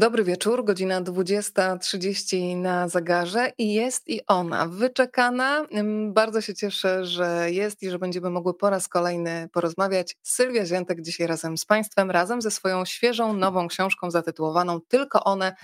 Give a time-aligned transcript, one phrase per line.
[0.00, 5.66] Dobry wieczór, godzina 20.30 na zegarze i jest i ona, wyczekana.
[6.08, 10.16] Bardzo się cieszę, że jest i że będziemy mogły po raz kolejny porozmawiać.
[10.22, 15.54] Sylwia Ziętek dzisiaj razem z Państwem, razem ze swoją świeżą, nową książką zatytułowaną Tylko one,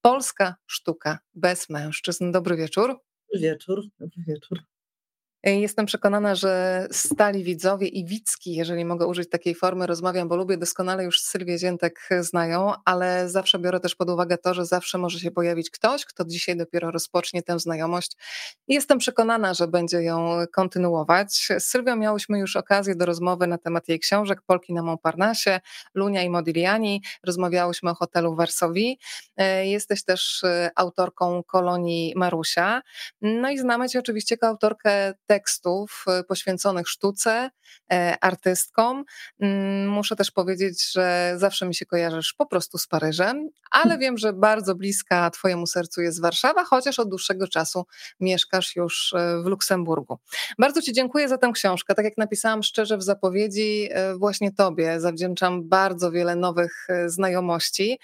[0.00, 2.30] Polska sztuka bez mężczyzn.
[2.30, 2.88] Dobry wieczór.
[3.32, 4.71] Dobry wieczór, dobry wieczór.
[5.44, 10.56] Jestem przekonana, że stali widzowie i widzki, jeżeli mogę użyć takiej formy, rozmawiam, bo lubię
[10.56, 15.20] doskonale już Sylwię Ziętek znają, ale zawsze biorę też pod uwagę to, że zawsze może
[15.20, 18.16] się pojawić ktoś, kto dzisiaj dopiero rozpocznie tę znajomość.
[18.68, 21.48] Jestem przekonana, że będzie ją kontynuować.
[21.58, 25.60] Z Sylwią miałyśmy już okazję do rozmowy na temat jej książek Polki na Montparnasse,
[25.94, 27.02] Lunia i Modigliani.
[27.26, 28.98] Rozmawiałyśmy o hotelu w Warsowii.
[29.36, 30.42] E, jesteś też
[30.76, 32.82] autorką kolonii Marusia.
[33.22, 37.50] No i znamy cię oczywiście jako autorkę tekstów y, poświęconych sztuce,
[37.92, 39.04] e, artystkom.
[39.40, 44.00] Mm, muszę też powiedzieć, że zawsze mi się kojarzysz po prostu z Paryżem, ale hmm.
[44.00, 47.84] wiem, że bardzo bliska Twojemu sercu jest Warszawa, chociaż od dłuższego czasu
[48.20, 50.18] mieszkasz już e, w Luksemburgu.
[50.58, 51.94] Bardzo Ci dziękuję za tę książkę.
[51.94, 57.98] Tak jak napisałam szczerze w zapowiedzi, e, właśnie Tobie zawdzięczam bardzo wiele nowych znajomości.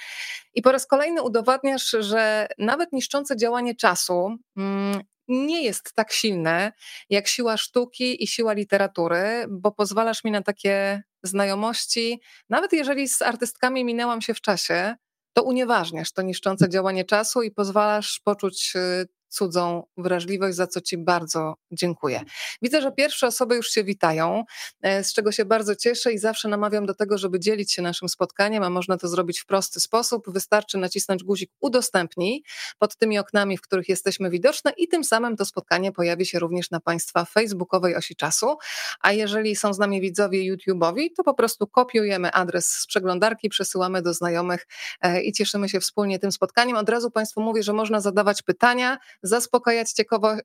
[0.55, 6.73] I po raz kolejny udowadniasz, że nawet niszczące działanie czasu mm, nie jest tak silne
[7.11, 13.23] jak siła sztuki i siła literatury, bo pozwalasz mi na takie znajomości, nawet jeżeli z
[13.23, 14.95] artystkami minęłam się w czasie,
[15.33, 20.99] to unieważniasz to niszczące działanie czasu i pozwalasz poczuć y, cudzą wrażliwość, za co Ci
[20.99, 22.23] bardzo dziękuję.
[22.63, 24.45] Widzę, że pierwsze osoby już się witają,
[24.83, 28.09] e, z czego się bardzo cieszę i zawsze namawiam do tego, żeby dzielić się naszym
[28.09, 30.33] spotkaniem, a można to zrobić w prosty sposób.
[30.33, 32.43] Wystarczy nacisnąć guzik udostępnij
[32.79, 36.71] pod tymi oknami, w których jesteśmy widoczne i tym samym to spotkanie pojawi się również
[36.71, 38.57] na Państwa facebookowej osi czasu.
[39.01, 44.03] A jeżeli są z nami widzowie YouTube'owi, to po prostu kopiujemy adres z przeglądarki, przesyłamy
[44.03, 44.67] do znajomych
[45.01, 46.77] e, i cieszymy się wspólnie tym spotkaniem.
[46.77, 49.93] Od razu Państwu mówię, że można zadawać pytania, zaspokajać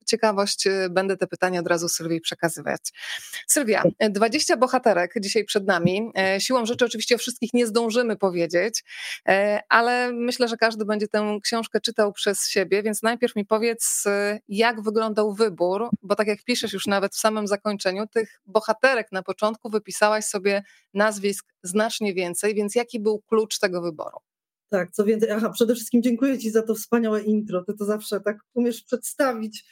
[0.05, 2.81] ciekawość, y, będę te pytania od razu Sylwii przekazywać.
[3.47, 6.11] Sylwia, 20 bohaterek dzisiaj przed nami.
[6.17, 8.83] E, siłą rzeczy oczywiście o wszystkich nie zdążymy powiedzieć,
[9.27, 14.05] e, ale myślę, że każdy będzie tę książkę czytał przez siebie, więc najpierw mi powiedz,
[14.05, 19.07] y, jak wyglądał wybór, bo tak jak piszesz już nawet w samym zakończeniu, tych bohaterek
[19.11, 24.32] na początku wypisałaś sobie nazwisk znacznie więcej, więc jaki był klucz tego wyboru?
[24.73, 27.63] Tak, co więcej, aha, przede wszystkim dziękuję Ci za to wspaniałe intro.
[27.63, 29.65] Ty to zawsze tak umiesz przedstawić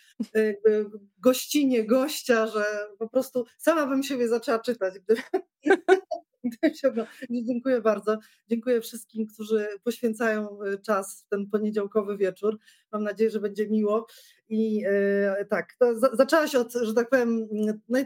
[1.20, 2.64] gościnie, gościa, że
[3.00, 5.16] po prostu sama bym siebie zaczęła czytać, gdy,
[7.48, 8.18] Dziękuję bardzo.
[8.50, 12.58] Dziękuję wszystkim, którzy poświęcają e, czas w ten poniedziałkowy wieczór.
[12.92, 14.08] Mam nadzieję, że będzie miło.
[14.50, 17.48] I e, tak, to zaczęła się od, że tak powiem,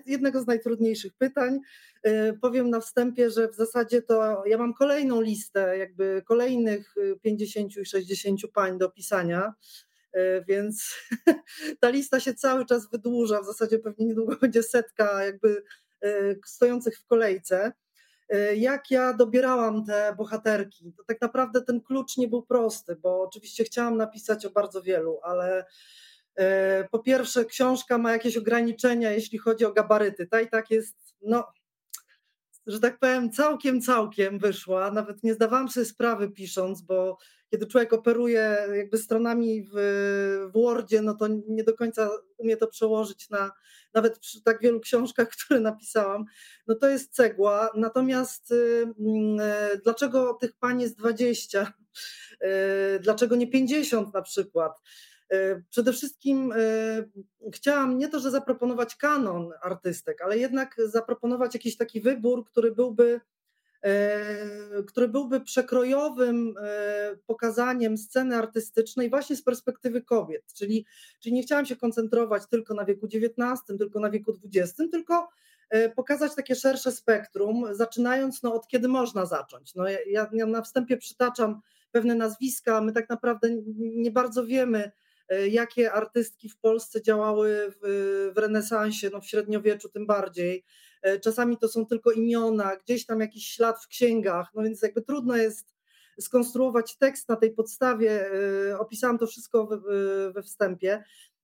[0.05, 1.59] jednego z najtrudniejszych pytań.
[2.03, 7.77] E, powiem na wstępie, że w zasadzie to ja mam kolejną listę, jakby kolejnych 50
[7.77, 9.53] i 60 pań do pisania
[10.47, 10.95] więc
[11.81, 13.41] ta lista się cały czas wydłuża.
[13.41, 15.63] W zasadzie pewnie niedługo będzie setka jakby
[16.45, 17.71] stojących w kolejce.
[18.29, 23.21] E, jak ja dobierałam te bohaterki, to tak naprawdę ten klucz nie był prosty, bo
[23.21, 25.65] oczywiście chciałam napisać o bardzo wielu, ale
[26.35, 30.27] e, po pierwsze, książka ma jakieś ograniczenia, jeśli chodzi o gabaryty.
[30.27, 31.45] Ta i tak jest, no,
[32.67, 34.91] że tak powiem, całkiem, całkiem wyszła.
[34.91, 37.17] Nawet nie zdawałam sobie sprawy pisząc, bo
[37.51, 39.71] kiedy człowiek operuje jakby stronami w,
[40.49, 43.51] w Wordzie, no to nie do końca umie to przełożyć na
[43.93, 46.25] nawet przy tak wielu książkach, które napisałam,
[46.67, 47.69] no to jest cegła.
[47.75, 51.73] Natomiast y, mm, y, dlaczego tych pań jest 20?
[52.43, 54.81] Y, dlaczego nie 50 na przykład?
[55.69, 56.53] Przede wszystkim
[57.53, 63.21] chciałam nie to, że zaproponować kanon artystek, ale jednak zaproponować jakiś taki wybór, który byłby
[63.85, 70.53] E, który byłby przekrojowym e, pokazaniem sceny artystycznej właśnie z perspektywy kobiet.
[70.53, 70.85] Czyli,
[71.19, 75.29] czyli nie chciałam się koncentrować tylko na wieku XIX, tylko na wieku XX, tylko
[75.69, 79.75] e, pokazać takie szersze spektrum, zaczynając no, od kiedy można zacząć.
[79.75, 84.91] No, ja, ja na wstępie przytaczam pewne nazwiska, my tak naprawdę nie bardzo wiemy,
[85.49, 90.65] jakie artystki w Polsce działały w, w renesansie, no w średniowieczu tym bardziej.
[91.01, 95.01] E, czasami to są tylko imiona, gdzieś tam jakiś ślad w księgach, no więc jakby
[95.01, 95.75] trudno jest
[96.19, 98.31] skonstruować tekst na tej podstawie.
[98.71, 99.67] E, opisałam to wszystko
[100.33, 101.03] we wstępie.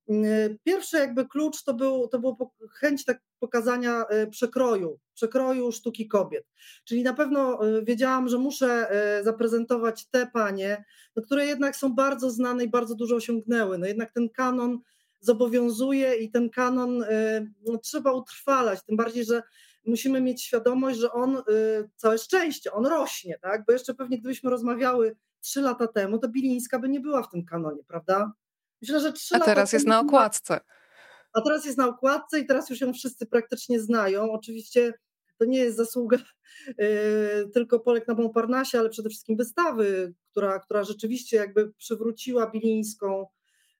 [0.10, 6.46] E, pierwszy jakby klucz to był, to było chęć tak pokazania przekroju, przekroju sztuki kobiet.
[6.86, 8.88] Czyli na pewno wiedziałam, że muszę
[9.24, 10.84] zaprezentować te panie,
[11.16, 13.78] no, które jednak są bardzo znane i bardzo dużo osiągnęły.
[13.78, 14.80] No jednak ten kanon
[15.20, 17.06] zobowiązuje i ten kanon
[17.66, 19.42] no, trzeba utrwalać, tym bardziej, że
[19.86, 21.44] musimy mieć świadomość, że on,
[21.96, 23.66] całe szczęście, on rośnie, tak?
[23.68, 27.46] Bo jeszcze pewnie gdybyśmy rozmawiały trzy lata temu, to Bilińska by nie była w tym
[27.46, 28.32] kanonie, prawda?
[28.82, 30.60] Myślę, że trzy A teraz jest na okładce.
[31.34, 34.32] A teraz jest na okładce i teraz już ją wszyscy praktycznie znają.
[34.32, 34.94] Oczywiście
[35.38, 36.18] to nie jest zasługa
[36.68, 36.76] yy,
[37.54, 43.26] tylko Polek na Montparnasse, ale przede wszystkim wystawy, która, która rzeczywiście jakby przywróciła Bilińską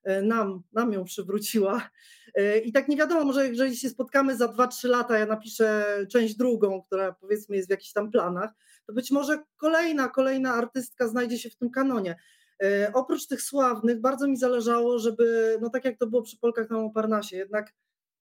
[0.04, 1.90] E, nam, nam ją przywróciła.
[2.34, 6.36] E, I tak nie wiadomo, może jeżeli się spotkamy za 2-3 lata, ja napiszę część
[6.36, 8.50] drugą, która powiedzmy jest w jakichś tam planach,
[8.86, 12.16] to być może kolejna, kolejna artystka znajdzie się w tym kanonie.
[12.62, 16.70] E, oprócz tych sławnych, bardzo mi zależało, żeby, no tak jak to było przy Polkach
[16.70, 17.72] na Montparnasse, jednak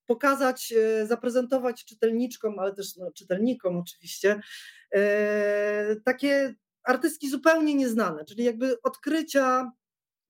[0.05, 0.73] pokazać,
[1.05, 4.41] zaprezentować czytelniczkom, ale też no, czytelnikom oczywiście,
[6.05, 9.71] takie artystki zupełnie nieznane, czyli jakby odkrycia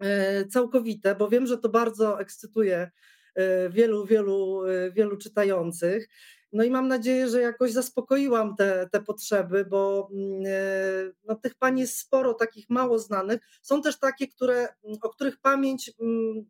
[0.02, 2.92] E, całkowite, bo wiem, że to bardzo ekscytuje
[3.36, 6.10] e, wielu, wielu, e, wielu czytających.
[6.54, 11.82] No i mam nadzieję, że jakoś zaspokoiłam te, te potrzeby, bo mm, no, tych pani
[11.82, 13.42] jest sporo, takich mało znanych.
[13.62, 14.68] Są też takie, które,
[15.02, 16.46] o których pamięć, mm,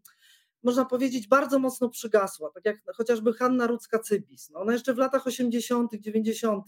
[0.63, 4.49] można powiedzieć, bardzo mocno przygasła, tak jak chociażby Hanna Rudzka-Cybis.
[4.51, 6.65] No, ona jeszcze w latach 80., 90.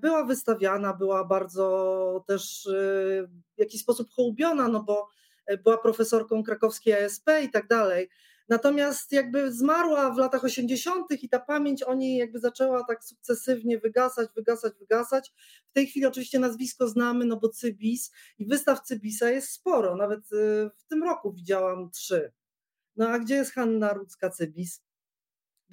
[0.00, 2.68] była wystawiana, była bardzo też
[3.56, 5.08] w jakiś sposób hołubiona, no bo
[5.64, 8.08] była profesorką krakowskiej ASP i tak dalej.
[8.48, 11.22] Natomiast jakby zmarła w latach 80.
[11.22, 15.32] i ta pamięć o niej jakby zaczęła tak sukcesywnie wygasać, wygasać, wygasać.
[15.70, 20.32] W tej chwili oczywiście nazwisko znamy, no bo Cybis i wystaw Cybisa jest sporo, nawet
[20.32, 22.32] y, w tym roku widziałam trzy.
[22.96, 24.85] No a gdzie jest Hanna Rudzka-Cybis?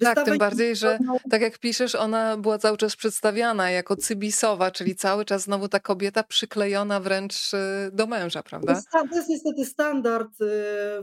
[0.00, 0.98] Tak, tym bardziej, że
[1.30, 5.80] tak jak piszesz, ona była cały czas przedstawiana jako cybisowa, czyli cały czas znowu ta
[5.80, 7.58] kobieta przyklejona wręcz y,
[7.92, 8.82] do męża, prawda?
[8.92, 10.46] To jest niestety standard y,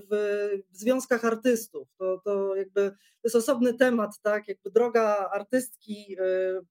[0.10, 1.88] w związkach artystów.
[1.98, 4.48] To, to jakby to jest osobny temat, tak?
[4.48, 6.66] Jakby droga artystki, y,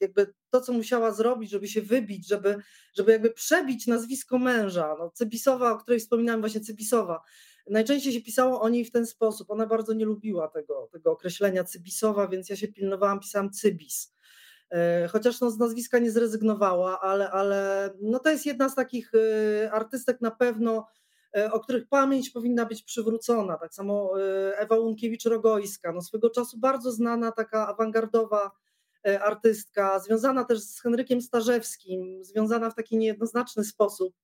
[0.00, 2.56] jakby to, co musiała zrobić, żeby się wybić, żeby,
[2.94, 4.96] żeby jakby przebić nazwisko męża.
[4.98, 7.22] No, Cybisowa, o której wspominałem, właśnie Cybisowa
[7.70, 9.50] Najczęściej się pisało o niej w ten sposób.
[9.50, 14.14] Ona bardzo nie lubiła tego, tego określenia cybisowa, więc ja się pilnowałam, pisałam cybis.
[14.70, 19.12] E, chociaż no, z nazwiska nie zrezygnowała, ale, ale no, to jest jedna z takich
[19.14, 20.86] e, artystek na pewno,
[21.36, 23.58] e, o których pamięć powinna być przywrócona.
[23.58, 24.12] Tak samo
[24.56, 28.50] Ewa Łunkiewicz-Rogojska, no, swego czasu bardzo znana, taka awangardowa
[29.20, 34.14] artystka, związana też z Henrykiem Starzewskim, związana w taki niejednoznaczny sposób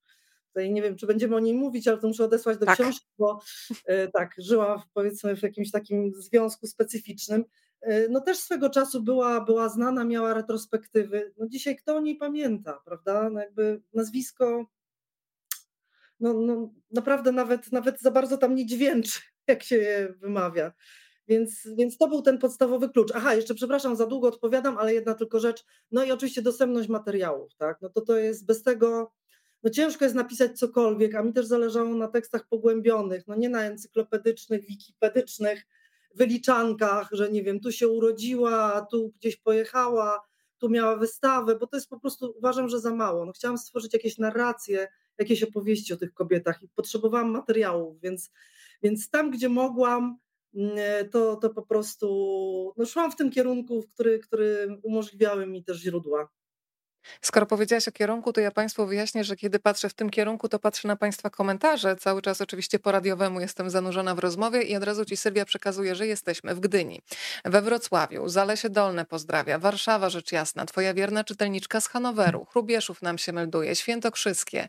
[0.57, 2.75] Tutaj nie wiem, czy będziemy o niej mówić, ale to muszę odesłać do tak.
[2.75, 3.41] książki, bo
[3.87, 7.45] e, tak, żyła w, powiedzmy w jakimś takim związku specyficznym.
[7.81, 11.33] E, no też swego czasu była, była znana, miała retrospektywy.
[11.39, 13.31] No dzisiaj kto o niej pamięta, prawda?
[13.31, 14.67] No jakby nazwisko
[16.21, 20.73] no, no naprawdę nawet, nawet za bardzo tam nie dźwięczy, jak się je wymawia.
[21.29, 23.13] Więc, więc to był ten podstawowy klucz.
[23.15, 25.65] Aha, jeszcze przepraszam, za długo odpowiadam, ale jedna tylko rzecz.
[25.91, 27.79] No i oczywiście dostępność materiałów, tak?
[27.83, 29.13] No to to jest bez tego
[29.63, 33.63] no ciężko jest napisać cokolwiek, a mi też zależało na tekstach pogłębionych, no nie na
[33.63, 35.67] encyklopedycznych, wikipedycznych
[36.15, 40.21] wyliczankach, że nie wiem, tu się urodziła, tu gdzieś pojechała,
[40.59, 43.27] tu miała wystawę, bo to jest po prostu, uważam, że za mało.
[43.27, 44.89] No chciałam stworzyć jakieś narracje,
[45.19, 48.31] jakieś opowieści o tych kobietach i potrzebowałam materiałów, więc,
[48.83, 50.19] więc tam, gdzie mogłam,
[50.55, 50.79] mm,
[51.11, 55.79] to, to po prostu no szłam w tym kierunku, w który, który umożliwiały mi też
[55.79, 56.29] źródła.
[57.21, 60.59] Skoro powiedziałaś o kierunku, to ja Państwu wyjaśnię, że kiedy patrzę w tym kierunku, to
[60.59, 61.97] patrzę na Państwa komentarze.
[61.97, 65.95] Cały czas oczywiście po radiowemu jestem zanurzona w rozmowie i od razu Ci Sylwia przekazuje,
[65.95, 67.03] że jesteśmy w Gdyni,
[67.45, 73.19] we Wrocławiu, Zalesie Dolne pozdrawia, Warszawa rzecz jasna, Twoja wierna czytelniczka z Hanoweru, Chrubieszów nam
[73.19, 74.69] się melduje, Świętokrzyskie,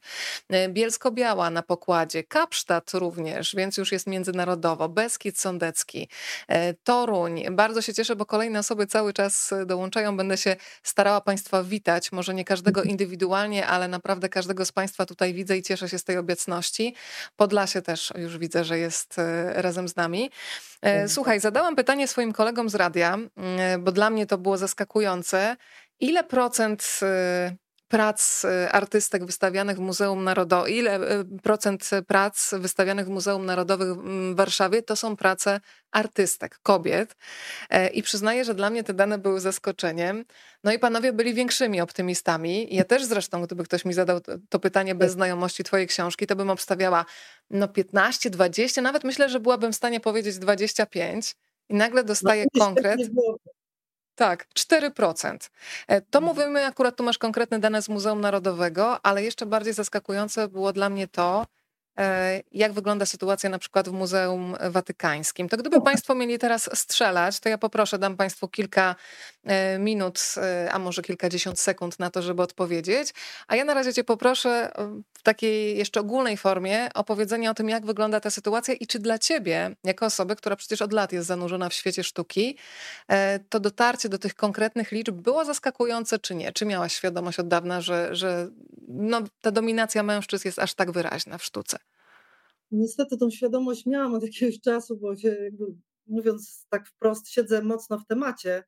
[0.53, 6.09] y, Bielsko-Biała na pokładzie, Kapsztad również, więc już jest międzynarodowo, Beskid Sądecki,
[6.51, 7.43] y, Toruń.
[7.51, 10.17] Bardzo się cieszę, bo kolejne osoby cały czas dołączają.
[10.17, 12.11] Będę się starała Państwa witać.
[12.11, 15.99] Może może nie każdego indywidualnie, ale naprawdę każdego z Państwa tutaj widzę i cieszę się
[15.99, 16.95] z tej obecności.
[17.35, 20.31] Podlasie też już widzę, że jest e, razem z nami.
[20.81, 25.55] E, słuchaj, zadałam pytanie swoim kolegom z radia, mm, bo dla mnie to było zaskakujące.
[25.99, 27.55] Ile procent e,
[27.87, 34.33] prac y, artystek wystawianych w Muzeum Narodowym, ile y, procent prac wystawianych w Muzeum Narodowym
[34.33, 35.59] w Warszawie to są prace
[35.91, 37.15] artystek, kobiet.
[37.69, 40.25] E, I przyznaję, że dla mnie te dane były zaskoczeniem.
[40.63, 42.75] No i panowie byli większymi optymistami.
[42.75, 46.49] Ja też zresztą, gdyby ktoś mi zadał to pytanie bez znajomości twojej książki, to bym
[46.49, 47.05] obstawiała
[47.49, 51.35] no 15, 20, nawet myślę, że byłabym w stanie powiedzieć 25.
[51.69, 52.99] I nagle dostaję no, konkret.
[54.17, 55.49] Tak, 4%.
[55.87, 56.23] E, to mhm.
[56.23, 60.89] mówimy, akurat tu masz konkretne dane z Muzeum Narodowego, ale jeszcze bardziej zaskakujące było dla
[60.89, 61.45] mnie to,
[61.99, 65.49] e, jak wygląda sytuacja na przykład w Muzeum Watykańskim.
[65.49, 68.95] To gdyby Państwo mieli teraz strzelać, to ja poproszę, dam Państwu kilka
[69.43, 70.19] e, minut,
[70.71, 73.13] a może kilkadziesiąt sekund na to, żeby odpowiedzieć.
[73.47, 74.71] A ja na razie Cię poproszę
[75.27, 79.75] takiej jeszcze ogólnej formie opowiedzenia o tym, jak wygląda ta sytuacja i czy dla ciebie,
[79.83, 82.57] jako osoby, która przecież od lat jest zanurzona w świecie sztuki,
[83.07, 86.51] e, to dotarcie do tych konkretnych liczb było zaskakujące, czy nie?
[86.51, 88.49] Czy miałaś świadomość od dawna, że, że
[88.87, 91.77] no, ta dominacja mężczyzn jest aż tak wyraźna w sztuce?
[92.71, 95.35] Niestety tą świadomość miałam od jakiegoś czasu, bo się
[96.07, 98.63] mówiąc tak wprost, siedzę mocno w temacie.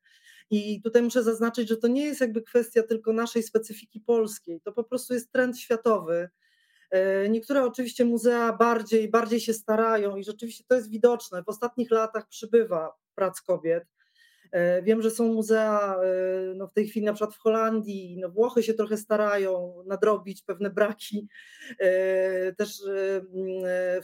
[0.50, 4.72] I tutaj muszę zaznaczyć, że to nie jest jakby kwestia tylko naszej specyfiki polskiej, to
[4.72, 6.30] po prostu jest trend światowy.
[6.90, 11.42] E, niektóre oczywiście muzea bardziej, bardziej się starają i rzeczywiście to jest widoczne.
[11.42, 13.84] W ostatnich latach przybywa prac kobiet.
[14.52, 18.30] E, wiem, że są muzea e, no w tej chwili na przykład w Holandii, no
[18.30, 21.28] Włochy się trochę starają nadrobić pewne braki.
[22.56, 22.82] Też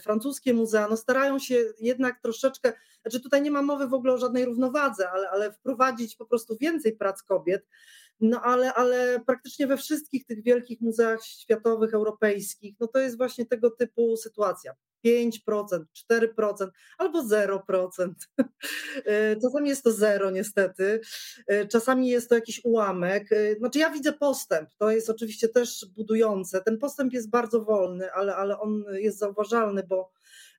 [0.01, 4.17] francuskie muzea no starają się jednak troszeczkę, znaczy tutaj nie ma mowy w ogóle o
[4.17, 7.65] żadnej równowadze, ale, ale wprowadzić po prostu więcej prac kobiet.
[8.19, 13.45] No ale, ale praktycznie we wszystkich tych wielkich muzeach światowych, europejskich, no to jest właśnie
[13.45, 14.73] tego typu sytuacja.
[15.05, 18.13] 5%, 4% albo 0%.
[19.05, 21.01] E, czasami jest to zero, niestety.
[21.47, 23.31] E, czasami jest to jakiś ułamek.
[23.31, 24.69] E, znaczy, ja widzę postęp.
[24.77, 26.61] To jest oczywiście też budujące.
[26.61, 30.11] Ten postęp jest bardzo wolny, ale, ale on jest zauważalny, bo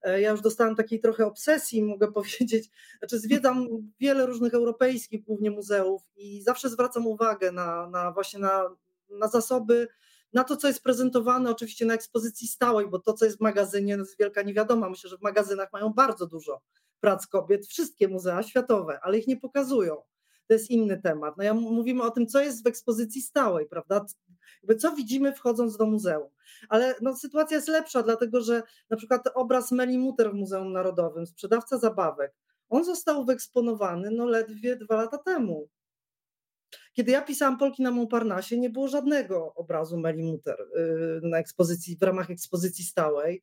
[0.05, 2.71] ja już dostałam takiej trochę obsesji, mogę powiedzieć.
[2.99, 3.67] Znaczy, zwiedzam
[4.01, 8.71] wiele różnych europejskich głównie muzeów i zawsze zwracam uwagę na, na właśnie na,
[9.11, 9.89] na zasoby
[10.33, 13.97] na to, co jest prezentowane oczywiście na ekspozycji stałej, bo to, co jest w magazynie,
[13.97, 14.91] no jest wielka niewiadoma.
[14.91, 16.61] Myślę, że w magazynach mają bardzo dużo
[17.01, 20.03] prac kobiet, wszystkie muzea światowe, ale ich nie pokazują.
[20.49, 21.37] To jest inny temat.
[21.37, 24.07] No ja mówimy o tym, co jest w ekspozycji stałej, prawda?
[24.79, 26.29] Co widzimy wchodząc do muzeum.
[26.69, 31.27] Ale no, sytuacja jest lepsza, dlatego że na przykład obraz Meli Muter w Muzeum Narodowym,
[31.27, 32.35] sprzedawca zabawek,
[32.69, 35.69] on został wyeksponowany no ledwie dwa lata temu.
[36.93, 41.97] Kiedy ja pisałam Polki na Montparnasse, nie było żadnego obrazu Meli Muter y, na ekspozycji,
[41.97, 43.43] w ramach ekspozycji stałej.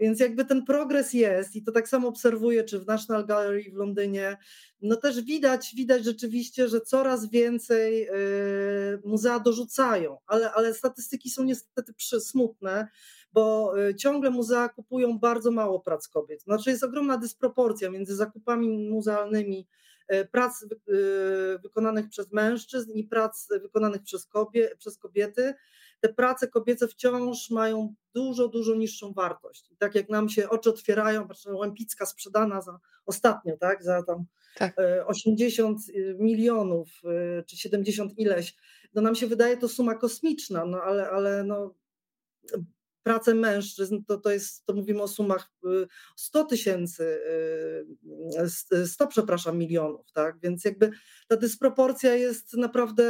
[0.00, 3.74] Więc jakby ten progres jest i to tak samo obserwuję, czy w National Gallery w
[3.74, 4.36] Londynie,
[4.82, 11.44] no też widać, widać rzeczywiście, że coraz więcej y, muzea dorzucają, ale, ale statystyki są
[11.44, 12.88] niestety smutne,
[13.32, 16.42] bo y, ciągle muzea kupują bardzo mało prac kobiet.
[16.42, 19.66] Znaczy jest ogromna dysproporcja między zakupami muzealnymi
[20.10, 20.64] E, prac
[21.62, 24.02] wykonanych przez mężczyzn i prac wykonanych
[24.78, 25.54] przez kobiety.
[26.00, 29.70] Te prace kobiece wciąż mają dużo, dużo niższą wartość.
[29.70, 34.24] I tak jak nam się oczy otwierają, patrzę, Łępicka sprzedana za ostatnio, tak, za tam
[34.56, 34.76] tak.
[35.06, 36.88] 80 e, milionów
[37.46, 38.56] czy 70 ileś,
[38.94, 41.74] no nam się wydaje to suma kosmiczna, no ale, ale no,
[43.10, 45.52] pracę mężczyzn, to, to jest, to mówimy o sumach
[46.16, 47.20] 100 y, tysięcy,
[48.86, 50.40] 100 y, przepraszam, milionów, tak?
[50.42, 50.90] Więc jakby
[51.28, 53.04] ta dysproporcja jest naprawdę,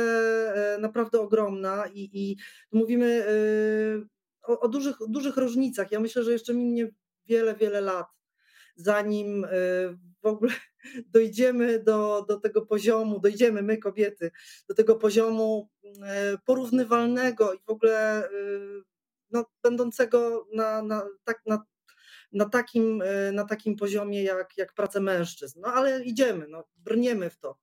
[0.75, 2.37] e, naprawdę ogromna i, i
[2.73, 4.07] mówimy y,
[4.43, 5.93] o, o dużych, dużych różnicach.
[5.93, 6.91] Ja myślę, że jeszcze minie
[7.27, 8.07] wiele, wiele lat,
[8.77, 9.47] zanim
[10.23, 10.53] w ogóle
[11.15, 14.31] dojdziemy do, do tego poziomu, dojdziemy my kobiety,
[14.69, 15.69] do tego poziomu
[16.45, 18.29] porównywalnego i w ogóle
[19.33, 21.65] no, będącego na, na, tak, na,
[22.33, 25.61] na, takim, e, na takim poziomie jak, jak praca mężczyzn.
[25.61, 27.59] No ale idziemy, no, brniemy w to.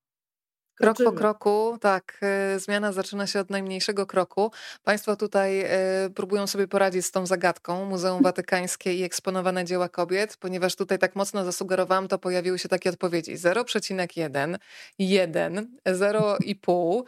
[0.77, 2.19] Krok po kroku, tak,
[2.55, 4.51] y, zmiana zaczyna się od najmniejszego kroku.
[4.83, 5.65] Państwo tutaj
[6.05, 10.99] y, próbują sobie poradzić z tą zagadką Muzeum Watykańskie i eksponowane dzieła kobiet, ponieważ tutaj
[10.99, 14.57] tak mocno zasugerowałam, to pojawiły się takie odpowiedzi 0,1,
[14.99, 17.03] 1, 0,5,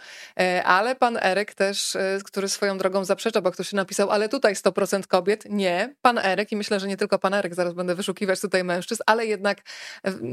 [0.63, 5.07] ale pan Erek też, y, który swoją drogą zaprzecza, bo ktoś napisał, ale tutaj 100%
[5.07, 5.43] kobiet.
[5.49, 9.03] Nie, pan Erek i myślę, że nie tylko pan Erek, zaraz będę wyszukiwać tutaj mężczyzn,
[9.05, 9.57] ale jednak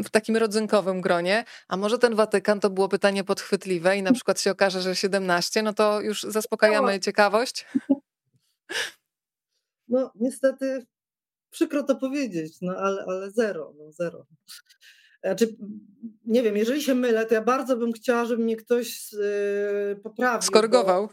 [0.05, 1.45] w takim rodzynkowym gronie.
[1.69, 5.63] A może ten Watykan to było pytanie podchwytliwe i na przykład się okaże, że 17,
[5.63, 6.99] no to już zaspokajamy no.
[6.99, 7.67] ciekawość.
[9.89, 10.87] No niestety
[11.51, 14.27] przykro to powiedzieć, no ale, ale zero, no zero.
[15.25, 15.57] Znaczy,
[16.25, 20.43] nie wiem, jeżeli się mylę, to ja bardzo bym chciała, żeby mnie ktoś yy, poprawił.
[20.43, 21.09] Skorygował.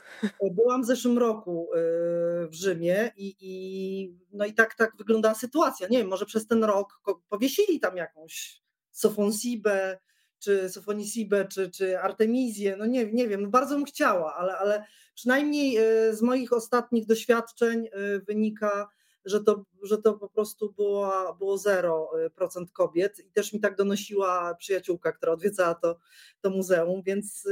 [0.52, 5.88] Byłam w zeszłym roku yy, w Rzymie i, i, no i tak, tak wyglądała sytuacja.
[5.88, 9.98] Nie wiem, może przez ten rok powiesili tam jakąś Sofonsibę,
[10.44, 14.86] czy Sofonisibę, czy, czy Artemizję, no nie, nie wiem, no bardzo bym chciała, ale, ale
[15.16, 18.90] przynajmniej e, z moich ostatnich doświadczeń e, wynika,
[19.26, 23.76] że to, że to po prostu było, było 0% e, kobiet i też mi tak
[23.76, 26.00] donosiła przyjaciółka, która odwiedzała to,
[26.42, 27.48] to muzeum, więc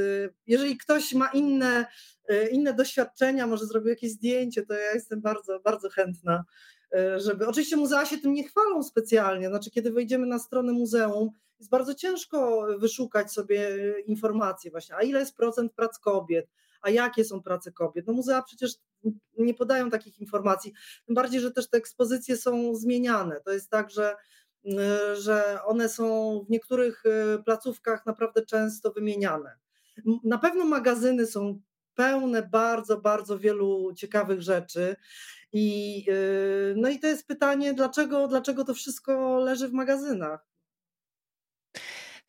[0.48, 1.86] jeżeli ktoś ma inne,
[2.51, 6.43] inne doświadczenia, może zrobił jakieś zdjęcie, to ja jestem bardzo, bardzo chętna
[7.17, 7.48] żeby.
[7.48, 9.48] Oczywiście muzea się tym nie chwalą specjalnie.
[9.48, 11.29] Znaczy, kiedy wejdziemy na stronę muzeum,
[11.62, 16.48] jest bardzo ciężko wyszukać sobie informacje właśnie, a ile jest procent prac kobiet,
[16.82, 18.08] a jakie są prace kobiet.
[18.08, 18.72] No muzea przecież
[19.38, 20.74] nie podają takich informacji.
[21.06, 23.41] Tym bardziej, że też te ekspozycje są zmieniane.
[23.41, 24.15] To jest tak, że
[25.13, 27.03] że one są w niektórych
[27.46, 29.56] placówkach naprawdę często wymieniane.
[30.24, 31.62] Na pewno magazyny są
[31.96, 34.96] pełne bardzo, bardzo wielu ciekawych rzeczy.
[35.53, 36.06] I,
[36.75, 40.50] no i to jest pytanie, dlaczego, dlaczego to wszystko leży w magazynach?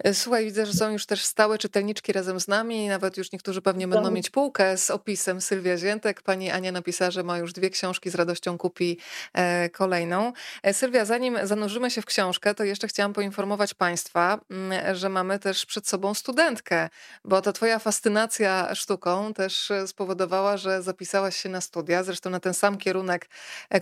[0.02, 2.88] E, słuchaj, widzę, że są już też stałe czytelniczki razem z nami.
[2.88, 6.22] Nawet już niektórzy pewnie będą mieć półkę z opisem Sylwia Ziętek.
[6.22, 8.98] Pani Ania napisała, że ma już dwie książki, z radością kupi
[9.32, 10.32] e, kolejną.
[10.62, 15.38] E, Sylwia, zanim zanurzymy się w książkę, to jeszcze chciałam poinformować Państwa, mm, że mamy
[15.38, 16.88] też przed sobą studentkę,
[17.24, 22.54] bo ta Twoja fascynacja sztuką też spowodowała, że zapisałaś się na studia, zresztą na ten
[22.54, 23.28] sam kierunek,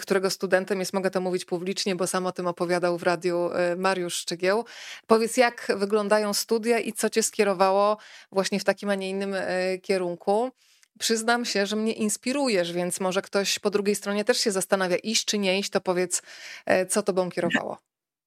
[0.00, 4.14] którego studentem jest, mogę to mówić publicznie, bo sam o tym opowiadał w radiu Mariusz
[4.14, 4.64] Szczygieł.
[5.06, 7.96] Powiedz, jak wygląda wyglądają studia i co cię skierowało
[8.32, 10.50] właśnie w takim, a nie innym e, kierunku.
[10.98, 15.24] Przyznam się, że mnie inspirujesz, więc może ktoś po drugiej stronie też się zastanawia, iść
[15.24, 16.22] czy nie iść, to powiedz,
[16.66, 17.78] e, co tobą kierowało.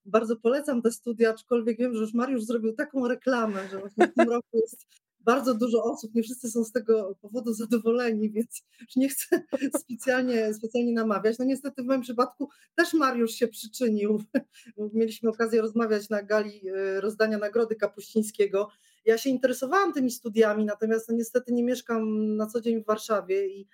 [0.04, 4.14] Bardzo polecam te studia, aczkolwiek wiem, że już Mariusz zrobił taką reklamę, że właśnie w
[4.14, 4.86] tym roku jest
[5.24, 9.42] bardzo dużo osób, nie wszyscy są z tego powodu zadowoleni, więc już nie chcę
[9.80, 11.38] specjalnie, specjalnie namawiać.
[11.38, 14.22] No niestety w moim przypadku też Mariusz się przyczynił.
[14.94, 18.68] Mieliśmy okazję rozmawiać na gali e, rozdania Nagrody Kapuścińskiego.
[19.04, 23.48] Ja się interesowałam tymi studiami, natomiast no niestety nie mieszkam na co dzień w Warszawie
[23.48, 23.68] i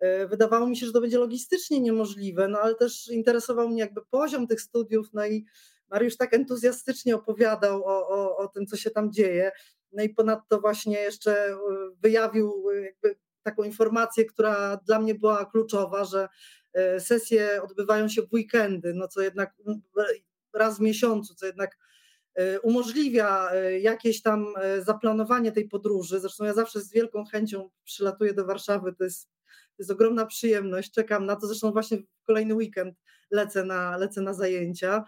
[0.00, 4.02] e, wydawało mi się, że to będzie logistycznie niemożliwe, no ale też interesował mnie jakby
[4.10, 5.44] poziom tych studiów, no i
[5.90, 9.52] Mariusz tak entuzjastycznie opowiadał o, o, o tym, co się tam dzieje.
[9.94, 11.56] No i ponadto właśnie jeszcze e,
[12.02, 16.28] wyjawił e, jakby taką informację, która dla mnie była kluczowa, że
[16.72, 19.54] e, sesje odbywają się w weekendy, no co jednak
[20.52, 21.78] raz w miesiącu, co jednak
[22.62, 24.46] umożliwia jakieś tam
[24.80, 26.20] zaplanowanie tej podróży.
[26.20, 30.92] Zresztą ja zawsze z wielką chęcią przylatuję do Warszawy, to jest, to jest ogromna przyjemność,
[30.92, 32.94] czekam na to, zresztą właśnie kolejny weekend
[33.30, 35.04] lecę na, lecę na zajęcia.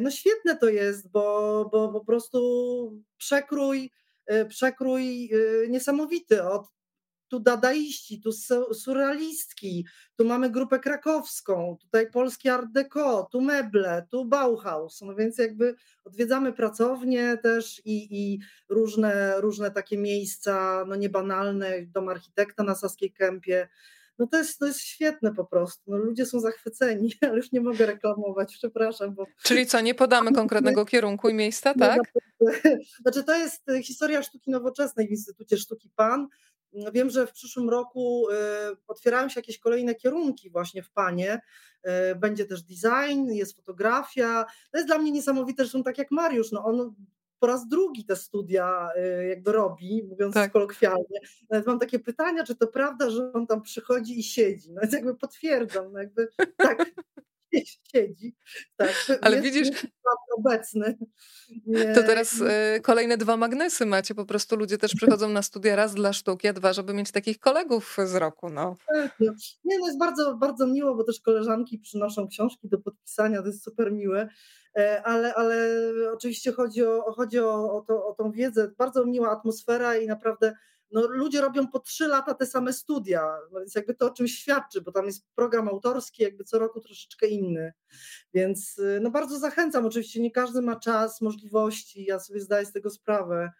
[0.00, 3.90] No świetne to jest, bo, bo po prostu przekrój,
[4.48, 5.30] przekrój
[5.68, 6.42] niesamowity.
[6.42, 6.66] Od
[7.28, 8.32] tu dadaiści, tu
[8.74, 9.86] surrealistki,
[10.16, 15.74] tu mamy grupę krakowską, tutaj polski art deco, tu meble, tu Bauhaus, no więc jakby
[16.04, 23.12] odwiedzamy pracownie też i, i różne, różne takie miejsca, no niebanalne, dom architekta na Saskiej
[23.12, 23.68] Kępie,
[24.18, 25.82] no to jest, to jest świetne po prostu.
[25.86, 29.14] No ludzie są zachwyceni, ale już nie mogę reklamować, przepraszam.
[29.14, 29.26] Bo...
[29.42, 32.00] Czyli co, nie podamy konkretnego kierunku i miejsca, tak?
[33.00, 36.28] Znaczy to jest historia sztuki nowoczesnej w Instytucie Sztuki PAN.
[36.92, 38.34] Wiem, że w przyszłym roku y,
[38.88, 41.40] otwierają się jakieś kolejne kierunki właśnie w Panie.
[42.12, 44.46] Y, będzie też design, jest fotografia.
[44.70, 46.52] To jest dla mnie niesamowite, że są tak jak Mariusz.
[46.52, 46.94] No on
[47.38, 50.52] po raz drugi te studia y, jakby robi, mówiąc tak.
[50.52, 51.20] kolokwialnie.
[51.50, 54.72] Nawet mam takie pytania, czy to prawda, że on tam przychodzi i siedzi.
[54.72, 56.90] No więc jakby potwierdzam, no jakby tak,
[57.92, 58.34] siedzi.
[58.76, 59.68] Tak, Ale widzisz,
[60.38, 60.98] obecny.
[61.66, 61.94] Nie.
[61.94, 64.14] To teraz y, kolejne dwa magnesy macie.
[64.14, 67.38] Po prostu ludzie też przychodzą na studia raz dla sztuki, a dwa, żeby mieć takich
[67.38, 68.48] kolegów z roku.
[68.50, 68.76] No.
[69.20, 73.64] Nie, no jest bardzo, bardzo miło, bo też koleżanki przynoszą książki do podpisania, to jest
[73.64, 74.28] super miłe.
[74.76, 75.68] E, ale, ale
[76.12, 78.70] oczywiście chodzi o, chodzi o, o, to, o tą wiedzę.
[78.78, 80.54] Bardzo miła atmosfera i naprawdę
[80.90, 84.38] no, ludzie robią po trzy lata te same studia, no więc jakby to o czymś
[84.38, 87.72] świadczy, bo tam jest program autorski, jakby co roku troszeczkę inny.
[88.34, 89.86] Więc y, no, bardzo zachęcam.
[89.86, 93.52] Oczywiście nie każdy ma czas, możliwości, ja sobie zdaję z tego sprawę,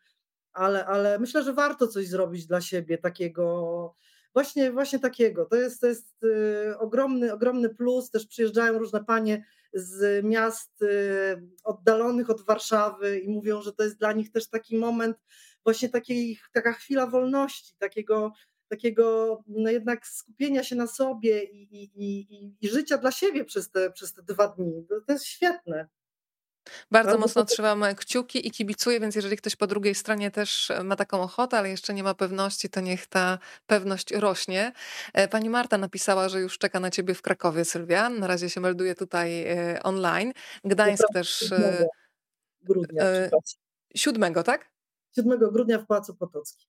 [0.53, 3.95] ale, ale myślę, że warto coś zrobić dla siebie takiego.
[4.35, 5.47] Właśnie, właśnie takiego.
[5.47, 8.11] To jest, to jest y, ogromny, ogromny plus.
[8.11, 10.89] Też przyjeżdżają różne panie z miast y,
[11.65, 15.17] oddalonych od Warszawy i mówią, że to jest dla nich też taki moment,
[15.65, 18.33] właśnie takiej, taka chwila wolności, takiego,
[18.69, 23.71] takiego no jednak skupienia się na sobie i, i, i, i życia dla siebie przez
[23.71, 24.87] te, przez te dwa dni.
[24.89, 25.89] To, to jest świetne.
[26.91, 31.21] Bardzo, mocno trzymam kciuki i kibicuję, więc jeżeli ktoś po drugiej stronie też ma taką
[31.21, 34.73] ochotę, ale jeszcze nie ma pewności, to niech ta pewność rośnie.
[35.13, 38.11] E, pani Marta napisała, że już czeka na ciebie w Krakowie, Sylwia.
[38.11, 40.33] Na razie się melduje tutaj e, online.
[40.65, 41.39] Gdańsk też.
[41.39, 41.87] 7 e,
[42.63, 43.05] grudnia.
[43.95, 44.71] Siódmego, tak?
[45.15, 46.69] 7 grudnia w Pałacu Potockim.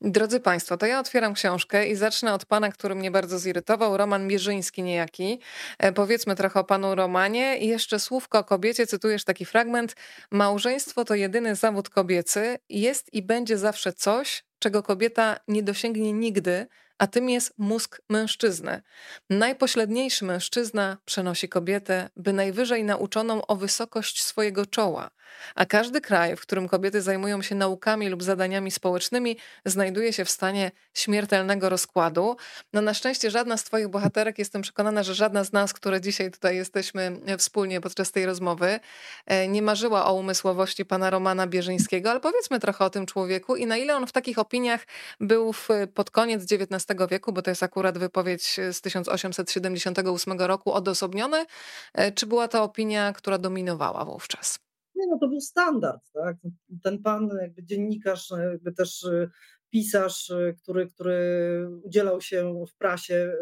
[0.00, 4.26] Drodzy Państwo, to ja otwieram książkę i zacznę od pana, który mnie bardzo zirytował, Roman
[4.26, 5.40] Mierzyński niejaki.
[5.78, 9.96] E, powiedzmy trochę o panu Romanie i jeszcze słówko o kobiecie, cytujesz taki fragment.
[10.30, 16.66] Małżeństwo to jedyny zawód kobiecy, jest i będzie zawsze coś, czego kobieta nie dosięgnie nigdy,
[16.98, 18.82] a tym jest mózg mężczyzny.
[19.30, 25.10] Najpośledniejszy mężczyzna przenosi kobietę, by najwyżej nauczoną o wysokość swojego czoła–
[25.54, 30.30] A każdy kraj, w którym kobiety zajmują się naukami lub zadaniami społecznymi, znajduje się w
[30.30, 32.36] stanie śmiertelnego rozkładu.
[32.72, 36.30] No na szczęście żadna z Twoich bohaterek, jestem przekonana, że żadna z nas, które dzisiaj
[36.30, 38.80] tutaj jesteśmy wspólnie podczas tej rozmowy,
[39.26, 43.66] e, nie marzyła o umysłowości pana Romana Bierzyńskiego, ale powiedzmy trochę o tym człowieku i
[43.66, 44.86] na ile on w takich opiniach
[45.20, 51.46] był w, pod koniec XIX wieku, bo to jest akurat wypowiedź z 1878 roku odosobniony,
[51.94, 54.63] e, czy była to opinia, która dominowała wówczas?
[54.94, 56.36] Nie, no to był standard, tak?
[56.82, 59.30] Ten pan, jakby dziennikarz, jakby też e,
[59.70, 63.32] pisarz, który, który udzielał się w prasie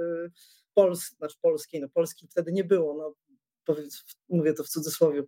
[0.75, 3.15] polskiej, znaczy polskiej, no polskiej wtedy nie było, no
[4.29, 5.23] mówię to w cudzysłowie.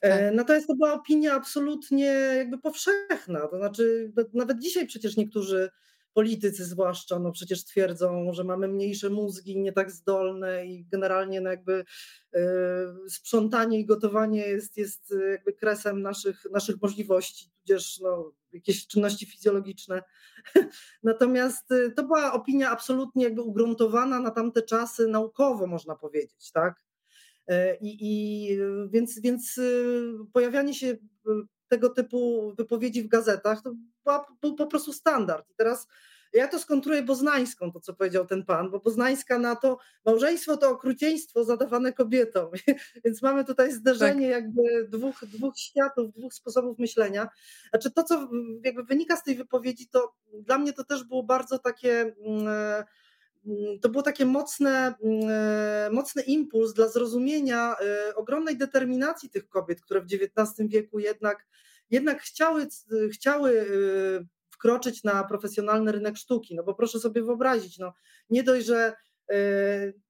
[0.00, 0.34] Tak.
[0.34, 5.70] Natomiast to była opinia absolutnie jakby powszechna, to znaczy nawet dzisiaj przecież niektórzy
[6.16, 11.50] politycy zwłaszcza, no przecież twierdzą, że mamy mniejsze mózgi, nie tak zdolne i generalnie no
[11.50, 11.84] jakby
[12.36, 12.40] y,
[13.08, 20.02] sprzątanie i gotowanie jest, jest jakby kresem naszych, naszych możliwości, tudzież no, jakieś czynności fizjologiczne.
[21.02, 26.82] Natomiast y, to była opinia absolutnie jakby ugruntowana na tamte czasy naukowo, można powiedzieć, tak?
[27.48, 28.48] E, I, i
[28.90, 29.60] więc, więc
[30.32, 30.96] pojawianie się
[31.68, 33.74] tego typu wypowiedzi w gazetach to
[34.40, 35.50] był po prostu standard.
[35.50, 35.88] I teraz
[36.32, 40.70] ja to skontruję Boznańską, to co powiedział ten pan, bo Boznańska na to małżeństwo to
[40.70, 42.50] okrucieństwo zadawane kobietom.
[43.04, 44.42] Więc mamy tutaj zderzenie tak.
[44.42, 47.28] jakby dwóch, dwóch światów, dwóch sposobów myślenia.
[47.70, 48.28] Znaczy to, co
[48.64, 52.84] jakby wynika z tej wypowiedzi, to dla mnie to też było bardzo takie mm,
[53.82, 59.80] to było takie mocne, mm, e, mocny impuls dla zrozumienia e, ogromnej determinacji tych kobiet,
[59.80, 61.46] które w XIX wieku jednak,
[61.90, 62.66] jednak chciały,
[63.12, 63.66] chciały
[64.50, 66.54] wkroczyć na profesjonalny rynek sztuki.
[66.54, 67.92] No bo proszę sobie wyobrazić, no
[68.30, 68.92] nie dość, że
[69.30, 69.36] e,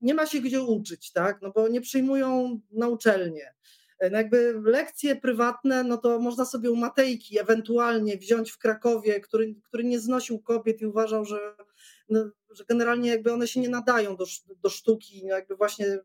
[0.00, 1.42] nie ma się gdzie uczyć, tak?
[1.42, 3.54] No bo nie przyjmują na uczelnię.
[3.98, 9.20] E, no jakby lekcje prywatne, no to można sobie u Matejki ewentualnie wziąć w Krakowie,
[9.20, 11.54] który, który nie znosił kobiet i uważał, że,
[12.50, 14.24] że generalnie jakby one się nie nadają do,
[14.62, 15.98] do sztuki, no jakby właśnie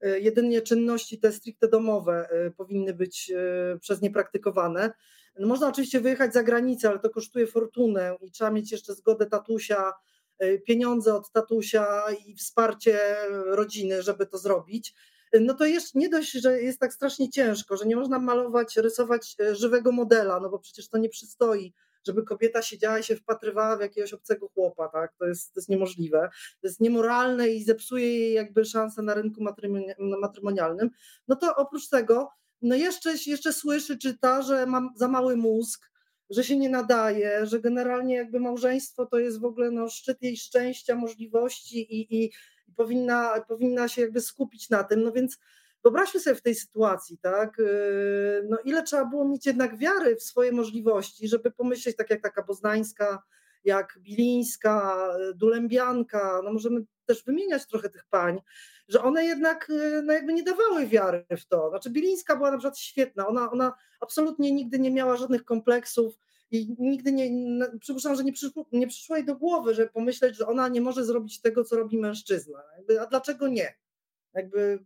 [0.00, 3.32] e, jedynie czynności te stricte domowe powinny być
[3.80, 4.90] przez nie praktykowane.
[5.38, 9.26] No można oczywiście wyjechać za granicę, ale to kosztuje fortunę i trzeba mieć jeszcze zgodę
[9.26, 9.92] tatusia,
[10.66, 12.98] pieniądze od tatusia i wsparcie
[13.46, 14.94] rodziny, żeby to zrobić.
[15.40, 19.36] No to jeszcze nie dość, że jest tak strasznie ciężko, że nie można malować, rysować
[19.52, 21.74] żywego modela, no bo przecież to nie przystoi,
[22.06, 25.14] żeby kobieta siedziała i się wpatrywała w jakiegoś obcego chłopa, tak?
[25.18, 26.28] To jest, to jest niemożliwe.
[26.60, 29.44] To jest niemoralne i zepsuje jej jakby szansę na rynku
[30.20, 30.90] matrymonialnym.
[31.28, 32.28] No to oprócz tego
[32.62, 35.90] no jeszcze, jeszcze słyszy, czyta, że mam za mały mózg,
[36.30, 40.36] że się nie nadaje, że generalnie jakby małżeństwo to jest w ogóle no, szczyt jej
[40.36, 42.32] szczęścia, możliwości i, i,
[42.76, 45.02] powinna, powinna się jakby skupić na tym.
[45.02, 45.38] No więc
[45.86, 50.22] wyobraźmy sobie w tej sytuacji, tak, yy, no ile trzeba było mieć jednak wiary w
[50.22, 53.22] swoje możliwości, żeby pomyśleć, tak jak taka poznańska,
[53.64, 58.40] jak Bilińska, Dulębianka, no możemy też wymieniać trochę tych pań,
[58.88, 61.70] że one jednak y, no jakby nie dawały wiary w to.
[61.70, 66.18] Znaczy Bilińska była na przykład świetna, ona, ona absolutnie nigdy nie miała żadnych kompleksów
[66.50, 67.30] i nigdy nie,
[67.80, 71.04] przypuszczam, że nie przyszło, nie przyszło jej do głowy, żeby pomyśleć, że ona nie może
[71.04, 72.62] zrobić tego, co robi mężczyzna.
[72.76, 73.74] Jakby, a dlaczego nie?
[74.34, 74.78] Jakby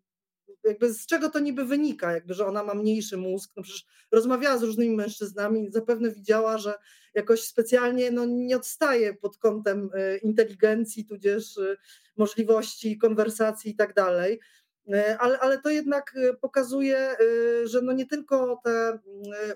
[0.65, 4.59] jakby z czego to niby wynika, jakby, że ona ma mniejszy mózg, no przecież rozmawiała
[4.59, 6.75] z różnymi mężczyznami zapewne widziała, że
[7.15, 11.77] jakoś specjalnie no, nie odstaje pod kątem y, inteligencji, tudzież y,
[12.17, 14.41] możliwości konwersacji i tak dalej.
[14.89, 17.17] Y, ale, ale to jednak pokazuje,
[17.65, 18.99] że no nie tylko te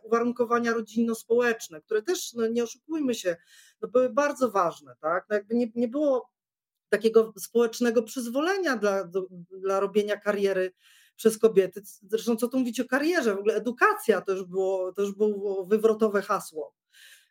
[0.03, 3.37] uwarunkowania rodzinno-społeczne, które też, no nie oszukujmy się,
[3.83, 5.27] no były bardzo ważne, tak?
[5.31, 6.34] No jakby nie, nie było
[6.89, 10.73] takiego społecznego przyzwolenia dla, do, dla robienia kariery
[11.17, 11.83] przez kobiety.
[12.03, 15.67] Zresztą co tu mówić o karierze, w ogóle edukacja to już było, to już było
[15.67, 16.75] wywrotowe hasło.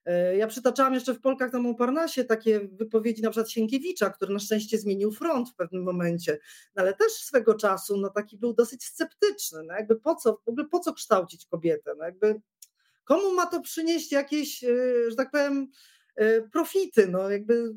[0.05, 4.39] E, ja przytaczałam jeszcze w Polkach na Montparnasse takie wypowiedzi na przykład Sienkiewicza, który na
[4.39, 6.39] szczęście zmienił front w pewnym momencie,
[6.75, 10.49] no ale też swego czasu no taki był dosyć sceptyczny, no jakby po co, w
[10.49, 12.41] ogóle po co kształcić kobietę, no jakby
[13.03, 14.75] komu ma to przynieść jakieś, e,
[15.09, 15.67] że tak powiem,
[16.51, 17.75] profity, no jakby,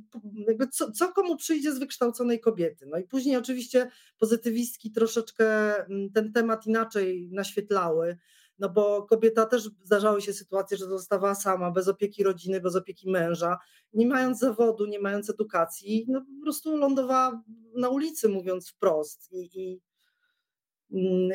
[0.49, 2.87] jakby co, co, komu przyjdzie z wykształconej kobiety.
[2.87, 8.19] No i później oczywiście pozytywistki troszeczkę mm, ten temat inaczej naświetlały,
[8.59, 13.11] no bo kobieta też zdarzały się sytuacje, że zostawała sama, bez opieki rodziny, bez opieki
[13.11, 13.59] męża,
[13.93, 17.43] nie mając zawodu, nie mając edukacji, no po prostu lądowała
[17.75, 19.81] na ulicy, mówiąc wprost i, i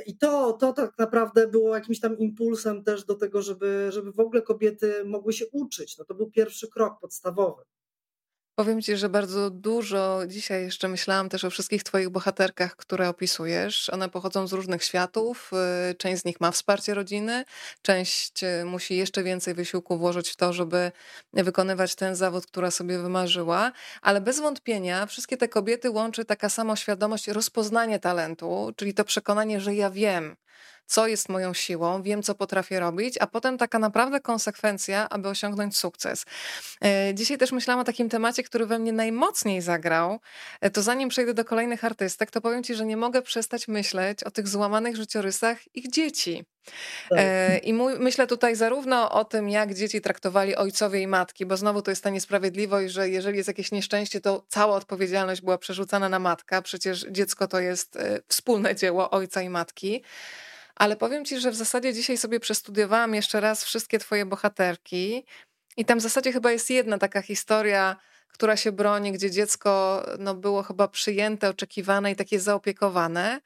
[0.05, 4.19] I to, to tak naprawdę było jakimś tam impulsem też do tego, żeby, żeby w
[4.19, 5.97] ogóle kobiety mogły się uczyć.
[5.97, 7.63] No to był pierwszy krok podstawowy.
[8.61, 13.89] Powiem ci, że bardzo dużo dzisiaj jeszcze myślałam też o wszystkich twoich bohaterkach, które opisujesz.
[13.89, 15.51] One pochodzą z różnych światów.
[15.91, 17.45] Y, część z nich ma wsparcie rodziny,
[17.81, 20.91] część y, musi jeszcze więcej wysiłku włożyć w to, żeby
[21.33, 23.71] wykonywać ten zawód, która sobie wymarzyła,
[24.01, 29.61] ale bez wątpienia wszystkie te kobiety łączy taka sama świadomość, rozpoznanie talentu, czyli to przekonanie,
[29.61, 30.35] że ja wiem,
[30.91, 35.77] co jest moją siłą, wiem, co potrafię robić, a potem taka naprawdę konsekwencja, aby osiągnąć
[35.77, 36.25] sukces.
[36.83, 40.19] E, dzisiaj też myślałam o takim temacie, który we mnie najmocniej zagrał.
[40.61, 44.23] E, to zanim przejdę do kolejnych artystek, to powiem Ci, że nie mogę przestać myśleć
[44.23, 46.45] o tych złamanych życiorysach ich dzieci.
[47.09, 47.19] Tak.
[47.19, 51.57] E, I mój, myślę tutaj zarówno o tym, jak dzieci traktowali ojcowie i matki, bo
[51.57, 56.09] znowu to jest ta niesprawiedliwość, że jeżeli jest jakieś nieszczęście, to cała odpowiedzialność była przerzucana
[56.09, 56.61] na matkę.
[56.61, 57.97] Przecież dziecko to jest
[58.27, 60.03] wspólne dzieło ojca i matki.
[60.75, 65.25] Ale powiem ci, że w zasadzie dzisiaj sobie przestudiowałam jeszcze raz wszystkie twoje bohaterki
[65.77, 67.95] i tam w zasadzie chyba jest jedna taka historia,
[68.27, 73.41] która się broni, gdzie dziecko no, było chyba przyjęte, oczekiwane i takie zaopiekowane.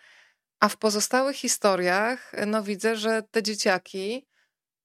[0.60, 4.26] A w pozostałych historiach no, widzę, że te dzieciaki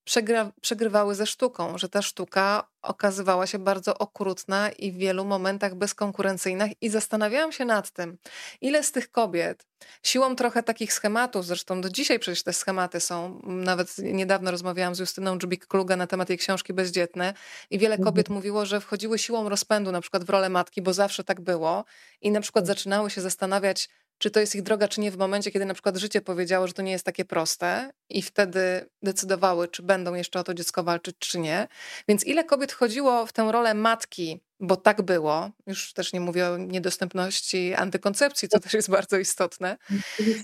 [0.04, 5.74] przegra, przegrywały ze sztuką, że ta sztuka okazywała się bardzo okrutna i w wielu momentach
[5.74, 6.68] bezkonkurencyjna.
[6.80, 8.18] I zastanawiałam się nad tym,
[8.60, 9.66] ile z tych kobiet
[10.02, 14.98] siłą trochę takich schematów, zresztą do dzisiaj przecież te schematy są, nawet niedawno rozmawiałam z
[14.98, 17.34] Justyną Dżubik-Kluga na temat jej książki Bezdzietne
[17.70, 18.04] i wiele mhm.
[18.04, 21.84] kobiet mówiło, że wchodziły siłą rozpędu na przykład w rolę matki, bo zawsze tak było
[22.20, 22.76] i na przykład tak.
[22.76, 23.88] zaczynały się zastanawiać,
[24.20, 26.72] czy to jest ich droga, czy nie, w momencie, kiedy na przykład życie powiedziało, że
[26.72, 31.16] to nie jest takie proste, i wtedy decydowały, czy będą jeszcze o to dziecko walczyć,
[31.18, 31.68] czy nie.
[32.08, 36.48] Więc ile kobiet chodziło w tę rolę matki, bo tak było, już też nie mówię
[36.48, 39.76] o niedostępności antykoncepcji, co też jest bardzo istotne,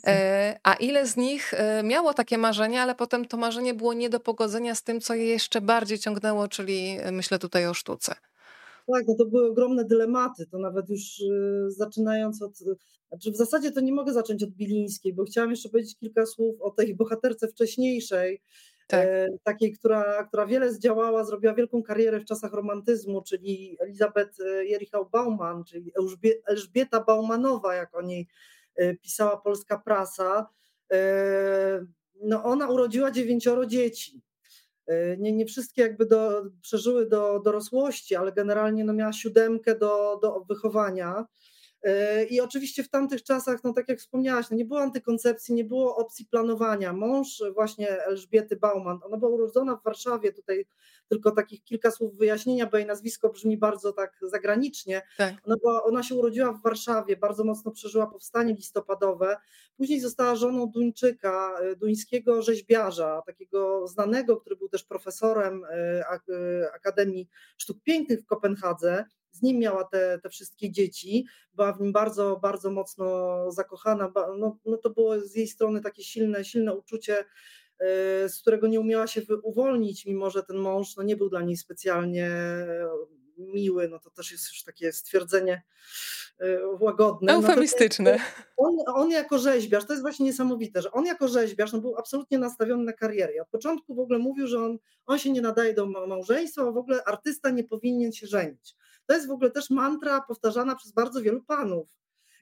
[0.07, 4.11] e, a ile z nich e, miało takie marzenie, ale potem to marzenie było nie
[4.11, 8.15] do pogodzenia z tym, co je jeszcze bardziej ciągnęło, czyli e, myślę tutaj o sztuce.
[8.93, 10.47] Tak, no to były ogromne dylematy.
[10.47, 12.57] To nawet już y, zaczynając od.
[13.09, 16.61] Znaczy w zasadzie to nie mogę zacząć od Bilińskiej, bo chciałam jeszcze powiedzieć kilka słów
[16.61, 18.43] o tej bohaterce wcześniejszej,
[18.87, 19.07] tak.
[19.07, 24.65] e, takiej, która, która wiele zdziałała, zrobiła wielką karierę w czasach romantyzmu, czyli Elizabeth e,
[24.65, 25.93] Jerichau Bauman, czyli
[26.47, 28.29] Elżbieta Baumanowa, jak o niej
[28.77, 30.47] e, pisała polska prasa.
[32.23, 34.21] No ona urodziła dziewięcioro dzieci.
[34.91, 40.19] Y, nie, nie wszystkie jakby do, przeżyły do dorosłości, ale generalnie no miała siódemkę do,
[40.23, 41.25] do wychowania.
[41.87, 45.65] E, I oczywiście w tamtych czasach, no tak jak wspomniałaś, no nie było antykoncepcji, nie
[45.65, 46.93] było opcji planowania.
[46.93, 50.67] Mąż właśnie Elżbiety Bauman, ona była urodzona w Warszawie, tutaj
[51.09, 55.03] tylko takich kilka słów wyjaśnienia, bo jej nazwisko brzmi bardzo tak zagranicznie.
[55.17, 55.35] Tak.
[55.45, 59.37] Ona, była, ona się urodziła w Warszawie, bardzo mocno przeżyła powstanie listopadowe.
[59.77, 66.05] Później została żoną Duńczyka, e, duńskiego rzeźbiarza, takiego znanego, który był też profesorem e,
[66.75, 69.05] Akademii Sztuk Pięknych w Kopenhadze
[69.37, 74.13] z nim miała te, te wszystkie dzieci, była w nim bardzo, bardzo mocno zakochana.
[74.39, 77.25] No, no to było z jej strony takie silne, silne uczucie,
[77.79, 81.43] e, z którego nie umiała się uwolnić, mimo że ten mąż no, nie był dla
[81.43, 82.31] niej specjalnie
[83.39, 85.63] miły, no to też jest już takie stwierdzenie
[86.39, 87.33] e, łagodne.
[87.33, 88.19] Eufemistyczne.
[88.61, 91.97] No on, on, jako rzeźbiarz, to jest właśnie niesamowite, że on jako rzeźbiarz no, był
[91.97, 93.43] absolutnie nastawiony na karierę.
[93.43, 96.77] Od początku w ogóle mówił, że on, on się nie nadaje do małżeństwa, a w
[96.77, 98.75] ogóle artysta nie powinien się żenić.
[99.07, 101.89] To jest w ogóle też mantra powtarzana przez bardzo wielu panów.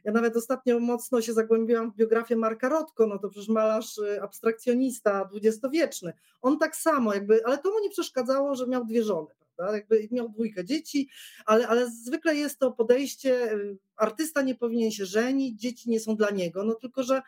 [0.05, 4.23] Ja nawet ostatnio mocno się zagłębiłam w biografię Marka Rotko, no to przecież malarz y,
[4.23, 6.13] abstrakcjonista dwudziestowieczny.
[6.43, 9.77] On tak samo jakby, ale to mu nie przeszkadzało, że miał dwie żony, prawda?
[9.77, 11.09] Jakby miał dwójkę dzieci,
[11.47, 16.17] ale, ale zwykle jest to podejście, y, artysta nie powinien się żenić, dzieci nie są
[16.17, 17.23] dla niego, no tylko, że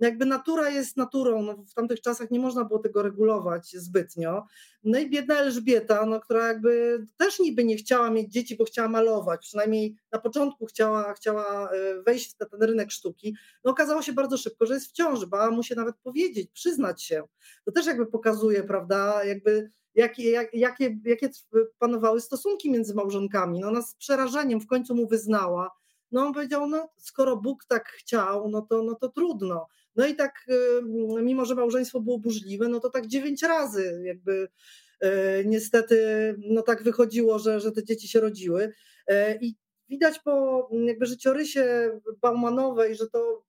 [0.00, 4.46] jakby natura jest naturą, no w tamtych czasach nie można było tego regulować zbytnio.
[4.84, 8.88] No i biedna Elżbieta, no, która jakby też niby nie chciała mieć dzieci, bo chciała
[8.88, 13.36] malować, przynajmniej na początku chciała, chciała e, wejść na ten rynek sztuki.
[13.64, 17.02] No okazało się bardzo szybko, że jest w ciąży, bała mu się nawet powiedzieć, przyznać
[17.02, 17.22] się.
[17.64, 21.30] To też jakby pokazuje, prawda, jakby jakie, jak, jakie, jakie
[21.78, 23.60] panowały stosunki między małżonkami.
[23.60, 25.70] No ona z przerażeniem w końcu mu wyznała,
[26.12, 29.66] no on powiedział, no skoro Bóg tak chciał, no to, no to trudno.
[29.96, 34.48] No i tak, y, mimo że małżeństwo było burzliwe, no to tak dziewięć razy jakby
[35.04, 35.08] y,
[35.46, 35.96] niestety
[36.38, 38.72] no tak wychodziło, że, że te dzieci się rodziły.
[39.10, 39.54] Y, I
[39.88, 43.44] widać po jakby życiorysie Baumanowej, że to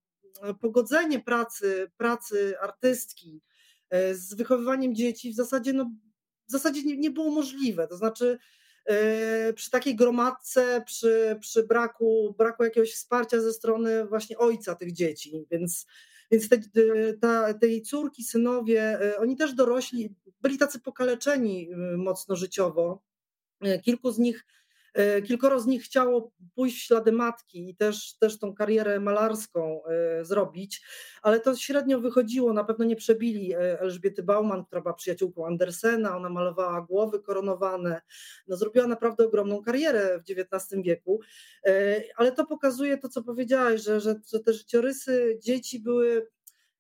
[0.61, 3.41] pogodzenie pracy, pracy artystki
[4.13, 5.91] z wychowywaniem dzieci w zasadzie, no,
[6.47, 7.87] w zasadzie nie, nie było możliwe.
[7.87, 8.37] To znaczy,
[9.55, 15.45] przy takiej gromadce, przy, przy braku, braku jakiegoś wsparcia ze strony właśnie ojca tych dzieci,
[15.51, 15.85] więc
[16.31, 16.59] więc te,
[17.21, 23.03] ta, tej córki, synowie, e, oni też dorośli, byli tacy pokaleczeni e, mocno życiowo.
[23.61, 24.60] E, kilku z nich E,
[25.27, 30.25] kilkoro z nich chciało pójść w ślady matki i też, też tą karierę malarską e,
[30.25, 30.81] zrobić,
[31.21, 32.53] ale to średnio wychodziło.
[32.53, 38.01] Na pewno nie przebili e, Elżbiety Bauman, która była przyjaciółką Andersena, ona malowała głowy koronowane.
[38.47, 41.19] No, zrobiła naprawdę ogromną karierę w XIX wieku,
[42.15, 46.27] ale to pokazuje to, co powiedziałaś, że, że, że te życiorysy dzieci były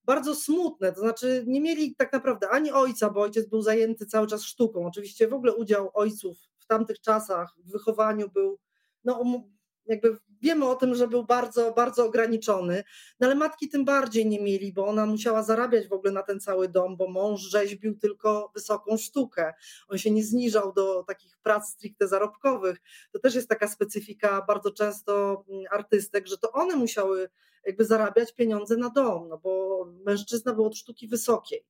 [0.03, 4.27] bardzo smutne, to znaczy nie mieli tak naprawdę ani ojca, bo ojciec był zajęty cały
[4.27, 4.85] czas sztuką.
[4.85, 8.59] Oczywiście w ogóle udział ojców tamtych czasach w wychowaniu był,
[9.03, 9.43] no um,
[9.85, 12.83] jakby wiemy o tym, że był bardzo, bardzo ograniczony,
[13.19, 16.39] no ale matki tym bardziej nie mieli, bo ona musiała zarabiać w ogóle na ten
[16.39, 19.53] cały dom, bo mąż rzeźbił tylko wysoką sztukę.
[19.87, 22.77] On się nie zniżał do takich prac stricte zarobkowych.
[23.11, 27.29] To też jest taka specyfika bardzo często mm, artystek, że to one musiały
[27.65, 31.65] jakby zarabiać pieniądze na dom, no bo mężczyzna był od sztuki wysokiej.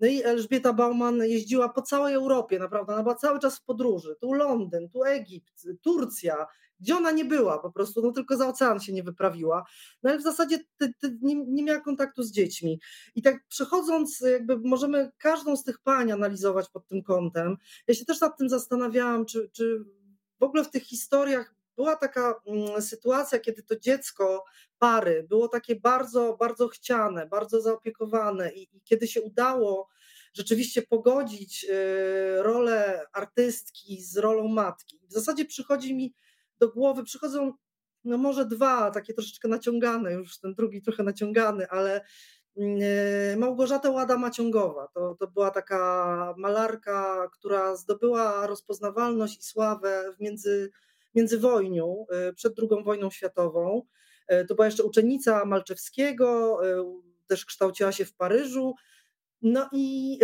[0.00, 4.16] No i Elżbieta Bauman jeździła po całej Europie, naprawdę, ona była cały czas w podróży.
[4.20, 6.46] Tu Londyn, tu Egipt, Turcja,
[6.80, 9.64] gdzie ona nie była po prostu, no tylko za ocean się nie wyprawiła.
[10.02, 12.80] No ale w zasadzie ty, ty nie, nie miała kontaktu z dziećmi.
[13.14, 17.56] I tak przechodząc, jakby możemy każdą z tych pań analizować pod tym kątem.
[17.86, 19.84] Ja się też nad tym zastanawiałam, czy, czy
[20.40, 24.44] w ogóle w tych historiach była taka mm, sytuacja, kiedy to dziecko
[24.78, 29.88] pary było takie bardzo, bardzo chciane, bardzo zaopiekowane i, i kiedy się udało
[30.34, 35.00] rzeczywiście pogodzić y, rolę artystki z rolą matki.
[35.08, 36.14] W zasadzie przychodzi mi
[36.58, 37.52] do głowy, przychodzą
[38.04, 42.04] no może dwa, takie troszeczkę naciągane, już ten drugi trochę naciągany, ale
[42.56, 44.88] mm, y, Małgorzata Łada Maciągowa.
[44.94, 50.70] To, to była taka malarka, która zdobyła rozpoznawalność i sławę w między
[51.14, 53.82] międzywojniu, y, przed II wojną światową.
[54.32, 56.84] Y, to była jeszcze uczennica Malczewskiego, y,
[57.26, 58.74] też kształciła się w Paryżu.
[59.42, 60.18] No i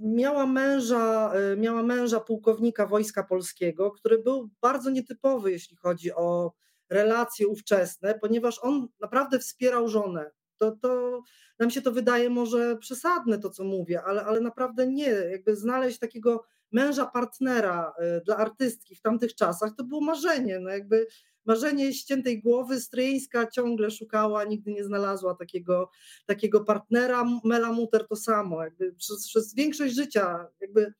[0.00, 6.52] miała męża, miała męża pułkownika Wojska Polskiego, który był bardzo nietypowy, jeśli chodzi o
[6.90, 10.30] relacje ówczesne, ponieważ on naprawdę wspierał żonę.
[10.56, 11.22] To, to
[11.58, 15.10] nam się to wydaje może przesadne to, co mówię, ale, ale naprawdę nie.
[15.10, 20.58] Jakby znaleźć takiego męża partnera y, dla artystki w tamtych czasach, to było marzenie.
[20.58, 21.06] No jakby
[21.44, 22.80] marzenie ściętej głowy.
[22.80, 25.90] Stryjeńska ciągle szukała, nigdy nie znalazła takiego,
[26.26, 27.24] takiego partnera.
[27.44, 28.64] Mela Muter to samo.
[28.64, 30.94] Jakby przez, przez większość życia jakby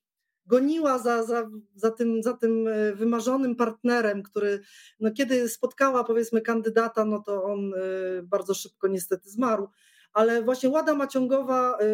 [0.47, 4.61] goniła za, za, za, tym, za tym y, wymarzonym partnerem, który
[5.01, 9.69] no kiedy spotkała powiedzmy kandydata, no to on y, bardzo szybko niestety zmarł
[10.13, 11.85] ale właśnie Łada Maciągowa y,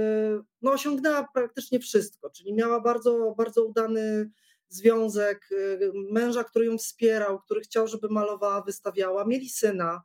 [0.63, 4.31] no, osiągnęła praktycznie wszystko, czyli miała bardzo, bardzo udany
[4.69, 10.03] związek, y, męża, który ją wspierał, który chciał, żeby malowała, wystawiała, mieli syna,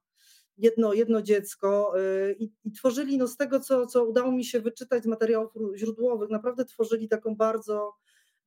[0.57, 4.59] jedno, jedno dziecko y, i, i, tworzyli, no z tego co, co udało mi się
[4.59, 7.93] wyczytać z materiałów źródłowych, naprawdę tworzyli taką bardzo,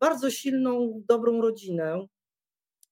[0.00, 2.06] bardzo silną, dobrą rodzinę.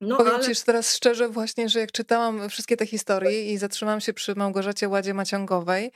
[0.02, 0.54] No, Powiem ale...
[0.54, 4.88] ci teraz szczerze właśnie, że jak czytałam wszystkie te historie i zatrzymałam się przy Małgorzacie
[4.88, 5.92] Ładzie Maciągowej,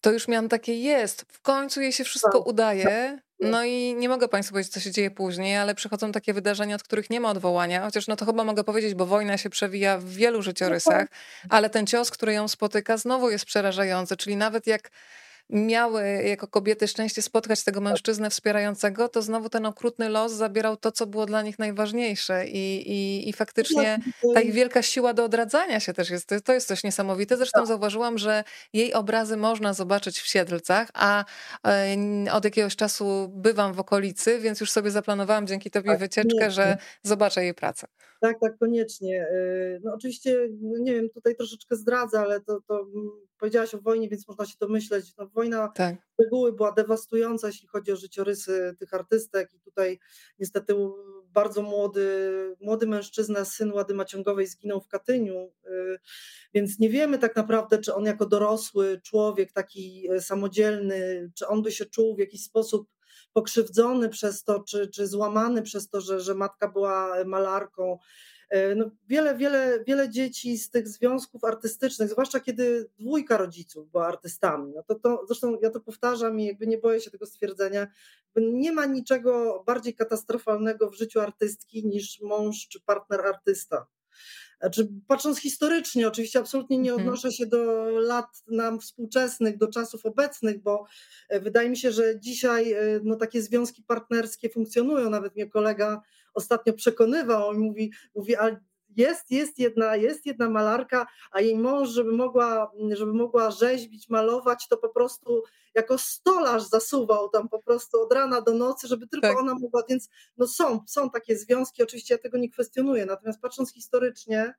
[0.00, 2.46] to już miałam takie, jest, w końcu jej się wszystko tak.
[2.46, 6.74] udaje, no i nie mogę Państwu powiedzieć, co się dzieje później, ale przychodzą takie wydarzenia,
[6.74, 9.98] od których nie ma odwołania, chociaż no to chyba mogę powiedzieć, bo wojna się przewija
[9.98, 11.08] w wielu życiorysach, no
[11.42, 11.52] tak.
[11.52, 14.90] ale ten cios, który ją spotyka, znowu jest przerażający, czyli nawet jak
[15.50, 20.92] miały jako kobiety szczęście spotkać tego mężczyznę wspierającego, to znowu ten okrutny los zabierał to,
[20.92, 22.46] co było dla nich najważniejsze.
[22.46, 23.98] I, i, i faktycznie
[24.34, 27.36] ta ich wielka siła do odradzania się też jest, to jest coś niesamowite.
[27.36, 27.68] Zresztą tak.
[27.68, 31.24] zauważyłam, że jej obrazy można zobaczyć w Siedlcach, a
[31.66, 36.50] e, od jakiegoś czasu bywam w okolicy, więc już sobie zaplanowałam dzięki tobie tak, wycieczkę,
[36.50, 37.86] że zobaczę jej pracę.
[38.20, 39.22] Tak, tak, koniecznie.
[39.22, 43.78] E, no oczywiście, no nie wiem, tutaj troszeczkę zdradzę, ale to, to mm, powiedziałaś o
[43.78, 45.16] wojnie, więc można się domyśleć.
[45.18, 45.96] No, wojna tak.
[46.18, 49.98] z reguły była dewastująca, jeśli chodzi o życiorysy tych artystek i tutaj
[50.38, 50.74] niestety
[51.32, 52.06] bardzo młody,
[52.60, 55.98] młody mężczyzna, syn Łady Maciągowej zginął w Katyniu, y,
[56.54, 61.62] więc nie wiemy tak naprawdę, czy on jako dorosły człowiek, taki y, samodzielny, czy on
[61.62, 62.88] by się czuł w jakiś sposób
[63.32, 67.98] pokrzywdzony przez to, czy, czy złamany przez to, że, że matka była malarką.
[68.50, 74.06] E, no, wiele, wiele, wiele dzieci z tych związków artystycznych, zwłaszcza kiedy dwójka rodziców była
[74.06, 77.86] artystami, no to, to zresztą ja to powtarzam i jakby nie boję się tego stwierdzenia,
[78.36, 83.86] nie ma niczego bardziej katastrofalnego w życiu artystki niż mąż czy partner artysta.
[84.60, 87.08] Znaczy, patrząc historycznie, oczywiście absolutnie nie mhm.
[87.08, 90.84] odnoszę się do lat nam współczesnych, do czasów obecnych, bo
[91.28, 95.10] e, wydaje mi się, że dzisiaj e, no, takie związki partnerskie funkcjonują.
[95.10, 96.02] Nawet mnie kolega
[96.34, 98.36] ostatnio przekonywał, on mówi, mówi
[98.98, 104.68] jest, jest, jedna, jest jedna malarka, a jej mąż, żeby mogła, żeby mogła rzeźbić, malować,
[104.68, 105.42] to po prostu
[105.74, 109.38] jako stolarz zasuwał tam po prostu od rana do nocy, żeby tylko tak.
[109.38, 113.72] ona mogła, więc no są, są takie związki, oczywiście ja tego nie kwestionuję, natomiast patrząc
[113.72, 114.54] historycznie,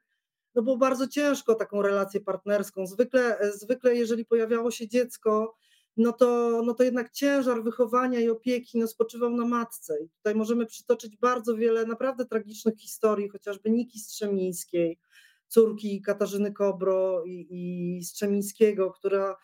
[0.55, 2.87] no było bardzo ciężko taką relację partnerską.
[2.87, 5.55] Zwykle, zwykle jeżeli pojawiało się dziecko,
[5.99, 9.97] no to, no to jednak ciężar wychowania i opieki no, spoczywał na matce.
[10.03, 14.99] I tutaj możemy przytoczyć bardzo wiele naprawdę tragicznych historii, chociażby Niki Strzemińskiej,
[15.47, 17.47] córki Katarzyny Kobro i,
[17.99, 19.37] i Strzemińskiego, która,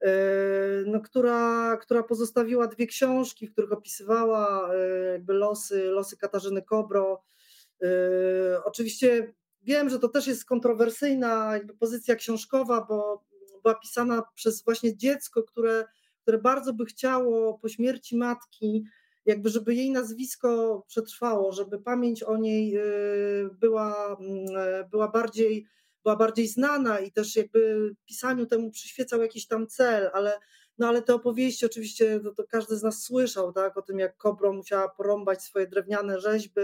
[0.00, 0.10] e,
[0.86, 7.24] no, która, która pozostawiła dwie książki, w których opisywała e, jakby losy, losy Katarzyny Kobro.
[7.82, 7.88] E,
[8.64, 13.28] oczywiście wiem, że to też jest kontrowersyjna pozycja książkowa, bo
[13.62, 15.84] była pisana przez właśnie dziecko, które,
[16.28, 18.84] które bardzo by chciało po śmierci matki,
[19.26, 25.66] jakby żeby jej nazwisko przetrwało, żeby pamięć o niej y, była, mm, była bardziej
[26.02, 30.38] była bardziej znana i też jakby pisaniu temu przyświecał jakiś tam cel, ale,
[30.78, 34.16] no ale te opowieści oczywiście to, to każdy z nas słyszał, tak, o tym jak
[34.16, 36.60] Kobro musiała porąbać swoje drewniane rzeźby,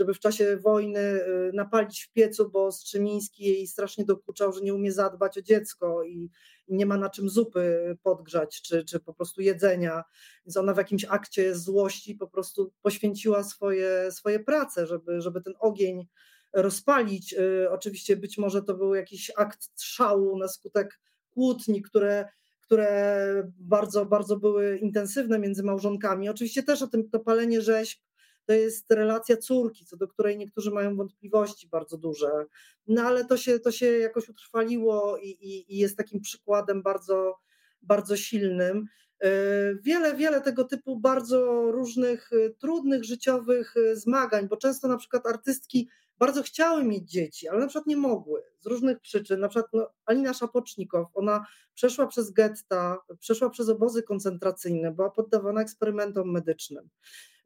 [0.00, 4.74] żeby w czasie wojny y, napalić w piecu, bo Strzymiński jej strasznie dokuczał, że nie
[4.74, 6.30] umie zadbać o dziecko i,
[6.68, 10.04] nie ma na czym zupy podgrzać, czy, czy po prostu jedzenia.
[10.46, 15.54] Więc ona w jakimś akcie złości po prostu poświęciła swoje, swoje prace, żeby, żeby ten
[15.58, 16.06] ogień
[16.52, 17.32] rozpalić.
[17.32, 22.28] Y, oczywiście być może to był jakiś akt szału na skutek kłótni, które
[22.62, 26.28] które bardzo, bardzo były intensywne między małżonkami.
[26.28, 28.00] Oczywiście też o tym to palenie rzeźb
[28.46, 32.30] to jest relacja córki, co do której niektórzy mają wątpliwości bardzo duże.
[32.86, 37.34] No ale to się, to się jakoś utrwaliło i, i, i jest takim przykładem bardzo,
[37.82, 38.86] bardzo silnym.
[39.20, 39.30] E,
[39.82, 45.26] wiele, wiele tego typu bardzo różnych, e, trudnych życiowych e, zmagań, bo często na przykład
[45.26, 45.88] artystki
[46.18, 49.40] bardzo chciały mieć dzieci, ale na przykład nie mogły z różnych przyczyn.
[49.40, 55.62] Na przykład no, Alina Szapocznikow, ona przeszła przez getta, przeszła przez obozy koncentracyjne, była poddawana
[55.62, 56.88] eksperymentom medycznym.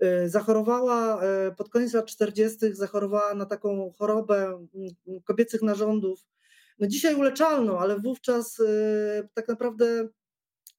[0.02, 6.26] Y, zachorowała y, pod koniec lat 40., zachorowała na taką chorobę mm, kobiecych narządów,
[6.78, 10.08] no dzisiaj uleczalną, ale wówczas y, tak naprawdę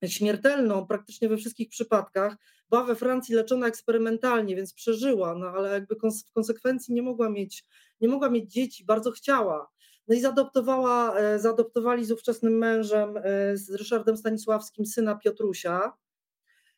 [0.05, 2.36] śmiertelną praktycznie we wszystkich przypadkach.
[2.70, 7.66] Była we Francji leczona eksperymentalnie, więc przeżyła, no ale jakby w konsekwencji nie mogła mieć,
[8.01, 9.68] nie mogła mieć dzieci, bardzo chciała.
[10.07, 15.93] No i zaadoptowała, e, zaadoptowali z ówczesnym mężem, e, z Ryszardem Stanisławskim, syna Piotrusia.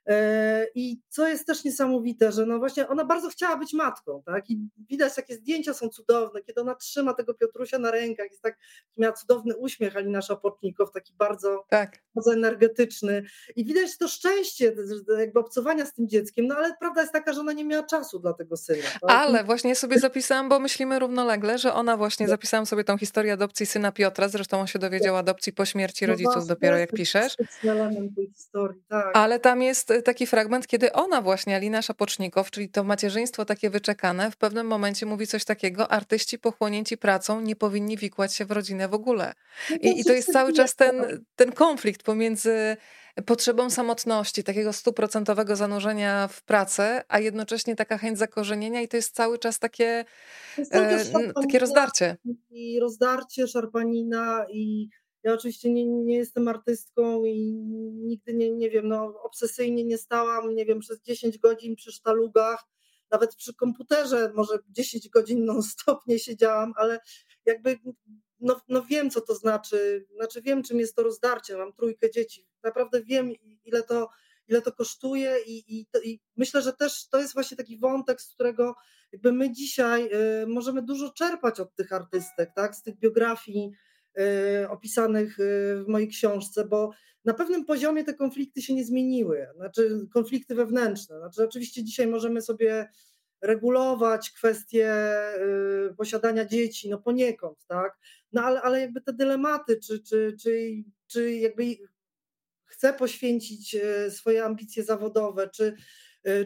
[0.07, 4.49] E, I co jest też niesamowite, że no właśnie ona bardzo chciała być matką, tak?
[4.49, 8.57] I widać, jakie zdjęcia są cudowne, kiedy ona trzyma tego Piotrusia na rękach, jest tak,
[8.97, 11.99] miała cudowny uśmiech Alina Szapotnikow, taki bardzo, tak.
[12.15, 13.23] bardzo energetyczny.
[13.55, 14.75] I widać to szczęście,
[15.19, 18.19] jakby obcowania z tym dzieckiem, no ale prawda jest taka, że ona nie miała czasu
[18.19, 18.83] dla tego syna.
[19.01, 19.11] Tak?
[19.11, 22.31] Ale właśnie sobie zapisałam, bo myślimy równolegle, że ona właśnie, tak.
[22.31, 25.19] zapisałam sobie tą historię adopcji syna Piotra, zresztą on się dowiedział tak.
[25.19, 27.35] adopcji po śmierci no rodziców właśnie, dopiero jak piszesz.
[27.63, 29.11] element tej historii, tak.
[29.13, 34.31] Ale tam jest taki fragment, kiedy ona właśnie, Alina Szapocznikow, czyli to macierzyństwo takie wyczekane,
[34.31, 38.87] w pewnym momencie mówi coś takiego, artyści pochłonięci pracą nie powinni wikłać się w rodzinę
[38.87, 39.33] w ogóle.
[39.69, 42.77] No I, i to jest cały czas ten, ten konflikt pomiędzy
[43.25, 49.15] potrzebą samotności, takiego stuprocentowego zanurzenia w pracę, a jednocześnie taka chęć zakorzenienia i to jest
[49.15, 50.05] cały czas takie,
[50.71, 51.03] e,
[51.41, 52.17] takie rozdarcie.
[52.49, 54.89] I rozdarcie, szarpanina i
[55.27, 57.53] ja oczywiście nie, nie jestem artystką i
[57.93, 62.63] nigdy nie, nie wiem, no obsesyjnie nie stałam, nie wiem, przez 10 godzin przy sztalugach,
[63.11, 66.99] nawet przy komputerze może 10 godzin non-stop nie siedziałam, ale
[67.45, 67.79] jakby
[68.39, 72.47] no, no wiem, co to znaczy, znaczy wiem, czym jest to rozdarcie, mam trójkę dzieci,
[72.63, 73.31] naprawdę wiem,
[73.63, 74.09] ile to,
[74.47, 78.33] ile to kosztuje i, i, i myślę, że też to jest właśnie taki wątek, z
[78.33, 78.75] którego
[79.11, 80.09] jakby my dzisiaj
[80.43, 83.71] y, możemy dużo czerpać od tych artystek, tak, z tych biografii,
[84.69, 85.43] opisanych y,
[85.83, 86.91] w mojej książce, bo
[87.25, 91.19] na pewnym poziomie te konflikty się nie zmieniły, znaczy konflikty wewnętrzne.
[91.19, 92.89] Znaczy, oczywiście dzisiaj możemy sobie
[93.41, 94.93] regulować kwestie
[95.91, 97.97] y, posiadania dzieci, no poniekąd, tak?
[98.31, 101.63] No ale, ale jakby te dylematy, czy, czy, czy, czy jakby
[102.65, 103.77] chcę poświęcić
[104.09, 105.75] swoje ambicje zawodowe, czy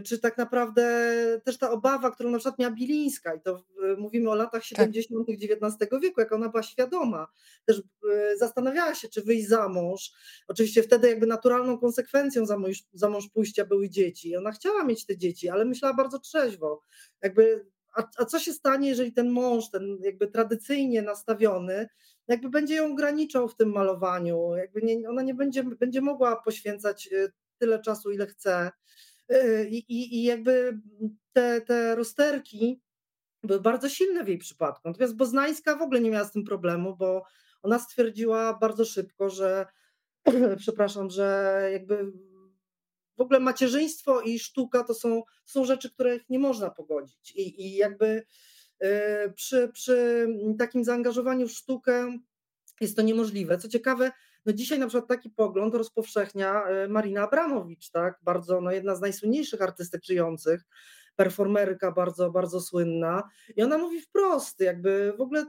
[0.04, 0.84] czy tak naprawdę
[1.44, 3.64] też ta obawa, którą na przykład miała Bilińska, i to
[3.98, 5.28] mówimy o latach 70.
[5.28, 5.36] Tak.
[5.62, 7.28] XIX wieku, jak ona była świadoma,
[7.66, 10.12] też y, zastanawiała się, czy wyjść za mąż.
[10.48, 14.36] Oczywiście wtedy jakby naturalną konsekwencją za mąż, za mąż pójścia były dzieci.
[14.36, 16.82] Ona chciała mieć te dzieci, ale myślała bardzo trzeźwo.
[17.22, 21.88] Jakby a, a, co się stanie, jeżeli ten mąż, ten jakby tradycyjnie nastawiony,
[22.28, 27.10] jakby będzie ją ograniczał w tym malowaniu, jakby nie, ona nie będzie, będzie mogła poświęcać
[27.58, 28.72] tyle czasu, ile chce.
[29.70, 30.80] I, i, i jakby
[31.34, 32.82] te, te rozterki
[33.44, 34.82] były bardzo silne w jej przypadku.
[34.86, 37.24] Natomiast Boznańska w ogóle nie miała z tym problemu, bo
[37.62, 39.66] ona stwierdziła bardzo szybko, że
[40.58, 42.12] przepraszam, że jakby
[43.18, 47.32] w ogóle macierzyństwo i sztuka to są, są rzeczy, których nie można pogodzić.
[47.36, 48.24] I, i jakby
[48.84, 48.88] y,
[49.36, 50.28] przy, przy
[50.60, 52.18] takim zaangażowaniu w sztukę
[52.82, 53.58] jest to niemożliwe.
[53.58, 54.12] Co ciekawe,
[54.46, 58.20] no dzisiaj na przykład taki pogląd rozpowszechnia y, Marina Abramowicz, tak?
[58.22, 60.64] bardzo, no jedna z najsłynniejszych artystek żyjących,
[61.16, 63.24] performerka bardzo, bardzo słynna.
[63.56, 65.46] I ona mówi wprost, jakby w ogóle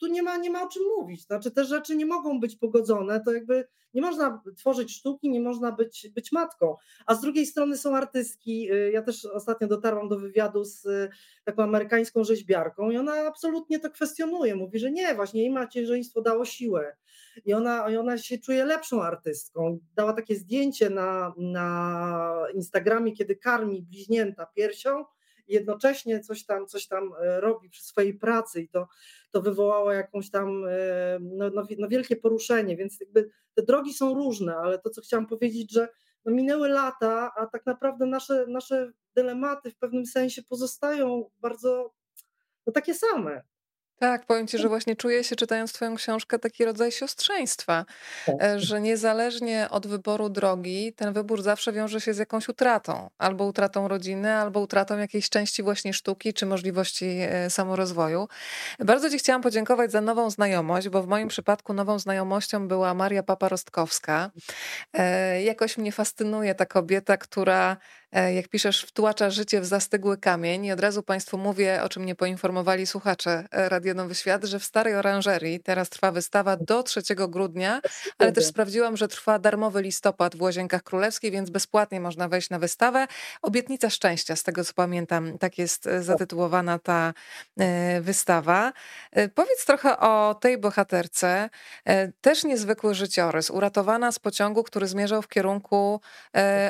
[0.00, 1.26] tu nie ma, nie ma o czym mówić.
[1.26, 5.72] Znaczy te rzeczy nie mogą być pogodzone, to jakby nie można tworzyć sztuki, nie można
[5.72, 6.76] być, być matką.
[7.06, 11.10] A z drugiej strony są artystki, y, ja też ostatnio dotarłam do wywiadu z y,
[11.44, 14.54] taką amerykańską rzeźbiarką i ona absolutnie to kwestionuje.
[14.54, 16.96] Mówi, że nie, właśnie jej macierzyństwo dało siłę.
[17.44, 19.78] I ona, i ona się czuje lepszą artystką.
[19.94, 25.04] Dała takie zdjęcie na, na Instagramie, kiedy karmi bliźnięta piersią
[25.50, 28.88] jednocześnie coś tam, coś tam e, robi przy swojej pracy i to,
[29.30, 34.14] to wywołało jakąś tam e, no, no, no wielkie poruszenie, więc jakby te drogi są
[34.14, 35.88] różne, ale to, co chciałam powiedzieć, że
[36.24, 41.94] no minęły lata, a tak naprawdę nasze, nasze dylematy w pewnym sensie pozostają bardzo
[42.66, 43.42] no, takie same.
[44.00, 47.84] Tak, powiem ci, że właśnie czuję się czytając twoją książkę taki rodzaj siostrzeństwa,
[48.26, 48.36] tak.
[48.42, 53.44] e, że niezależnie od wyboru drogi, ten wybór zawsze wiąże się z jakąś utratą, albo
[53.44, 58.28] utratą rodziny, albo utratą jakiejś części właśnie sztuki, czy możliwości e, samorozwoju.
[58.78, 63.22] Bardzo ci chciałam podziękować za nową znajomość, bo w moim przypadku nową znajomością była Maria
[63.22, 64.30] Papa-Rostkowska.
[64.92, 67.76] E, jakoś mnie fascynuje ta kobieta, która
[68.12, 70.64] jak piszesz, wtłacza życie w zastygły kamień.
[70.64, 74.58] I od razu Państwu mówię, o czym mnie poinformowali słuchacze e, Radio Nowy Świat, że
[74.58, 77.80] w Starej Oranżerii teraz trwa wystawa do 3 grudnia,
[78.18, 82.58] ale też sprawdziłam, że trwa darmowy listopad w Łazienkach Królewskiej, więc bezpłatnie można wejść na
[82.58, 83.06] wystawę.
[83.42, 87.14] Obietnica szczęścia, z tego co pamiętam, tak jest e, zatytułowana ta
[88.00, 88.72] wystawa.
[89.34, 91.50] Powiedz trochę o tej bohaterce.
[92.20, 96.00] Też niezwykły życiorys, uratowana z pociągu, który zmierzał w kierunku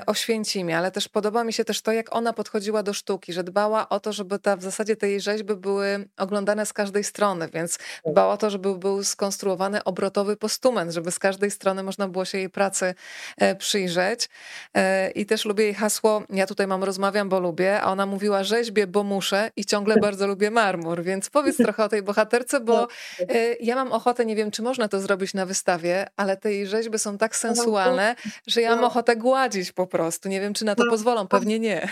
[0.07, 3.45] Oświęcimia, ale też podoba podoba mi się też to, jak ona podchodziła do sztuki, że
[3.45, 7.49] dbała o to, żeby ta, w zasadzie te jej rzeźby były oglądane z każdej strony,
[7.53, 8.12] więc tak.
[8.12, 12.39] dbała o to, żeby był skonstruowany obrotowy postument, żeby z każdej strony można było się
[12.39, 12.95] jej pracy
[13.37, 14.28] e, przyjrzeć.
[14.74, 18.45] E, I też lubię jej hasło, ja tutaj mam rozmawiam, bo lubię, a ona mówiła
[18.45, 22.89] rzeźbię, bo muszę i ciągle bardzo lubię marmur, więc powiedz trochę o tej bohaterce, bo
[23.20, 26.66] e, ja mam ochotę, nie wiem, czy można to zrobić na wystawie, ale te jej
[26.66, 28.14] rzeźby są tak sensualne,
[28.47, 30.28] że ja mam ochotę gładzić po prostu.
[30.28, 31.89] Nie wiem, czy na to pozwolą pewnie nie.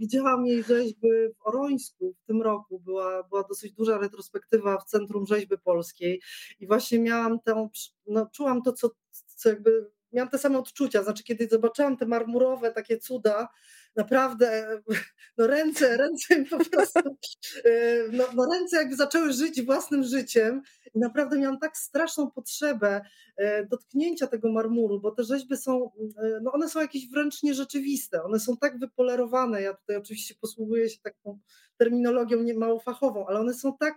[0.00, 1.08] Widziałam jej rzeźby
[1.38, 2.80] w Orońsku w tym roku.
[2.80, 6.22] Była, była dosyć duża retrospektywa w Centrum Rzeźby Polskiej
[6.60, 7.68] i właśnie miałam tę,
[8.06, 8.90] no, czułam to, co,
[9.36, 11.02] co jakby, miałam te same odczucia.
[11.02, 13.48] Znaczy, kiedy zobaczyłam te marmurowe takie cuda,
[13.96, 14.80] naprawdę
[15.38, 17.16] no ręce, ręce po prostu,
[17.64, 20.62] e, no, no, ręce jakby zaczęły żyć własnym życiem
[20.94, 23.00] i naprawdę miałam tak straszną potrzebę
[23.36, 28.22] e, dotknięcia tego marmuru, bo te rzeźby są, e, no one są jakieś wręcz nierzeczywiste,
[28.22, 31.38] one są tak wypolerowane, ja tutaj oczywiście posługuję się taką
[31.76, 33.94] terminologią mało fachową, ale one są tak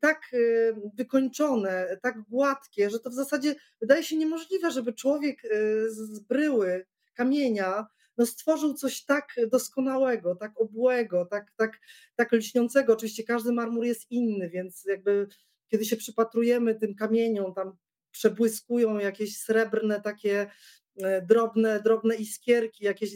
[0.00, 0.20] tak
[0.94, 5.42] wykończone, tak gładkie, że to w zasadzie wydaje się niemożliwe, żeby człowiek
[5.88, 7.86] z bryły kamienia
[8.18, 11.80] no stworzył coś tak doskonałego, tak obłego, tak, tak,
[12.16, 12.92] tak lśniącego.
[12.92, 15.28] Oczywiście każdy marmur jest inny, więc jakby
[15.68, 17.76] kiedy się przypatrujemy tym kamieniom, tam
[18.10, 20.50] przebłyskują jakieś srebrne takie
[21.02, 23.10] e, drobne, drobne iskierki, jakieś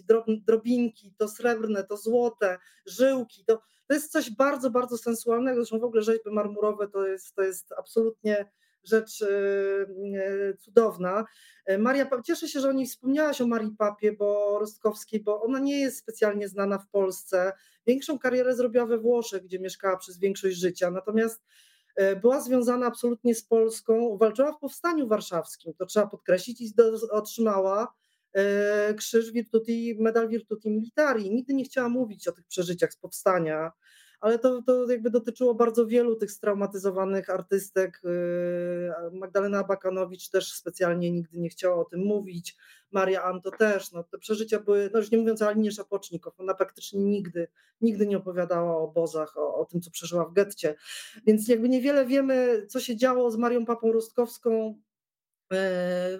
[0.47, 5.57] drobinki, to srebrne, to złote, żyłki, to, to jest coś bardzo, bardzo sensualnego.
[5.61, 8.51] Zresztą w ogóle rzeźby marmurowe to jest, to jest absolutnie
[8.85, 11.24] rzecz e, e, cudowna.
[11.66, 15.59] E, Maria, cieszę się, że o niej wspomniałaś o Marii Papie, bo Rostkowskiej, bo ona
[15.59, 17.53] nie jest specjalnie znana w Polsce.
[17.87, 21.43] Większą karierę zrobiła we Włoszech, gdzie mieszkała przez większość życia, natomiast
[22.20, 26.72] była związana absolutnie z Polską, walczyła w powstaniu warszawskim, to trzeba podkreślić, i
[27.11, 27.95] otrzymała
[28.97, 31.31] krzyż Virtuti, medal Virtuti Militari.
[31.31, 33.72] Nigdy nie chciała mówić o tych przeżyciach z powstania,
[34.21, 38.03] ale to, to jakby dotyczyło bardzo wielu tych straumatyzowanych artystek.
[38.05, 42.57] Y, Magdalena Bakanowicz też specjalnie nigdy nie chciała o tym mówić,
[42.91, 43.93] Maria Anto też.
[43.93, 47.49] No, te przeżycia były, no już nie mówiąc o Alinie Szapocznikow, ona praktycznie nigdy,
[47.81, 50.75] nigdy nie opowiadała o obozach, o, o tym, co przeżyła w getcie.
[51.27, 54.81] Więc jakby niewiele wiemy, co się działo z Marią Papą Rostkowską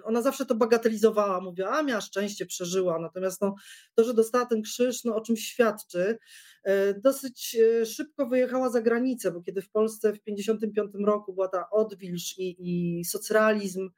[0.03, 2.99] ona zawsze to bagatelizowała, mówiła, a miała szczęście, przeżyła.
[2.99, 3.55] Natomiast no,
[3.95, 6.17] to, że dostała ten krzyż, no, o czym świadczy.
[6.63, 11.47] E, dosyć e, szybko wyjechała za granicę, bo kiedy w Polsce w 1955 roku była
[11.47, 13.89] ta odwilż i, i socrealizm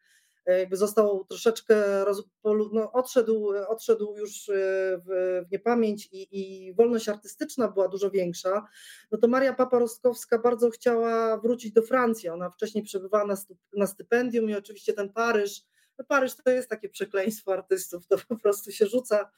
[0.45, 2.23] jakby został troszeczkę, roz,
[2.71, 8.67] no, odszedł, odszedł już w, w niepamięć i, i, wolność artystyczna była dużo większa,
[9.11, 12.29] no to Maria Papa-Rostkowska bardzo chciała wrócić do Francji.
[12.29, 13.35] Ona wcześniej przebywała na,
[13.77, 15.61] na stypendium i oczywiście ten Paryż,
[15.99, 19.31] no Paryż to jest takie przekleństwo artystów, to po prostu się rzuca,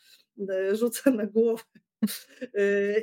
[0.71, 1.63] rzuca na głowę.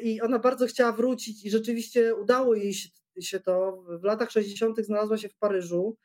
[0.03, 2.75] I ona bardzo chciała wrócić i rzeczywiście udało jej
[3.21, 3.85] się to.
[4.01, 4.79] W latach 60.
[4.81, 5.97] znalazła się w Paryżu.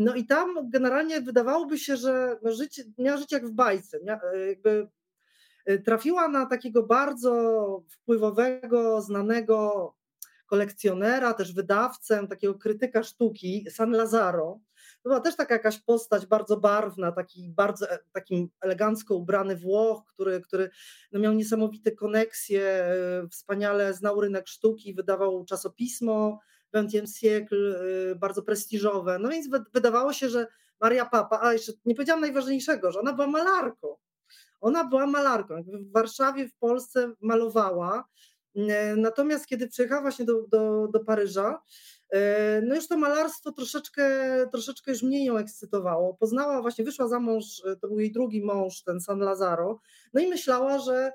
[0.00, 3.98] No i tam generalnie wydawałoby się, że no życie, miała życie jak w bajce.
[4.04, 4.88] Mia, jakby
[5.66, 9.94] e, trafiła na takiego bardzo wpływowego, znanego
[10.46, 14.60] kolekcjonera, też wydawcę, takiego krytyka sztuki, San Lazaro.
[15.02, 20.02] To była też taka jakaś postać bardzo barwna, taki bardzo e, takim elegancko ubrany Włoch,
[20.06, 20.70] który, który
[21.12, 26.40] no miał niesamowite koneksje, e, wspaniale znał rynek sztuki, wydawał czasopismo,
[26.74, 29.18] XXe siècle, y, bardzo prestiżowe.
[29.18, 30.46] No więc wydawało się, że
[30.80, 33.96] Maria Papa, a jeszcze nie powiedziałam najważniejszego, że ona była malarką.
[34.60, 35.62] Ona była malarką.
[35.62, 38.08] W Warszawie, w Polsce malowała.
[38.56, 41.62] E, natomiast kiedy przyjechała właśnie do, do, do Paryża,
[42.10, 44.04] e, no już to malarstwo troszeczkę,
[44.52, 46.14] troszeczkę już mniej ją ekscytowało.
[46.14, 47.44] Poznała właśnie, wyszła za mąż,
[47.80, 49.80] to był jej drugi mąż, ten San Lazaro,
[50.12, 51.12] no i myślała, że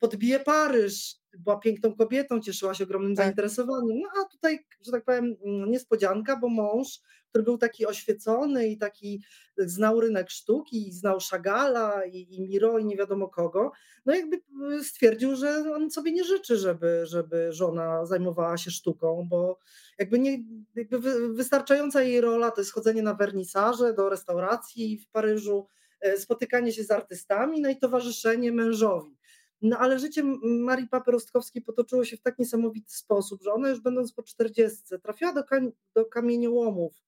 [0.00, 3.24] podbije Paryż, była piękną kobietą, cieszyła się ogromnym tak.
[3.24, 3.98] zainteresowaniem.
[4.00, 8.78] No a tutaj, że tak powiem, mm, niespodzianka, bo mąż, który był taki oświecony i
[8.78, 9.22] taki
[9.58, 13.72] znał rynek sztuki, znał Chagala i, i Miro i nie wiadomo kogo,
[14.06, 14.36] no jakby
[14.80, 19.58] y, stwierdził, że on sobie nie życzy, żeby, żeby żona zajmowała się sztuką, bo
[19.98, 20.38] jakby, nie,
[20.74, 20.98] jakby
[21.34, 25.66] wystarczająca jej rola to jest chodzenie na wernisaże, do restauracji w Paryżu,
[26.00, 29.16] e, spotykanie się z artystami, no i towarzyszenie mężowi.
[29.64, 33.80] No ale życie Marii Papy Rostkowskiej potoczyło się w tak niesamowity sposób, że ona już
[33.80, 37.02] będąc po 40 trafiła do, kam do kamieniołomów,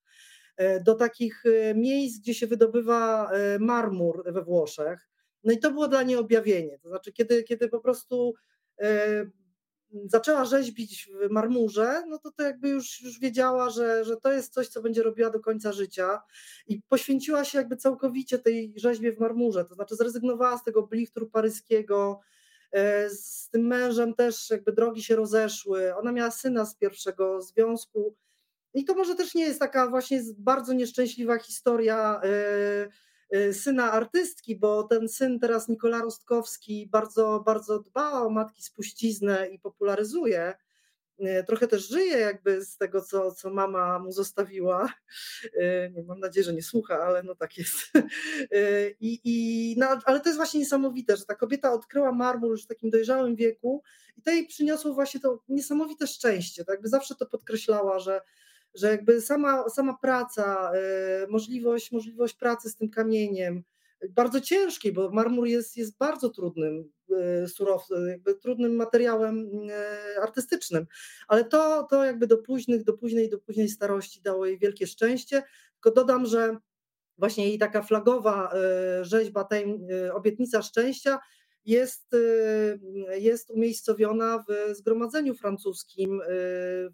[0.57, 5.09] e, do takich e, miejsc, gdzie się wydobywa e, marmur we Włoszech.
[5.45, 6.79] No i to było dla niej objawienie.
[6.79, 8.35] To znaczy, kiedy, kiedy po prostu
[10.05, 14.53] zaczęła rzeźbić w marmurze, no to to jakby już, już wiedziała, że, że to jest
[14.53, 16.21] coś, co będzie robiła do końca życia
[16.67, 21.31] i poświęciła się jakby całkowicie tej rzeźbie w marmurze, to znaczy zrezygnowała z tego blichtru
[21.31, 22.21] paryskiego,
[23.09, 25.95] z tym mężem też jakby drogi się rozeszły.
[25.95, 28.17] Ona miała syna z pierwszego związku.
[28.75, 32.89] I to może też nie jest taka właśnie bardzo nieszczęśliwa historia e,
[33.31, 39.49] e, syna artystki, bo ten syn teraz Nikola Rostkowski bardzo, bardzo dba o matki spuściznę
[39.49, 40.55] i popularyzuje.
[41.19, 44.89] E, trochę też żyje jakby z tego, co, co mama mu zostawiła.
[45.61, 47.77] E, mam nadzieję, że nie słucha, ale no tak jest.
[48.53, 52.65] E, I, i, no, ale to jest właśnie niesamowite, że ta kobieta odkryła marmur już
[52.65, 53.83] w takim dojrzałym wieku
[54.17, 56.65] i to jej przyniosło właśnie to niesamowite szczęście.
[56.65, 58.21] Tak jakby zawsze to podkreślała, że,
[58.75, 60.73] że jakby sama, sama praca,
[61.29, 63.63] możliwość, możliwość pracy z tym kamieniem,
[64.11, 70.87] bardzo ciężkiej, bo marmur jest, jest bardzo trudnym e, surowcem, jakby trudnym materiałem e, artystycznym,
[71.29, 75.43] ale to, to jakby do późnych, do późnej, do późnej starości dało jej wielkie szczęście.
[75.73, 76.57] Tylko dodam, że
[77.19, 79.79] właśnie jej taka flagowa e, rzeźba, tej
[80.15, 81.19] obietnica szczęścia
[81.65, 82.17] jest,
[83.15, 86.21] jest umiejscowiona w zgromadzeniu francuskim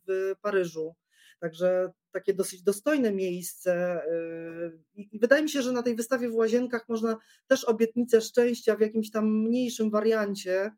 [0.07, 0.95] w Paryżu.
[1.43, 4.03] Także takie dosyć dostojne miejsce.
[4.07, 7.17] Y, I wydaje mi się, że na tej wystawie w Łazienkach można
[7.47, 10.73] też obietnicę szczęścia w jakimś tam mniejszym wariancie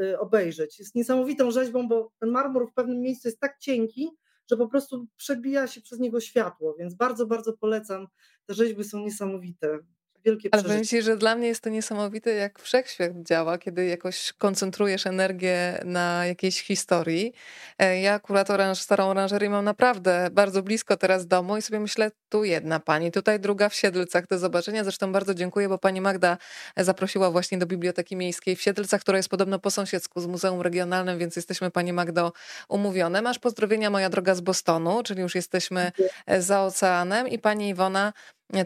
[0.00, 0.78] y, obejrzeć.
[0.78, 4.10] Jest niesamowitą rzeźbą, bo ten marmur w pewnym miejscu jest tak cienki,
[4.50, 8.06] że po prostu przebija się przez niego światło, więc bardzo, bardzo polecam.
[8.46, 9.78] Te rzeźby są niesamowite
[10.24, 14.32] wielkie Ale powiem Ci, że dla mnie jest to niesamowite, jak wszechświat działa, kiedy jakoś
[14.32, 17.32] koncentrujesz energię na jakiejś historii.
[17.78, 22.10] E, ja akurat oranż, starą oranżerię mam naprawdę bardzo blisko teraz domu i sobie myślę,
[22.28, 24.84] tu jedna pani, tutaj druga w Siedlcach do zobaczenia.
[24.84, 26.38] Zresztą bardzo dziękuję, bo pani Magda
[26.76, 31.18] zaprosiła właśnie do Biblioteki Miejskiej w Siedlcach, która jest podobno po sąsiedzku z Muzeum Regionalnym,
[31.18, 32.32] więc jesteśmy pani Magdo
[32.68, 33.22] umówione.
[33.22, 35.92] Masz pozdrowienia moja droga z Bostonu, czyli już jesteśmy
[36.38, 38.12] za oceanem i pani Iwona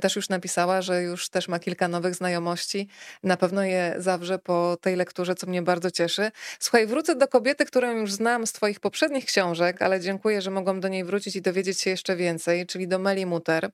[0.00, 2.88] też już napisała, że już też ma kilka nowych znajomości.
[3.22, 6.30] Na pewno je zawrze po tej lekturze, co mnie bardzo cieszy.
[6.60, 10.80] Słuchaj, wrócę do kobiety, którą już znam z Twoich poprzednich książek, ale dziękuję, że mogłam
[10.80, 13.70] do niej wrócić i dowiedzieć się jeszcze więcej, czyli do Meli Muter.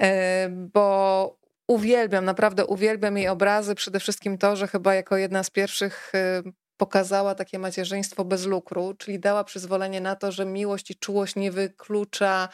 [0.00, 3.74] E, bo uwielbiam, naprawdę uwielbiam jej obrazy.
[3.74, 6.42] Przede wszystkim to, że chyba jako jedna z pierwszych e,
[6.76, 11.52] pokazała takie macierzyństwo bez lukru, czyli dała przyzwolenie na to, że miłość i czułość nie
[11.52, 12.48] wyklucza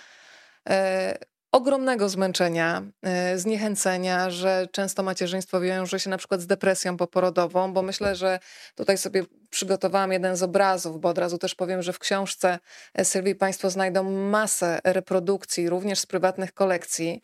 [0.68, 1.18] e,
[1.53, 2.82] ogromnego zmęczenia,
[3.34, 8.38] y, zniechęcenia, że często macierzyństwo wiąże się na przykład z depresją poporodową, bo myślę, że
[8.74, 12.59] tutaj sobie przygotowałam jeden z obrazów, bo od razu też powiem, że w książce
[13.05, 17.22] Sylwii Państwo znajdą masę reprodukcji, również z prywatnych kolekcji.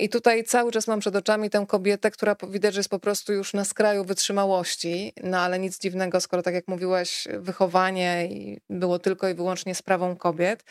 [0.00, 3.32] I tutaj cały czas mam przed oczami tę kobietę, która widać, że jest po prostu
[3.32, 8.28] już na skraju wytrzymałości, no ale nic dziwnego, skoro tak jak mówiłaś, wychowanie
[8.70, 10.64] było tylko i wyłącznie sprawą kobiet.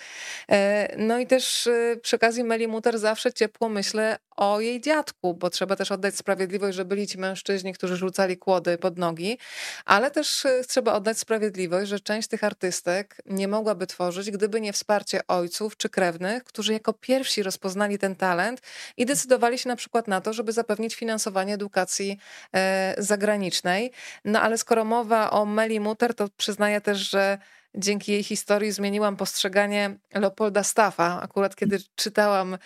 [0.98, 1.70] No i też
[2.02, 6.78] przy okazji Meli Mutter zawsze ciepło myślę o jej dziadku, bo trzeba też oddać sprawiedliwość,
[6.78, 9.38] że byli ci mężczyźni, którzy rzucali kłody pod nogi,
[9.86, 14.74] ale też e, trzeba oddać sprawiedliwość, że część tych artystek nie mogłaby tworzyć, gdyby nie
[14.74, 18.62] wsparcie ojców czy krewnych, którzy jako pierwsi rozpoznali ten talent
[18.98, 22.18] i decydowali się na przykład na to, żeby zapewnić finansowanie edukacji
[22.54, 23.92] e, zagranicznej.
[24.26, 27.38] No ale skoro mowa o Meli Mutter, to przyznaję też, że
[27.76, 31.22] dzięki jej historii zmieniłam postrzeganie Leopolda Staffa.
[31.22, 32.58] Akurat kiedy czytałam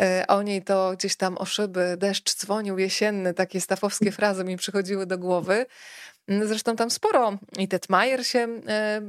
[0.00, 4.56] e, o niej, to gdzieś tam o szyby deszcz dzwonił jesienny, takie stafowskie frazy mi
[4.56, 5.66] przychodziły do głowy.
[6.28, 9.02] Zresztą tam sporo i Tetmajer się e,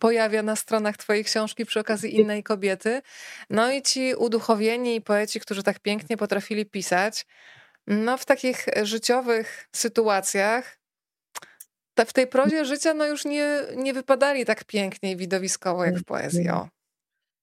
[0.00, 3.02] pojawia na stronach twojej książki przy okazji innej kobiety.
[3.50, 7.26] No i ci uduchowieni poeci, którzy tak pięknie potrafili pisać,
[7.86, 10.78] no w takich życiowych sytuacjach
[12.06, 16.04] w tej prozie życia no już nie, nie wypadali tak pięknie i widowiskowo jak w
[16.04, 16.48] poezji.
[16.48, 16.68] O.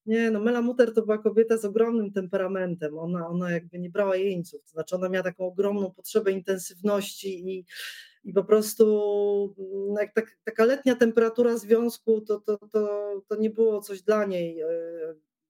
[0.06, 2.98] Nie, no Mela Mutter to była kobieta z ogromnym temperamentem.
[2.98, 7.64] Ona, ona jakby nie brała jeńców, to znaczy ona miała taką ogromną potrzebę intensywności i,
[8.24, 8.84] i po prostu
[9.88, 14.24] no jak tak, taka letnia temperatura związku to, to, to, to nie było coś dla
[14.24, 14.60] niej.
[14.60, 14.68] E,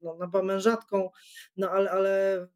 [0.03, 1.11] no, ona była mężatką,
[1.57, 2.47] no ale, ale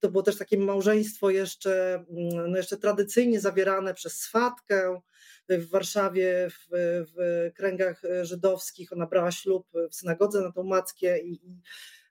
[0.00, 5.00] to było też takie małżeństwo jeszcze, mm, no jeszcze tradycyjnie zawierane przez swatkę,
[5.48, 6.66] w Warszawie w,
[7.14, 8.92] w kręgach żydowskich.
[8.92, 11.60] Ona brała ślub w synagodze na Tomackie i, i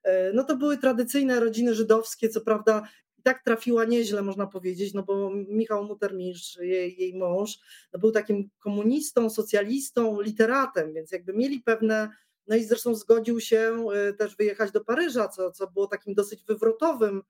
[0.04, 2.88] e, no to były tradycyjne rodziny żydowskie, co prawda
[3.24, 7.60] tak trafiła nieźle, można powiedzieć, no bo Michał Mutermisz, jej, jej mąż,
[7.94, 12.10] no był takim komunistą, socjalistą, literatem, więc jakby mieli pewne,
[12.48, 16.44] no i zresztą zgodził się e, też wyjechać do Paryża, co, co było takim dosyć
[16.44, 17.22] wywrotowym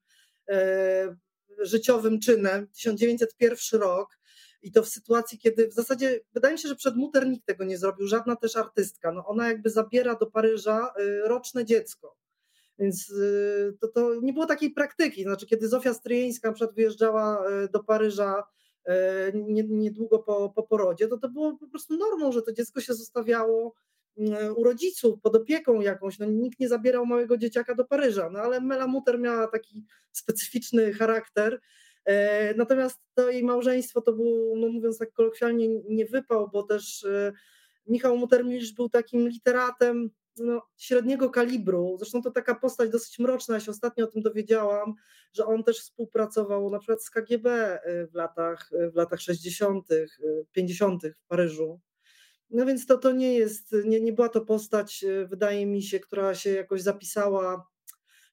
[0.48, 1.16] e,
[1.58, 2.68] życiowym czynem.
[2.68, 4.18] 1901 rok,
[4.64, 7.64] i to w sytuacji, kiedy w zasadzie wydaje mi się, że przed Muter nikt tego
[7.64, 9.12] nie zrobił, żadna też artystka.
[9.12, 12.16] No ona jakby zabiera do Paryża y, roczne dziecko.
[12.78, 15.22] Więc y, to, to nie było takiej praktyki.
[15.22, 18.42] Znaczy, kiedy Zofia Stryjeńska na przykład wyjeżdżała y, do Paryża
[19.68, 23.74] niedługo po, po porodzie, to to było po prostu normą, że to dziecko się zostawiało
[24.56, 26.18] u rodziców pod opieką jakąś.
[26.18, 30.92] No, nikt nie zabierał małego dzieciaka do Paryża, no ale Mela Muter miała taki specyficzny
[30.92, 31.60] charakter
[32.04, 37.06] E, natomiast to jej małżeństwo to był, no mówiąc tak kolokwialnie, nie wypał, bo też
[37.86, 41.96] Michał Mutermisz był takim literatem no, średniego kalibru.
[41.98, 43.54] Zresztą to taka postać dosyć mroczna.
[43.54, 44.94] Ja się ostatnio o tym dowiedziałam,
[45.32, 49.88] że on też współpracował na przykład z KGB e, w latach, w latach 60.,
[50.52, 51.02] 50.
[51.02, 51.80] w Paryżu.
[52.50, 56.34] No więc to, to nie jest, nie, nie była to postać, wydaje mi się, która
[56.34, 57.66] się jakoś zapisała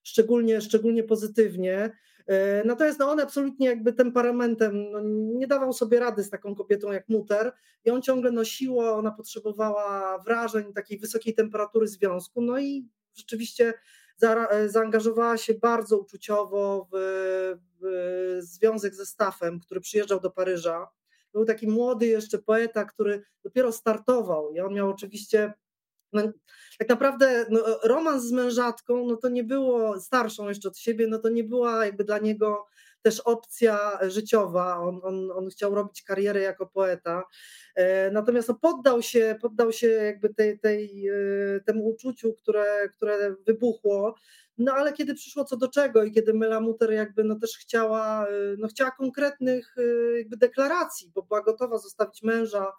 [0.02, 1.90] szczególnie, szczególnie pozytywnie.
[2.26, 5.00] E, natomiast no on absolutnie jakby temperamentem no
[5.38, 7.52] nie dawał sobie rady z taką kobietą jak Muter
[7.84, 13.74] i on ciągle nosiło, ona potrzebowała wrażeń, takiej wysokiej temperatury związku, no i rzeczywiście
[14.16, 16.96] za, e, zaangażowała się bardzo uczuciowo w,
[17.80, 20.88] w związek ze Stafem, który przyjeżdżał do Paryża.
[21.32, 25.52] Był taki młody jeszcze poeta, który dopiero startował i on miał oczywiście
[26.12, 26.22] no,
[26.78, 31.18] tak naprawdę no, romans z mężatką, no to nie było, starszą jeszcze od siebie, no
[31.18, 32.66] to nie była jakby dla niego
[33.02, 34.78] też opcja życiowa.
[34.78, 37.24] On, on, on chciał robić karierę jako poeta.
[37.74, 41.14] E, natomiast no, poddał się, poddał się jakby tej, tej, e,
[41.60, 44.14] temu uczuciu, które, które wybuchło.
[44.58, 48.26] No ale kiedy przyszło co do czego i kiedy Mela Muter jakby no też chciała,
[48.26, 49.76] e, no chciała konkretnych
[50.18, 52.72] jakby deklaracji, bo była gotowa zostawić męża,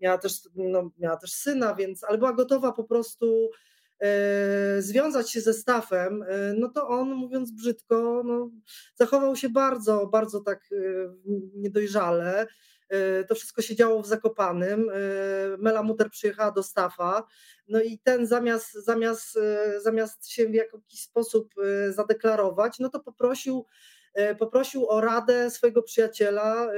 [0.00, 3.50] miała też, no, miała też syna, więc, ale była gotowa po prostu
[4.00, 8.50] e, związać się ze Stafem, e, no to on, mówiąc brzydko, no,
[8.94, 10.76] zachował się bardzo, bardzo tak e,
[11.54, 12.46] niedojrzale.
[13.28, 14.90] To wszystko się działo w Zakopanym.
[15.58, 17.26] Mela Muter przyjechała do Stafa,
[17.68, 19.38] no i ten zamiast, zamiast,
[19.82, 21.54] zamiast się w jakiś sposób
[21.88, 23.66] zadeklarować, no to poprosił,
[24.38, 26.70] poprosił o radę swojego przyjaciela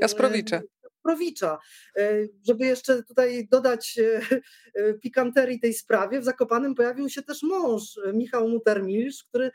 [0.00, 0.60] Kasprowicza.
[1.04, 1.58] Prowicza.
[1.96, 2.10] E,
[2.46, 4.20] żeby jeszcze tutaj dodać e,
[4.74, 7.82] e, pikanterii tej sprawie, w Zakopanym pojawił się też mąż
[8.12, 9.50] Michał Mutermilsz, który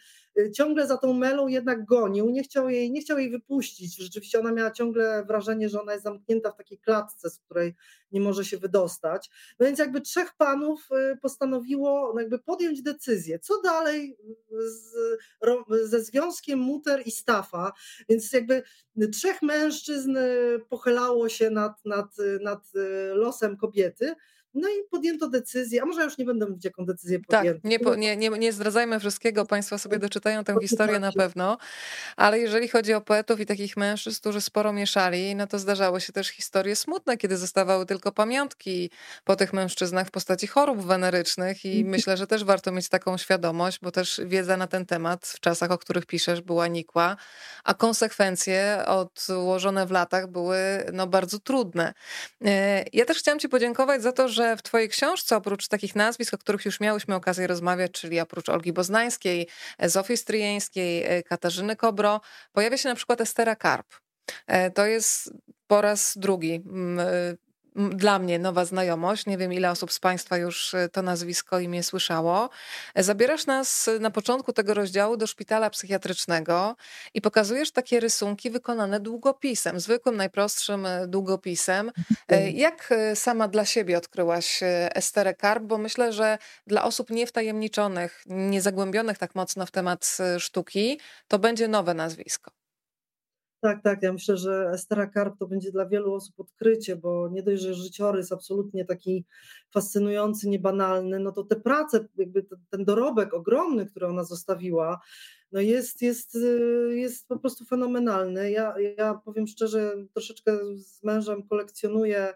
[0.53, 3.97] ciągle za tą Melą jednak gonił, nie chciał jej, nie chciał jej wypuścić.
[3.97, 7.75] Rzeczywiście ona miała ciągle wrażenie, że ona jest zamknięta w takiej klatce, z której
[8.11, 9.29] nie może się wydostać.
[9.59, 14.17] No więc jakby trzech panów y, postanowiło no jakby podjąć decyzję, co dalej
[14.51, 14.93] z,
[15.83, 17.71] ze związkiem Muter i Stafa,
[18.09, 18.63] więc jakby
[19.11, 20.17] trzech mężczyzn
[20.69, 22.71] pochylało się nad, nad, nad
[23.13, 24.15] losem kobiety,
[24.53, 27.61] no i podjęto decyzję, a może ja już nie będę mówić, jaką decyzję tak, podjęto.
[27.89, 31.57] Tak, nie, nie, nie, nie zdradzajmy wszystkiego, Państwo sobie doczytają tę historię na pewno,
[32.15, 36.13] ale jeżeli chodzi o poetów i takich mężczyzn, którzy sporo mieszali, no to zdarzały się
[36.13, 38.89] też historie smutne, kiedy zostawały tylko pamiątki
[39.23, 41.87] po tych mężczyznach w postaci chorób wenerycznych i mhm.
[41.87, 45.71] myślę, że też warto mieć taką świadomość, bo też wiedza na ten temat w czasach,
[45.71, 47.17] o których piszesz, była nikła,
[47.63, 50.57] a konsekwencje odłożone w latach były
[50.93, 51.93] no, bardzo trudne.
[52.45, 55.95] E, ja też chciałam Ci podziękować za to, że że w Twojej książce, oprócz takich
[55.95, 59.47] nazwisk, o których już miałyśmy okazję rozmawiać, czyli oprócz Olgi Boznańskiej,
[59.79, 62.21] Zofii Stryjeńskiej, e, Katarzyny Kobro,
[62.51, 63.87] pojawia się na przykład Estera Karp.
[64.47, 65.33] E, to jest
[65.67, 66.63] po raz drugi
[66.99, 69.25] e, dla mnie nowa znajomość.
[69.25, 72.49] Nie wiem, ile osób z Państwa już y, to nazwisko imię słyszało.
[72.95, 76.75] Zabierasz nas na początku tego rozdziału do szpitala psychiatrycznego
[77.13, 81.91] i pokazujesz takie rysunki wykonane długopisem, zwykłym, najprostszym długopisem.
[82.29, 82.55] Mhm.
[82.55, 84.59] Jak sama dla siebie odkryłaś
[84.95, 85.63] Esterę Karp?
[85.63, 91.93] Bo myślę, że dla osób niewtajemniczonych, niezagłębionych tak mocno w temat sztuki, to będzie nowe
[91.93, 92.58] nazwisko.
[93.61, 94.03] Tak, tak.
[94.03, 97.73] Ja myślę, że Estera Karp to będzie dla wielu osób odkrycie, bo nie dość, że
[97.73, 99.25] życiorys absolutnie taki
[99.71, 104.99] fascynujący, niebanalny, no to te prace, jakby ten dorobek ogromny, który ona zostawiła,
[105.51, 106.37] no jest, jest,
[106.89, 108.51] jest po prostu fenomenalny.
[108.51, 112.33] Ja, ja powiem szczerze, troszeczkę z mężem kolekcjonuję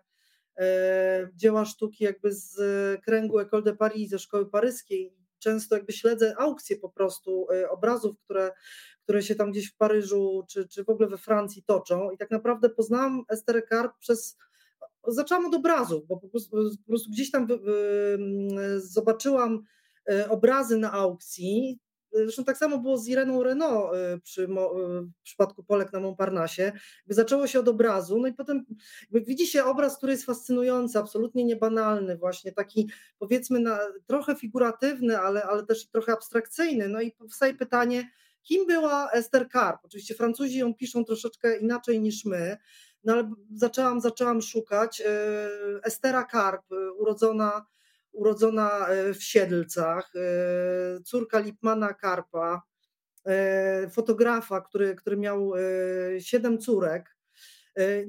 [0.58, 2.56] e, dzieła sztuki jakby z
[3.02, 5.14] kręgu École de Paris, ze szkoły paryskiej.
[5.40, 8.52] Często jakby śledzę aukcje po prostu e, obrazów, które
[9.04, 12.12] które się tam gdzieś w Paryżu czy, czy w ogóle we Francji toczą.
[12.12, 14.38] I tak naprawdę poznałam Esterę Karp przez.
[15.08, 17.48] Zaczęłam od obrazów, bo po prostu, po prostu gdzieś tam
[18.78, 19.64] zobaczyłam
[20.12, 21.80] e, obrazy na aukcji.
[22.14, 24.48] Zresztą tak samo było z Ireną Renault e, przy, e,
[25.02, 26.72] w przypadku Polek na Montparnasse.
[27.08, 28.66] Zaczęło się od obrazu, no i potem
[29.12, 32.90] widzi się obraz, który jest fascynujący, absolutnie niebanalny, właśnie taki
[33.20, 36.90] powiedzmy na, trochę figuratywny, ale, ale też trochę abstrakcyjny.
[36.90, 38.10] No i powstaje pytanie,
[38.44, 39.80] Kim była Esther Karp?
[39.84, 42.58] Oczywiście Francuzi ją piszą troszeczkę inaczej niż my,
[43.04, 45.02] no ale zaczęłam, zaczęłam szukać.
[45.02, 45.50] E,
[45.84, 47.66] Estera Karp, e, urodzona,
[48.12, 50.14] urodzona e, w Siedlcach,
[51.06, 52.62] córka Lipmana Karpa,
[53.92, 55.52] fotografa, który, który miał
[56.20, 57.18] siedem córek.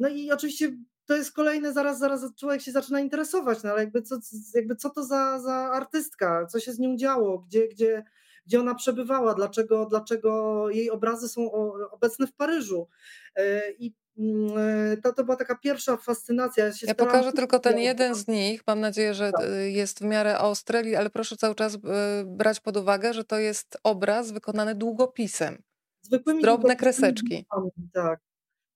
[0.01, 0.77] No i oczywiście
[1.07, 4.19] to jest kolejne, zaraz, zaraz człowiek się zaczyna interesować, no ale jakby co,
[4.55, 8.05] jakby co to za, za artystka, co się z nią działo, gdzie, gdzie,
[8.47, 11.53] gdzie ona przebywała, dlaczego, dlaczego jej obrazy są
[11.91, 12.89] obecne w Paryżu.
[13.37, 14.59] E, I mm,
[14.93, 16.67] e, to, to była taka pierwsza fascynacja.
[16.67, 18.63] Ja, ja pokażę tylko ten jeden z nich.
[18.67, 19.47] Mam nadzieję, że tak.
[19.65, 21.79] jest w miarę ostry, ale proszę cały czas e,
[22.27, 25.63] brać pod uwagę, że to jest obraz wykonany długopisem.
[26.03, 27.47] Zwykłymi drobne kreseczki.
[27.93, 28.21] Tak.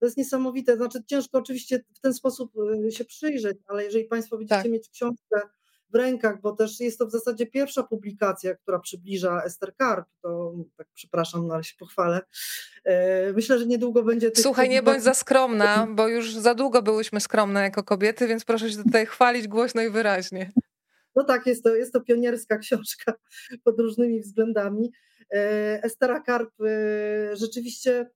[0.01, 0.77] To jest niesamowite.
[0.77, 2.53] Znaczy, ciężko oczywiście w ten sposób
[2.91, 4.73] się przyjrzeć, ale jeżeli Państwo będziecie tak.
[4.73, 5.41] mieć książkę
[5.91, 10.55] w rękach, bo też jest to w zasadzie pierwsza publikacja, która przybliża Esther Karp, to
[10.77, 12.21] tak przepraszam, no ale się pochwalę.
[12.85, 14.31] E, myślę, że niedługo będzie...
[14.37, 18.71] Słuchaj, nie bądź za skromna, bo już za długo byłyśmy skromne jako kobiety, więc proszę
[18.71, 20.51] się tutaj chwalić głośno i wyraźnie.
[21.17, 23.13] No tak, jest to, jest to pionierska książka
[23.65, 24.93] pod różnymi względami.
[25.35, 28.11] E, Estera Karp e, rzeczywiście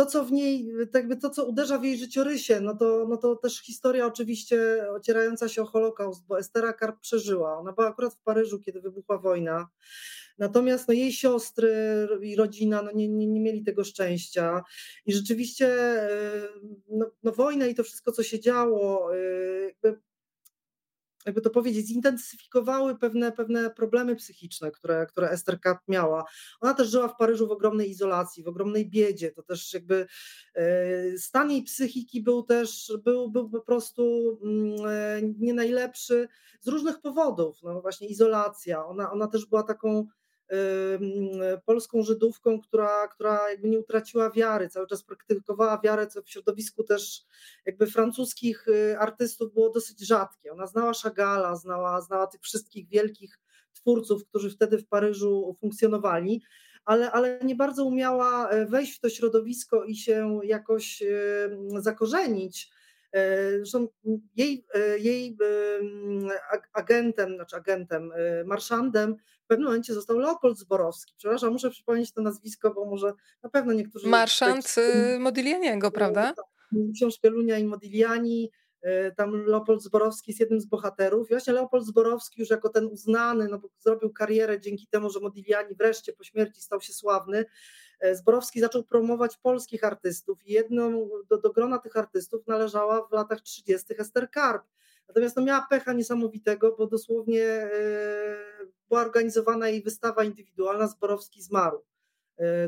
[0.00, 3.36] to, co w niej, jakby to, co uderza w jej życiorysie, no to, no to
[3.36, 7.58] też historia oczywiście ocierająca się o Holokaust, bo Estera Karp przeżyła.
[7.58, 9.68] Ona była akurat w Paryżu, kiedy wybuchła wojna.
[10.38, 14.62] Natomiast no, jej siostry i rodzina no, nie, nie, nie mieli tego szczęścia.
[15.06, 15.68] I rzeczywiście
[16.88, 19.10] no, no, wojna i to wszystko, co się działo,
[19.66, 20.00] jakby
[21.26, 26.24] jakby to powiedzieć, zintensyfikowały pewne, pewne problemy psychiczne, które, które Esther Kapp miała.
[26.60, 29.30] Ona też żyła w Paryżu w ogromnej izolacji, w ogromnej biedzie.
[29.30, 30.06] To też jakby
[30.54, 36.28] e, stan jej psychiki był też, był, był po prostu mm, e, nie najlepszy
[36.60, 37.58] z różnych powodów.
[37.62, 38.86] No właśnie izolacja.
[38.86, 40.06] Ona, ona też była taką
[41.64, 46.84] polską Żydówką, która, która jakby nie utraciła wiary, cały czas praktykowała wiarę, co w środowisku
[46.84, 47.22] też
[47.66, 50.52] jakby francuskich y, artystów było dosyć rzadkie.
[50.52, 53.38] Ona znała Chagalla, znała, znała tych wszystkich wielkich
[53.72, 56.42] twórców, którzy wtedy w Paryżu funkcjonowali,
[56.84, 61.02] ale, ale nie bardzo umiała e, wejść w to środowisko i się jakoś
[61.76, 62.70] zakorzenić.
[63.56, 63.88] Zresztą
[64.36, 64.64] jej,
[64.98, 65.36] jej
[66.72, 68.12] agentem, znaczy agentem,
[68.44, 71.14] marszandem w pewnym momencie został Leopold Zborowski.
[71.16, 74.08] Przepraszam, muszę przypomnieć to nazwisko, bo może na pewno niektórzy...
[74.08, 74.74] Marszant
[75.18, 76.32] Modiglianiego, prawda?
[76.34, 76.44] Tak,
[76.94, 78.50] książkę Lunia i Modigliani,
[78.82, 81.28] E, tam Leopold Zborowski jest jednym z bohaterów.
[81.28, 85.20] I właśnie Leopold Zborowski już jako ten uznany, no bo zrobił karierę dzięki temu, że
[85.20, 87.44] Modigliani wreszcie po śmierci stał się sławny.
[88.00, 93.12] E, Zborowski zaczął promować polskich artystów i jedną do, do grona tych artystów należała w
[93.12, 94.00] latach 30.
[94.00, 94.62] Ester Karp.
[95.08, 97.70] Natomiast no, miała pecha niesamowitego, bo dosłownie e,
[98.88, 101.84] była organizowana jej wystawa indywidualna, Zborowski zmarł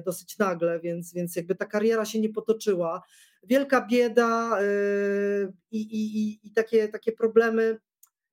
[0.05, 3.03] dosyć nagle, więc, więc jakby ta kariera się nie potoczyła
[3.43, 7.79] wielka bieda y, i, i, i takie, takie problemy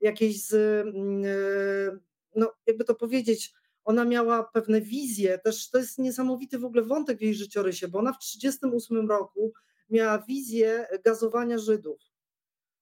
[0.02, 0.54] jakieś z,
[0.88, 2.00] mm,
[2.36, 3.54] no jakby to powiedzieć,
[3.90, 8.00] ona miała pewne wizje, też to jest niesamowity w ogóle wątek w jej życiorysie, bo
[8.00, 9.54] ona w 1938 roku
[9.90, 12.02] miała wizję gazowania Żydów.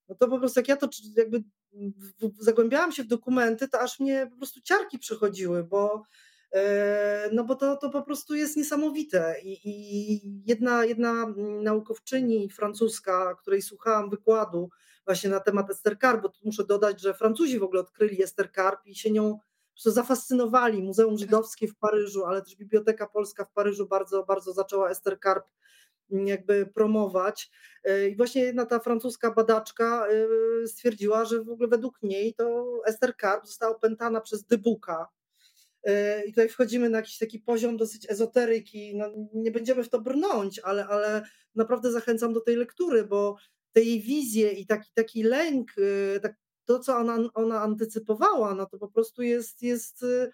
[0.09, 1.43] No to po prostu jak ja to jakby
[2.39, 6.03] zagłębiałam się w dokumenty, to aż mnie po prostu ciarki przychodziły, bo
[6.53, 9.35] E, no bo to, to po prostu jest niesamowite.
[9.43, 14.69] I, i jedna, jedna naukowczyni francuska, której słuchałam wykładu
[15.05, 18.85] właśnie na temat Esther Carp, bo muszę dodać, że Francuzi w ogóle odkryli Esther Carp
[18.85, 19.39] i się nią
[19.77, 20.83] zafascynowali.
[20.83, 25.45] Muzeum Żydowskie w Paryżu, ale też Biblioteka Polska w Paryżu bardzo, bardzo zaczęła Esther Carp
[26.09, 27.51] jakby promować.
[27.83, 32.65] E, I właśnie jedna ta francuska badaczka e, stwierdziła, że w ogóle według niej to
[32.85, 35.07] Esther Carp została opętana przez Dybuka,
[35.87, 38.95] E, I tutaj wchodzimy na jakiś taki poziom dosyć ezoteryki.
[38.95, 41.21] No, nie będziemy w to brnąć, ale, ale
[41.55, 43.35] naprawdę zachęcam do tej lektury, bo
[43.73, 45.71] te jej wizje i taki, taki lęk,
[46.21, 46.35] tak,
[46.67, 50.31] to co ona, ona antycypowała, no to po prostu jest, jest e,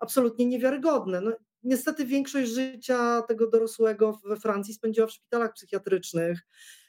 [0.00, 1.20] absolutnie niewiarygodne.
[1.20, 6.46] No, niestety większość życia tego dorosłego we Francji spędziła w szpitalach psychiatrycznych.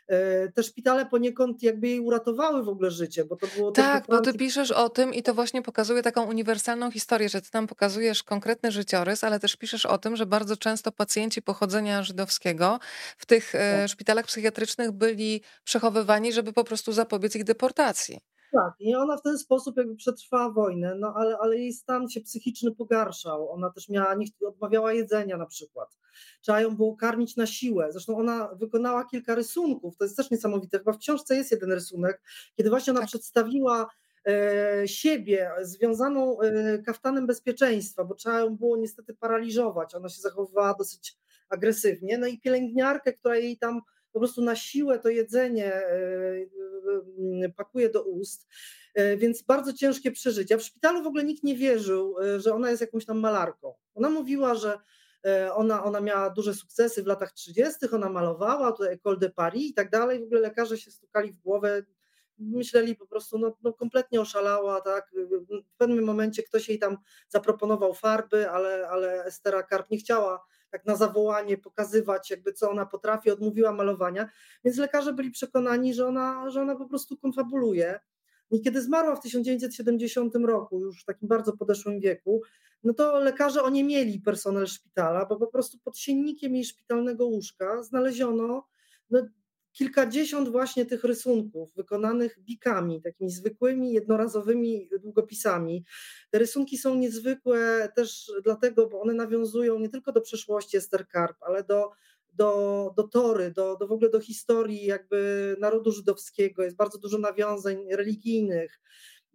[0.08, 4.22] E, te szpitale poniekąd jakby jej uratowały w ogóle życie, bo to było Tak, bo
[4.22, 8.24] ty piszesz o tym i to właśnie pokazuje taką uniwersalną historię, że ty tam pokazujesz
[8.24, 12.80] konkretny życiorys, ale też piszesz o tym, że bardzo często pacjenci pochodzenia żydowskiego
[13.18, 13.90] w tych e, tak.
[13.90, 18.31] szpitalach psychiatrycznych byli przechowywani, żeby po prostu zapobiec ich deportacji.
[18.52, 22.22] Tak, i ona w ten sposób jakby przetrwała wojnę, no ale, ale jej stan się
[22.22, 23.52] psychiczny pogarszał.
[23.52, 25.98] Ona też miała, nie odmawiała jedzenia na przykład.
[26.42, 27.92] Trzeba ją było karmić na siłę.
[27.92, 30.78] Zresztą ona wykonała kilka rysunków, to jest też niesamowite.
[30.78, 32.22] Chyba w książce jest jeden rysunek,
[32.56, 33.10] kiedy właśnie ona tak.
[33.10, 33.90] przedstawiła
[34.28, 39.96] e, siebie związaną e, kaftanem bezpieczeństwa, bo trzeba ją było niestety paraliżować.
[39.96, 41.18] Ona się zachowywała dosyć
[41.50, 42.18] agresywnie.
[42.18, 43.82] No i pielęgniarkę, która jej tam
[44.12, 46.46] po prostu na siłę to jedzenie e,
[47.44, 48.48] e, pakuje do ust.
[48.94, 50.58] E, więc bardzo ciężkie przeżycia.
[50.58, 53.74] W szpitalu w ogóle nikt nie wierzył, że ona jest jakąś tam malarką.
[53.96, 54.78] Ona mówiła, że
[55.54, 59.74] ona, ona miała duże sukcesy w latach 30., ona malowała, tutaj École de Paris i
[59.74, 60.20] tak dalej.
[60.20, 61.84] W ogóle lekarze się stukali w głowę,
[62.42, 65.12] myśleli po prostu, no, no kompletnie oszalała, tak.
[65.74, 66.98] W pewnym momencie ktoś jej tam
[67.30, 72.86] zaproponował farby, ale, ale Estera Karp nie chciała tak na zawołanie pokazywać, jakby co ona
[72.86, 74.30] potrafi, odmówiła malowania,
[74.64, 78.00] więc lekarze byli przekonani, że ona, że ona po prostu konfabuluje.
[78.52, 82.42] I kiedy zmarła w 1970 roku, już w takim bardzo podeszłym wieku,
[82.84, 88.68] no to lekarze mieli personel szpitala, bo po prostu pod siennikiem jej szpitalnego łóżka znaleziono
[89.10, 89.22] no,
[89.72, 95.86] kilkadziesiąt właśnie tych rysunków wykonanych bikami, takimi zwykłymi, jednorazowymi długopisami.
[96.30, 101.38] Te rysunki są niezwykłe też dlatego, bo one nawiązują nie tylko do przeszłości Ester Karp,
[101.42, 101.90] ale do,
[102.34, 106.64] do, do Tory, do, do w ogóle do historii jakby narodu żydowskiego.
[106.64, 108.80] Jest bardzo dużo nawiązań religijnych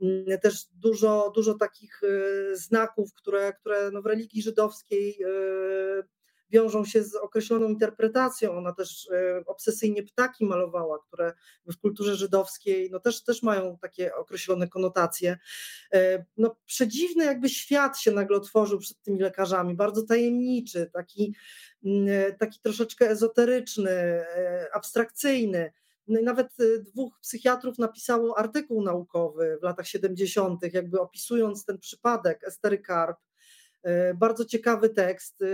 [0.03, 6.16] mm, też dużo, dużo takich y, znaków, które, które no w religii żydowskiej y,
[6.51, 8.53] wiążą się z określoną interpretacją.
[8.53, 11.33] Ona też e, obsesyjnie ptaki malowała, które
[11.67, 15.39] w kulturze żydowskiej no też, też mają takie określone konotacje.
[15.93, 21.35] E, no, przedziwny jakby świat się nagle otworzył przed tymi lekarzami, bardzo tajemniczy, taki,
[21.85, 24.25] mm, e, taki troszeczkę ezoteryczny,
[24.73, 25.73] abstrakcyjny.
[26.09, 26.49] No nawet
[26.81, 33.19] dwóch psychiatrów napisało artykuł naukowy w latach 70., jakby opisując ten przypadek Estery Karp,
[34.15, 35.43] bardzo ciekawy tekst.
[35.43, 35.47] E,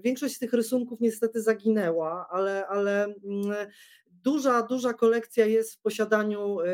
[0.00, 3.66] większość z tych rysunków niestety zaginęła, ale, ale mm,
[4.06, 6.66] duża, duża kolekcja jest w posiadaniu e,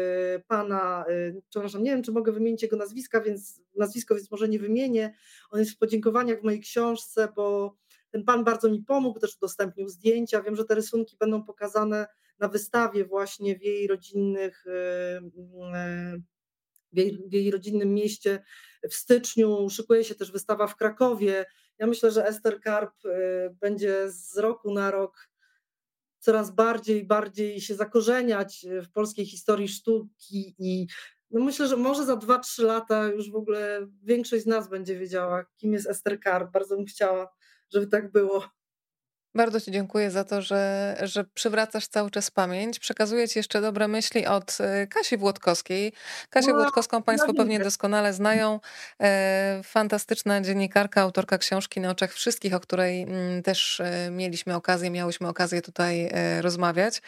[0.48, 1.04] pana,
[1.50, 5.14] przepraszam, nie wiem, czy mogę wymienić jego nazwiska, więc nazwisko, więc może nie wymienię.
[5.50, 7.76] On jest w podziękowaniach w mojej książce, bo
[8.10, 10.42] ten pan bardzo mi pomógł, też udostępnił zdjęcia.
[10.42, 12.06] Wiem, że te rysunki będą pokazane
[12.38, 14.64] na wystawie właśnie w jej rodzinnych
[16.92, 18.44] w jej, w jej rodzinnym mieście
[18.90, 19.70] w styczniu.
[19.70, 21.44] Szykuje się też wystawa w Krakowie.
[21.78, 23.10] Ja myślę, że Ester Karp y,
[23.60, 25.28] będzie z roku na rok
[26.18, 30.86] coraz bardziej, bardziej się zakorzeniać w polskiej historii sztuki i
[31.30, 35.44] no myślę, że może za 2-3 lata już w ogóle większość z nas będzie wiedziała,
[35.56, 36.50] kim jest Esther Carr.
[36.52, 37.28] Bardzo bym chciała,
[37.72, 38.55] żeby tak było.
[39.36, 42.78] Bardzo Ci dziękuję za to, że, że przywracasz cały czas pamięć.
[42.78, 45.92] Przekazuję Ci jeszcze dobre myśli od y, Kasi Włodkowskiej.
[46.30, 48.60] Kasię no, Włodkowską Państwo pewnie doskonale znają.
[49.00, 54.90] E, fantastyczna dziennikarka, autorka książki na oczach wszystkich, o której mm, też e, mieliśmy okazję,
[54.90, 57.02] miałyśmy okazję tutaj e, rozmawiać.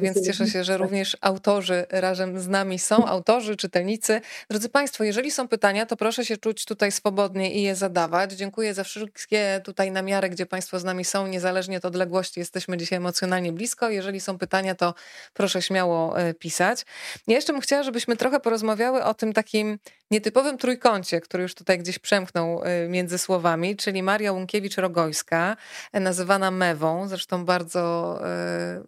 [0.00, 4.20] Więc cieszę się, że również autorzy razem z nami są, autorzy, czytelnicy.
[4.50, 8.32] Drodzy Państwo, jeżeli są pytania, to proszę się czuć tutaj swobodnie i je zadawać.
[8.32, 11.26] Dziękuję za wszystkie tutaj namiary, gdzie Państwo z nami są.
[11.26, 13.90] Nie niezależnie od odległości jesteśmy dzisiaj emocjonalnie blisko.
[13.90, 14.94] Jeżeli są pytania, to
[15.34, 16.84] proszę śmiało e, pisać.
[17.26, 19.78] Ja jeszcze bym chciała, żebyśmy trochę porozmawiały o tym takim
[20.10, 25.56] nietypowym trójkącie, który już tutaj gdzieś przemknął e, między słowami, czyli Maria Łunkiewicz-Rogojska,
[25.92, 28.20] e, nazywana Mewą, zresztą bardzo,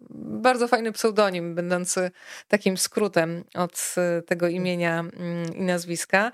[0.09, 2.11] bardzo fajny pseudonim, będący
[2.47, 3.95] takim skrótem od
[4.25, 6.31] tego imienia mm, i nazwiska.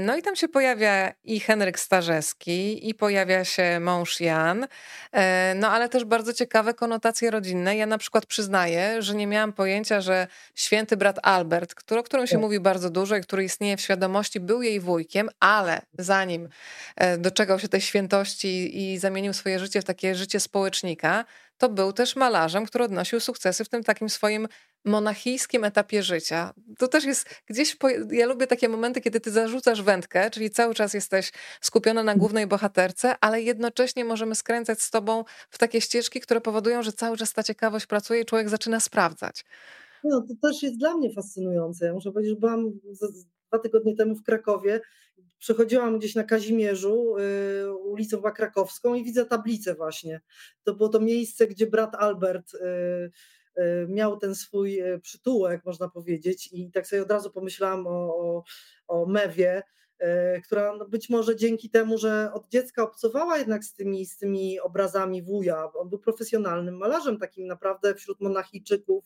[0.00, 4.66] No i tam się pojawia i Henryk Starzewski, i pojawia się mąż Jan.
[5.54, 7.76] No ale też bardzo ciekawe konotacje rodzinne.
[7.76, 12.26] Ja na przykład przyznaję, że nie miałam pojęcia, że święty brat Albert, który, o którym
[12.26, 12.40] się tak.
[12.40, 16.48] mówi bardzo dużo i który istnieje w świadomości, był jej wujkiem, ale zanim
[16.96, 21.24] e, doczekał się tej świętości i zamienił swoje życie w takie życie społecznika,
[21.58, 24.48] to był też malarzem, który odnosił sukcesy w tym takim swoim
[24.84, 26.54] monachijskim etapie życia.
[26.78, 30.74] To też jest gdzieś, po, ja lubię takie momenty, kiedy ty zarzucasz wędkę, czyli cały
[30.74, 36.20] czas jesteś skupiona na głównej bohaterce, ale jednocześnie możemy skręcać z tobą w takie ścieżki,
[36.20, 39.44] które powodują, że cały czas ta ciekawość pracuje i człowiek zaczyna sprawdzać.
[40.04, 41.86] No, to też jest dla mnie fascynujące.
[41.86, 42.72] Ja muszę powiedzieć, że byłam
[43.48, 44.80] dwa tygodnie temu w Krakowie,
[45.38, 50.20] przechodziłam gdzieś na Kazimierzu, y, ulicą chyba Krakowską i widzę tablicę właśnie.
[50.64, 52.58] To było to miejsce, gdzie brat Albert y,
[53.58, 56.48] y, miał ten swój przytułek, można powiedzieć.
[56.52, 58.44] I tak sobie od razu pomyślałam o, o,
[58.88, 59.62] o Mewie,
[60.44, 64.60] która no być może dzięki temu, że od dziecka obcowała jednak z tymi, z tymi
[64.60, 69.04] obrazami wuja, on był profesjonalnym malarzem, takim naprawdę wśród monachijczyków,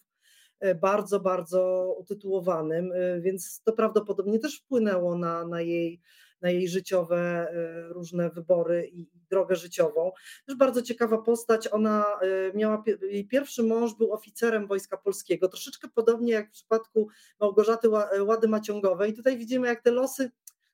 [0.74, 6.00] bardzo, bardzo utytułowanym, e, więc to prawdopodobnie też wpłynęło na, na jej
[6.40, 10.12] na jej życiowe e, różne wybory i drogę życiową.
[10.46, 12.06] Też bardzo ciekawa postać, ona
[12.54, 17.08] miała, jej pierwszy mąż był oficerem Wojska Polskiego, troszeczkę podobnie jak w przypadku
[17.40, 17.88] Małgorzaty
[18.20, 19.14] Łady Maciągowej.
[19.14, 20.30] Tutaj widzimy, jak te losy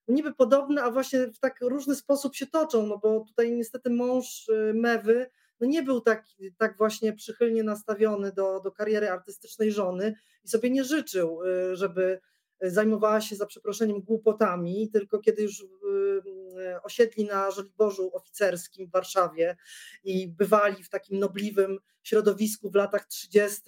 [0.08, 3.90] no niby podobne, a właśnie w tak różny sposób się toczą, no bo tutaj niestety
[3.90, 5.30] mąż Mewy
[5.60, 6.24] no nie był tak,
[6.58, 12.20] tak właśnie przychylnie nastawiony do, do kariery artystycznej żony i sobie nie życzył, y, żeby
[12.60, 18.90] zajmowała się za przeproszeniem głupotami, tylko kiedy już y, y, osiedli na Żoliborzu oficerskim w
[18.90, 19.56] Warszawie
[20.04, 23.62] i bywali w takim nobliwym środowisku w latach 30.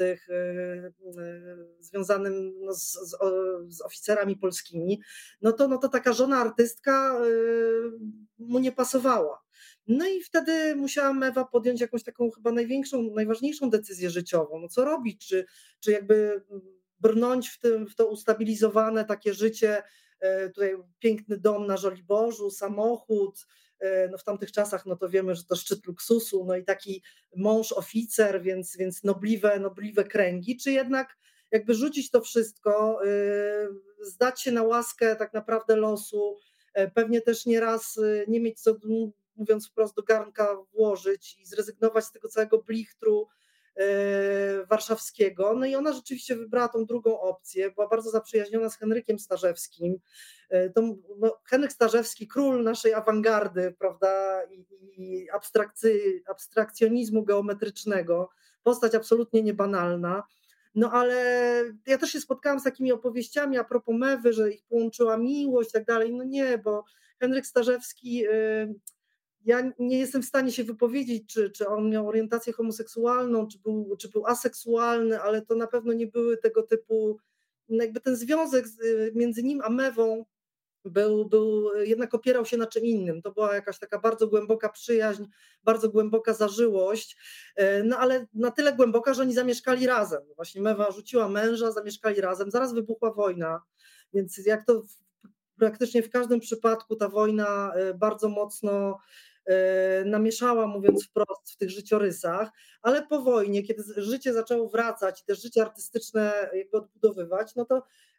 [1.81, 3.17] związanym no z, z,
[3.69, 5.01] z, oficerami polskimi,
[5.43, 7.21] no to, no to taka żona artystka
[8.39, 9.43] mu nie pasowała.
[9.89, 14.61] No i wtedy musiała Ewa podjąć jakąś taką chyba największą, najważniejszą decyzję życiową.
[14.61, 15.27] No co robić?
[15.27, 15.45] Czy,
[15.81, 16.43] czy jakby
[17.01, 19.83] brnąć w, tym, w to ustabilizowane takie życie,
[20.21, 23.47] e, tutaj piękny dom na Żoliborzu, samochód,
[23.81, 27.03] e, no w tamtych czasach no to wiemy, że to szczyt luksusu, no i taki
[27.37, 31.17] mąż oficer, więc, więc nobliwe, nobliwe kręgi, czy jednak
[31.51, 33.09] jakby rzucić to wszystko, e,
[34.01, 36.37] zdać się na łaskę tak naprawdę losu,
[36.95, 38.75] pewnie też nieraz nie mieć co
[39.41, 43.29] mówiąc wprost, do garnka włożyć i zrezygnować z tego całego blichtru
[43.77, 43.87] e,
[44.67, 45.55] warszawskiego.
[45.55, 49.99] No i ona rzeczywiście wybrała tą drugą opcję, była bardzo zaprzyjaźniona z Henrykiem Starzewskim.
[50.51, 50.83] E, to,
[51.19, 54.67] no, Henryk Starzewski, król naszej awangardy, prawda, i,
[54.97, 55.29] i
[56.27, 58.29] abstrakcjonizmu geometrycznego,
[58.63, 60.23] postać absolutnie niebanalna.
[60.75, 61.15] No ale
[61.87, 65.73] ja też się spotkałam z takimi opowieściami a propos Mewy, że ich połączyła miłość i
[65.73, 66.15] tak dalej.
[66.15, 66.85] No nie, bo
[67.21, 68.31] Henryk Starzewski e,
[69.45, 73.97] ja nie jestem w stanie się wypowiedzieć, czy, czy on miał orientację homoseksualną, czy był,
[73.99, 77.19] czy był aseksualny, ale to na pewno nie były tego typu,
[77.69, 78.67] no jakby ten związek
[79.15, 80.25] między nim a Mewą
[80.85, 83.23] był, był, jednak opierał się na czym innym.
[83.23, 85.25] To była jakaś taka bardzo głęboka przyjaźń,
[85.65, 87.17] bardzo głęboka zażyłość,
[87.57, 90.23] e, no ale na tyle głęboka, że oni zamieszkali razem.
[90.37, 93.63] Właśnie Mewa rzuciła męża, zamieszkali razem, zaraz wybuchła wojna,
[94.15, 94.83] więc jak to
[95.59, 98.99] praktycznie w każdym przypadku ta wojna bardzo mocno
[100.05, 102.51] namieszała, mówiąc wprost, w tych życiorysach,
[102.83, 107.83] ale po wojnie, kiedy życie zaczęło wracać i też życie artystyczne jakby odbudowywać, no to
[107.83, 108.10] E,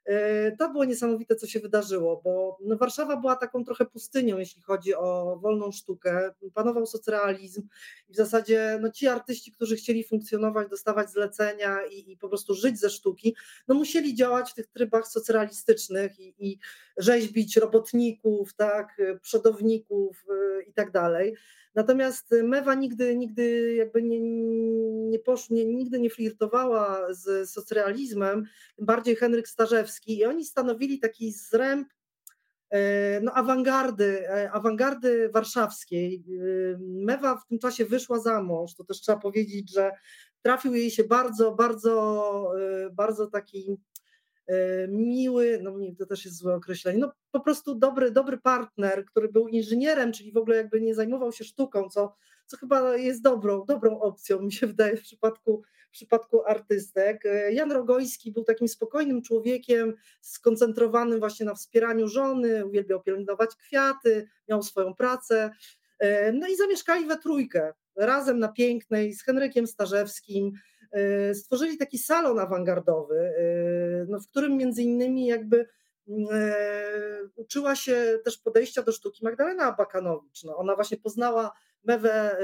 [0.59, 4.95] to było niesamowite, co się wydarzyło, bo no Warszawa była taką trochę pustynią, jeśli chodzi
[4.95, 6.31] o wolną sztukę.
[6.53, 7.67] Panował socrealizm
[8.09, 12.53] i w zasadzie no, ci artyści, którzy chcieli funkcjonować, dostawać zlecenia i, i po prostu
[12.53, 13.35] żyć ze sztuki,
[13.67, 16.59] no musieli działać w tych trybach socrealistycznych i, i
[16.97, 21.35] rzeźbić robotników, tak, przodowników e, i tak dalej.
[21.75, 24.19] Natomiast Mewa nigdy, nigdy jakby nie,
[25.09, 28.45] nie, posz, nie, nigdy nie flirtowała z socrealizmem,
[28.79, 31.87] bardziej Henryk Starzewski i oni stanowili taki zręb
[32.69, 36.15] e, no, awangardy, e, awangardy warszawskiej.
[36.15, 39.91] E, Mewa w tym czasie wyszła za mąż, to też trzeba powiedzieć, że
[40.41, 42.53] trafił jej się bardzo, bardzo,
[42.93, 43.77] bardzo taki
[44.87, 49.47] miły, no to też jest złe określenie, no po prostu dobry, dobry partner, który był
[49.47, 52.15] inżynierem, czyli w ogóle jakby nie zajmował się sztuką, co,
[52.45, 57.25] co chyba jest dobrą, dobrą opcją, mi się wydaje, w przypadku, w przypadku artystek.
[57.25, 64.27] E, Jan Rogojski był takim spokojnym człowiekiem, skoncentrowanym właśnie na wspieraniu żony, uwielbiał pielęgnować kwiaty,
[64.49, 65.51] miał swoją pracę,
[65.99, 70.70] e, no i zamieszkali we trójkę, razem na Pięknej, z Henrykiem Starzewskim, E,
[71.33, 75.67] stworzyli taki salon awangardowy, e, no, w którym między innymi jakby
[76.07, 76.63] mm, e,
[77.35, 80.43] uczyła się też podejścia do sztuki Magdalena Abakanowicz.
[80.43, 81.51] No, ona właśnie poznała
[81.83, 82.37] Mewę,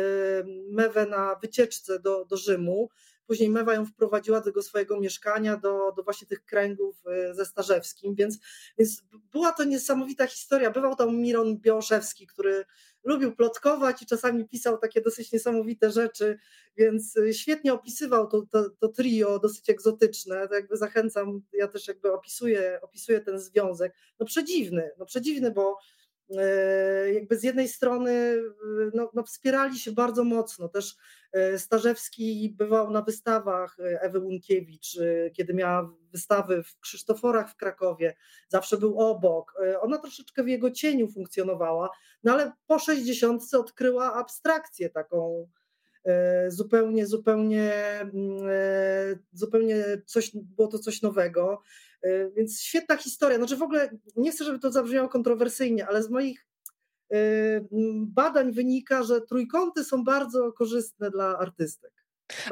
[0.72, 2.90] Mewę na wycieczce do, do Rzymu.
[3.28, 8.16] Później Mewa ją wprowadziła do tego swojego mieszkania, do, do właśnie tych kręgów ze Starzewskim,
[8.16, 8.40] więc,
[8.78, 10.72] więc była to niesamowita historia.
[10.72, 12.66] Bywał tam Miron Bioszewski, który
[13.04, 16.40] lubił plotkować i czasami pisał takie dosyć niesamowite rzeczy,
[16.78, 20.48] więc y, świetnie opisywał to, to, to trio, dosyć egzotyczne.
[20.48, 23.94] To jakby zachęcam, ja też jakby opisuję, opisuję ten związek.
[24.20, 25.78] No przedziwny, no przedziwny, bo
[27.14, 28.44] jakby z jednej strony y,
[28.94, 30.70] no, no wspierali się bardzo mocno.
[30.70, 30.96] Też
[31.32, 35.00] e, Starzewski bywał na wystawach e, Ewy Łunkiewicz,
[35.34, 38.16] kiedy miała wystawy w Krzysztoforach w Krakowie,
[38.48, 39.54] zawsze był obok.
[39.82, 41.90] Ona troszeczkę w jego cieniu funkcjonowała,
[42.24, 45.48] no ale po 60 odkryła abstrakcję taką
[46.08, 51.62] E, zupełnie, zupełnie, mm, e, zupełnie coś, było to coś nowego.
[52.04, 53.38] E, więc świetna historia.
[53.38, 56.48] Znaczy w ogóle nie chcę, żeby to zabrzmiało kontrowersyjnie, ale z moich
[57.96, 61.97] badań wynika, że trójkąty są bardzo korzystne dla artystek.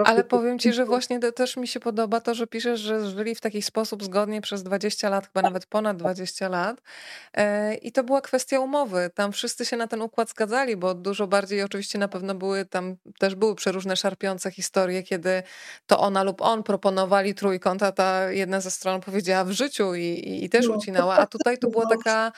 [0.06, 3.42] Ale powiem ci, że właśnie też mi się podoba to, że piszesz, że żyli w
[3.42, 6.82] taki sposób zgodnie przez 20 lat, chyba nawet ponad 20 lat.
[7.34, 9.10] E, I to była kwestia umowy.
[9.16, 12.96] Tam wszyscy się na ten układ zgadzali, bo dużo bardziej oczywiście na pewno były tam
[13.20, 15.44] też były przeróżne szarpiące historie, kiedy
[15.88, 20.04] to ona lub on proponowali trójkąt, a ta jedna ze stron powiedziała w życiu i,
[20.04, 20.76] i, i też no.
[20.76, 21.18] ucinała.
[21.18, 22.32] A tutaj to była taka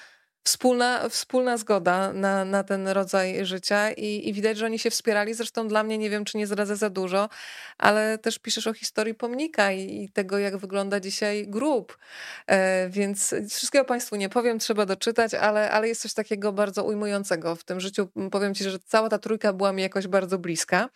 [0.47, 5.33] wspólna, wspólna zgoda na, na ten rodzaj życia i, i widać, że oni się wspierali.
[5.33, 7.29] Zresztą dla mnie, nie wiem, czy nie zdradzę za dużo,
[7.77, 11.97] ale też piszesz o historii pomnika i, i tego, jak wygląda dzisiaj grup.
[12.47, 17.55] E, więc wszystkiego Państwu nie powiem, trzeba doczytać, ale, ale jest coś takiego bardzo ujmującego
[17.55, 18.07] w tym życiu.
[18.31, 20.89] Powiem Ci, że cała ta trójka była mi jakoś bardzo bliska.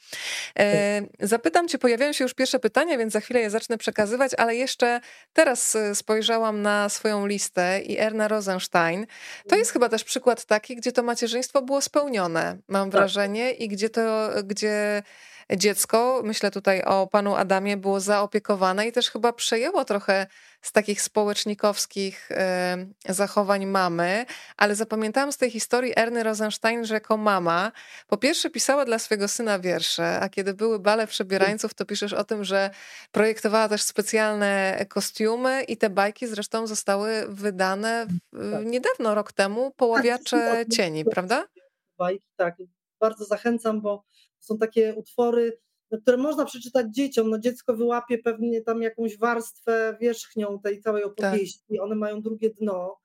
[0.59, 4.55] E, zapytam Cię, pojawiają się już pierwsze pytania, więc za chwilę je zacznę przekazywać, ale
[4.55, 5.01] jeszcze
[5.33, 9.05] teraz e, spojrzałam na swoją listę i Erna Rosenstein
[9.47, 12.99] to jest chyba też przykład taki, gdzie to macierzyństwo było spełnione, mam tak.
[12.99, 15.03] wrażenie, i gdzie to, gdzie
[15.57, 20.27] dziecko, myślę tutaj o panu Adamie, było zaopiekowane i też chyba przejęło trochę
[20.61, 22.29] z takich społecznikowskich
[23.09, 24.25] zachowań mamy,
[24.57, 27.71] ale zapamiętałam z tej historii Erny Rosenstein, że jako mama
[28.07, 32.23] po pierwsze pisała dla swojego syna wiersze, a kiedy były bale przebierańców, to piszesz o
[32.23, 32.69] tym, że
[33.11, 38.07] projektowała też specjalne kostiumy i te bajki zresztą zostały wydane
[38.51, 38.65] tak.
[38.65, 41.47] niedawno, rok temu, Poławiacze tak, Cieni, prawda?
[41.97, 42.55] Bajki, tak.
[42.99, 44.03] Bardzo zachęcam, bo
[44.41, 45.57] są takie utwory,
[45.91, 47.29] no, które można przeczytać dzieciom.
[47.29, 51.11] No dziecko wyłapie pewnie tam jakąś warstwę wierzchnią tej całej tak.
[51.11, 51.59] opowieści.
[51.69, 51.81] Tak.
[51.81, 52.97] One mają drugie dno.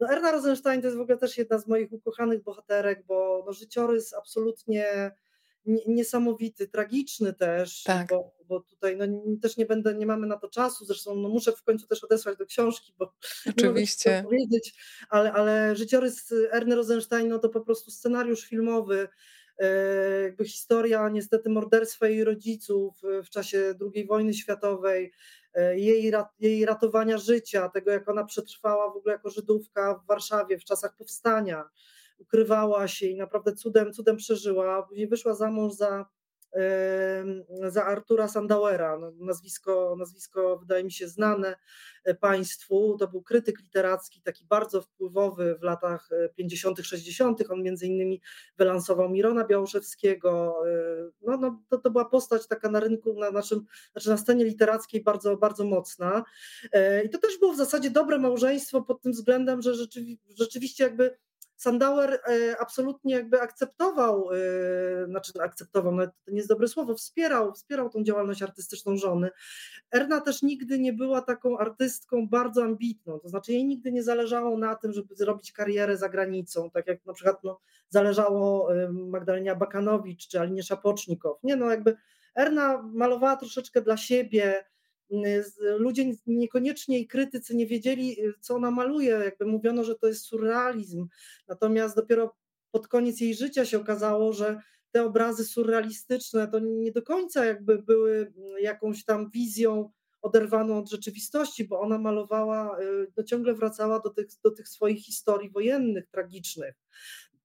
[0.00, 3.52] No Erna Rosenstein to jest w ogóle też jedna z moich ukochanych bohaterek, bo no,
[3.52, 5.10] życiorys absolutnie
[5.86, 8.08] niesamowity, tragiczny też, tak.
[8.08, 9.06] bo, bo tutaj no,
[9.42, 12.38] też nie będę, nie mamy na to czasu, zresztą no, muszę w końcu też odesłać
[12.38, 13.14] do książki, bo
[13.50, 14.16] Oczywiście.
[14.16, 14.74] nie powiedzieć,
[15.10, 19.08] ale, ale życiorys Erny Rosenstein no, to po prostu scenariusz filmowy,
[20.22, 25.12] jakby historia niestety morderstwa jej rodziców w czasie II wojny światowej,
[25.54, 30.58] e, jej, jej ratowania życia, tego jak ona przetrwała w ogóle jako Żydówka w Warszawie
[30.58, 31.64] w czasach powstania,
[32.18, 34.82] ukrywała się i naprawdę cudem, cudem przeżyła.
[34.82, 36.06] Później wyszła za mąż za
[37.68, 38.98] za Artura Sandauera.
[38.98, 41.56] No, nazwisko, nazwisko wydaje mi się znane
[42.04, 42.96] e, Państwu.
[42.98, 47.42] To był krytyk literacki, taki bardzo wpływowy w latach 50., 60.
[47.50, 48.20] On między innymi
[48.56, 50.62] wylansował Mirona Białoszewskiego.
[50.68, 54.44] E, no, no, to, to była postać taka na rynku, na naszym, znaczy na scenie
[54.44, 56.24] literackiej bardzo, bardzo mocna.
[56.72, 60.84] E, I to też było w zasadzie dobre małżeństwo pod tym względem, że rzeczywi, rzeczywiście
[60.84, 61.18] jakby
[61.58, 67.52] Sandauer e, absolutnie jakby akceptował, e, znaczy akceptował, no to nie jest dobre słowo, wspierał,
[67.52, 69.30] wspierał tą działalność artystyczną żony.
[69.92, 74.58] Erna też nigdy nie była taką artystką bardzo ambitną, to znaczy jej nigdy nie zależało
[74.58, 79.54] na tym, żeby zrobić karierę za granicą, tak jak na przykład no, zależało e, Magdalenia
[79.54, 81.38] Bakanowicz czy Alinie Szapocznikow.
[81.42, 81.96] Nie no, jakby
[82.36, 84.64] Erna malowała troszeczkę dla siebie,
[85.78, 90.24] ludzie niekoniecznie i krytycy nie wiedzieli, y, co ona maluje, jakby mówiono, że to jest
[90.24, 91.06] surrealizm.
[91.48, 92.36] Natomiast dopiero
[92.70, 94.60] pod koniec jej życia się okazało, że
[94.90, 99.90] te obrazy surrealistyczne to nie do końca jakby były mm, jakąś tam wizją
[100.22, 105.04] oderwaną od rzeczywistości, bo ona malowała, y, no ciągle wracała do tych, do tych swoich
[105.04, 106.74] historii wojennych, tragicznych.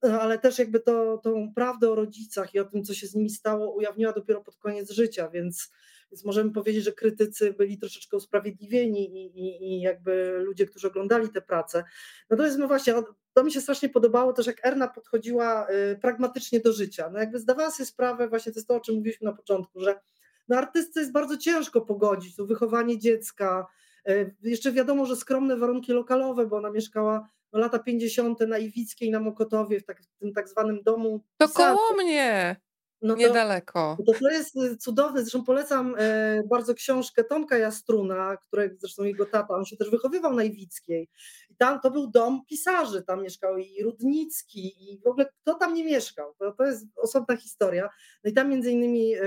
[0.01, 3.29] Ale też jakby to, tą prawdę o rodzicach i o tym, co się z nimi
[3.29, 5.71] stało, ujawniła dopiero pod koniec życia, więc
[6.13, 11.29] więc możemy powiedzieć, że krytycy byli troszeczkę usprawiedliwieni i, i, i jakby ludzie, którzy oglądali
[11.29, 11.83] te prace.
[12.29, 12.93] Natomiast no właśnie,
[13.33, 17.09] to mi się strasznie podobało też, jak Erna podchodziła y, pragmatycznie do życia.
[17.13, 19.99] No jakby zdawała sobie sprawę, właśnie to jest to, o czym mówiliśmy na początku, że
[20.47, 23.67] no artystce jest bardzo ciężko pogodzić to wychowanie dziecka.
[24.09, 28.39] Y, jeszcze wiadomo, że skromne warunki lokalowe, bo ona mieszkała no, lata 50.
[28.39, 31.23] na Iwickiej, na Mokotowie, w, tak, w tym tak zwanym domu.
[31.37, 32.55] To koło mnie!
[33.03, 33.97] No to, Niedaleko.
[34.05, 39.25] To, to jest y, cudowne, zresztą polecam e, bardzo książkę Tomka Jastruna, którego zresztą jego
[39.25, 41.09] tata, on się też wychowywał na Iwickiej.
[41.49, 45.73] I tam to był dom pisarzy, tam mieszkał i Rudnicki i w ogóle kto tam
[45.73, 47.89] nie mieszkał, to, to jest osobna historia.
[48.23, 49.19] No i tam między innymi e,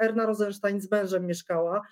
[0.00, 1.82] Erna Rosenstein z mężem mieszkała,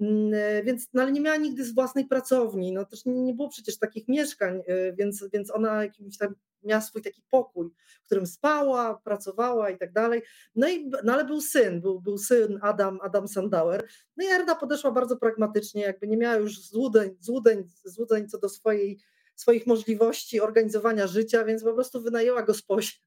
[0.00, 3.34] mm, e, więc, no ale nie miała nigdy z własnej pracowni, no też nie, nie
[3.34, 4.62] było przecież takich mieszkań,
[4.98, 7.70] więc, więc ona jakimś tam miała swój taki pokój,
[8.02, 10.22] w którym spała, pracowała i tak dalej.
[10.54, 13.88] No, i, no ale był syn, był, był syn Adam, Adam Sandauer.
[14.16, 18.48] No i Erda podeszła bardzo pragmatycznie, jakby nie miała już złudzeń, złudzeń, złudzeń co do
[18.48, 18.98] swojej,
[19.34, 22.98] swoich możliwości organizowania życia, więc po prostu wynajęła gosposia.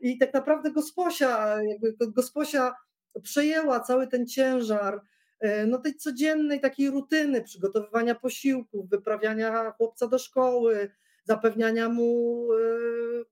[0.00, 2.74] I tak naprawdę gosposia, jakby gosposia
[3.22, 5.00] przejęła cały ten ciężar
[5.40, 10.90] e, no tej codziennej takiej rutyny przygotowywania posiłków, wyprawiania chłopca do szkoły,
[11.26, 12.56] zapewniania mu e,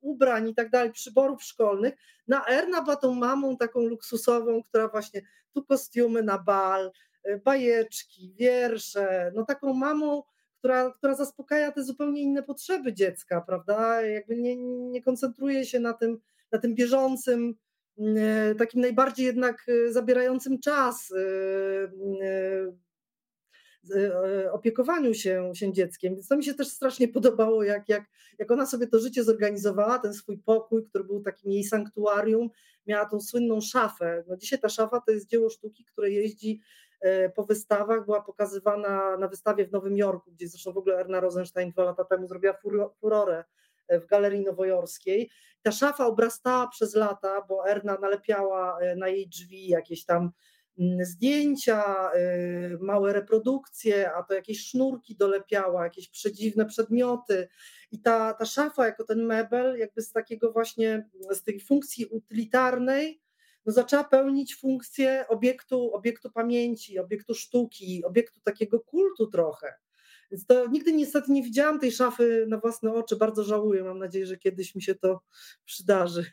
[0.01, 1.95] ubrań i tak dalej, przyborów szkolnych.
[2.29, 5.23] Na Erna była tą mamą taką luksusową, która właśnie
[5.53, 6.93] tu kostiumy na bal,
[7.25, 10.23] e, bajeczki, wiersze, no taką mamą,
[10.59, 14.03] która, która zaspokaja te zupełnie inne potrzeby dziecka, prawda?
[14.03, 14.57] Jakby nie,
[14.91, 16.19] nie koncentruje się na tym,
[16.53, 17.55] na tym bieżącym,
[17.99, 21.12] e, takim najbardziej jednak zabierającym czas
[24.52, 26.15] opiekowaniu się, się dzieckiem.
[26.15, 28.05] Więc to mi się też strasznie podobało, jak, jak,
[28.39, 32.51] jak ona sobie to życie zorganizowała, ten swój pokój, który był takim jej sanktuarium,
[32.86, 34.24] miała tą słynną szafę.
[34.28, 36.61] No dzisiaj ta szafa to jest dzieło sztuki, które jeździ
[37.01, 41.20] e, po wystawach, była pokazywana na wystawie w Nowym Jorku, gdzie zresztą w ogóle Erna
[41.20, 42.55] Rosenstein dwa lata temu zrobiła
[43.01, 43.44] furorę
[43.89, 45.31] e, w Galerii Nowojorskiej.
[45.62, 50.31] Ta szafa obrastała przez lata, bo Erna nalepiała na jej drzwi jakieś tam
[51.02, 57.48] zdjęcia, y, małe reprodukcje, a to jakieś sznurki dolepiała, jakieś przedziwne przedmioty.
[57.92, 63.20] I ta, ta szafa, jako ten mebel, jakby z takiego właśnie, z tej funkcji utylitarnej,
[63.66, 69.74] no zaczęła pełnić funkcję obiektu, obiektu pamięci, obiektu sztuki, obiektu takiego kultu trochę.
[70.30, 73.84] Więc to nigdy niestety nie widziałam tej szafy na własne oczy, bardzo żałuję.
[73.84, 75.20] Mam nadzieję, że kiedyś mi się to
[75.64, 76.24] przydarzy.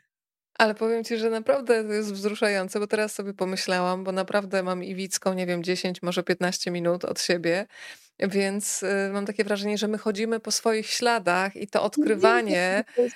[0.62, 4.84] Ale powiem ci, że naprawdę to jest wzruszające, bo teraz sobie pomyślałam, bo naprawdę mam
[4.84, 7.68] Iwicką, nie wiem, 10, może 15 minut od siebie
[8.30, 13.08] więc y, mam takie wrażenie, że my chodzimy po swoich śladach i to odkrywanie e,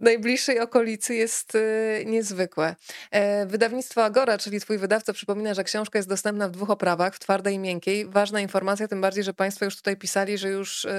[0.00, 2.76] najbliższej okolicy jest y, niezwykłe.
[3.10, 7.18] E, wydawnictwo Agora, czyli twój wydawca, przypomina, że książka jest dostępna w dwóch oprawach, w
[7.18, 8.06] twardej i miękkiej.
[8.06, 10.90] Ważna informacja, tym bardziej, że państwo już tutaj pisali, że już y,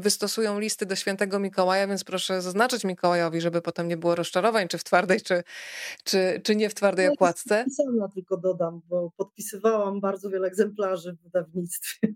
[0.00, 4.78] wystosują listy do świętego Mikołaja, więc proszę zaznaczyć Mikołajowi, żeby potem nie było rozczarowań, czy
[4.78, 5.42] w twardej, czy,
[6.04, 7.64] czy, czy nie w twardej okładce.
[8.00, 12.11] Ja tylko dodam, bo podpisywałam bardzo wiele egzemplarzy w wydawnictwie.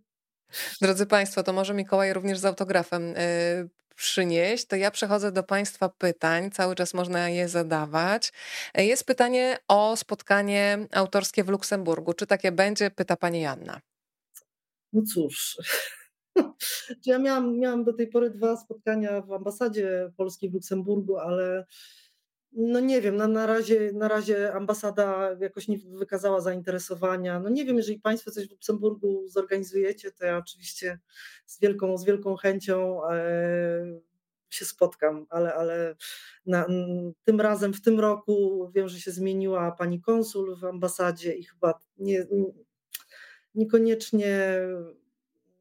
[0.81, 5.89] Drodzy Państwo, to może Mikołaj również z autografem y, przynieść, to ja przechodzę do Państwa
[5.89, 6.51] pytań.
[6.51, 8.33] Cały czas można je zadawać.
[8.75, 12.13] Jest pytanie o spotkanie autorskie w Luksemburgu.
[12.13, 12.91] Czy takie będzie?
[12.91, 13.81] Pyta Pani Janna.
[14.93, 15.57] No cóż.
[17.07, 21.67] Ja miałam, miałam do tej pory dwa spotkania w ambasadzie polskiej w Luksemburgu, ale
[22.53, 27.41] No nie wiem, na, na, razie, na razie ambasada jakoś nie wykazała zainteresowania.
[27.41, 30.99] No nie wiem, jeżeli Państwo coś w Luksemburgu zorganizujecie, to ja oczywiście
[31.47, 34.01] z wielką, z wielką chęcią e,
[34.51, 35.97] się spotkam, ale, ale
[36.47, 36.67] na,
[37.25, 41.81] tym razem, w tym roku wiem, że się zmieniła pani konsul w ambasadzie i chyba
[41.99, 42.27] nie,
[43.55, 44.61] niekoniecznie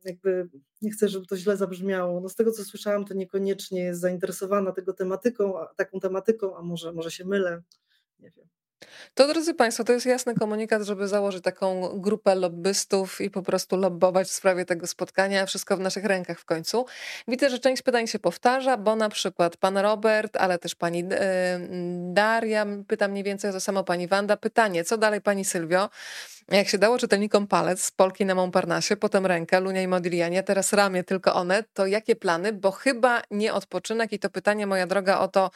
[0.04, 0.50] jakby
[0.86, 2.22] nie chcę, żeby to źle zabrzmiało.
[2.22, 6.94] No z tego, co słyszałam, to niekoniecznie jest zainteresowana tego tematyką, taką tematyką, a może,
[6.94, 7.62] może się mylę.
[8.20, 8.55] Nie wiem.
[9.14, 13.78] To drodzy Państwo, to jest jasny komunikat, żeby założyć taką grupę lobbystów i po prostu
[13.78, 15.46] lobbować w sprawie tego spotkania.
[15.46, 16.86] Wszystko w naszych rękach w końcu.
[17.28, 21.60] Widzę, że część pytań się powtarza, bo na przykład pan Robert, ale też pani e,
[22.14, 24.38] Daria pyta mniej więcej to samo pani Wanda.
[24.38, 25.90] Pytanie, co dalej pani Sylwio?
[26.52, 30.74] Jak się dało czytelnikom palec z Polki na Montparnasse, potem rękę, Lunia i Modiglianie, teraz
[30.74, 32.54] ramię, tylko one, to jakie plany?
[32.54, 35.52] Bo chyba nie odpoczynek i to pytanie, moja droga, o to,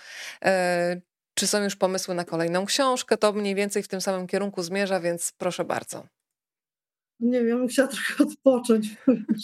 [0.46, 1.02] e,
[1.40, 3.18] czy są już pomysły na kolejną książkę?
[3.18, 6.08] To mniej więcej w tym samym kierunku zmierza, więc proszę bardzo.
[7.20, 8.88] Nie wiem, ja bym chciała trochę odpocząć,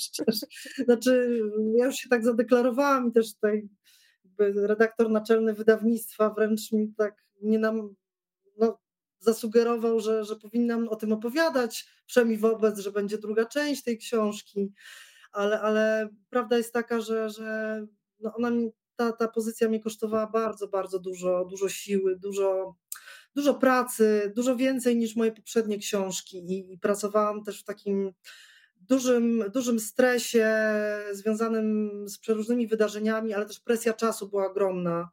[0.01, 0.47] szczerze.
[0.85, 1.41] Znaczy,
[1.77, 3.69] ja już się tak zadeklarowałam i też tutaj
[4.55, 7.95] redaktor naczelny wydawnictwa wręcz mi tak nie nam
[8.57, 8.79] no,
[9.19, 14.73] zasugerował, że, że powinnam o tym opowiadać, przynajmniej wobec, że będzie druga część tej książki,
[15.31, 17.81] ale, ale prawda jest taka, że, że
[18.19, 22.75] no ona mi ta, ta pozycja mnie kosztowała bardzo, bardzo dużo, dużo siły, dużo,
[23.35, 28.13] dużo pracy, dużo więcej niż moje poprzednie książki i, i pracowałam też w takim
[28.89, 30.57] dużym, dużym stresie
[31.11, 35.09] związanym z przeróżnymi wydarzeniami, ale też presja czasu była ogromna.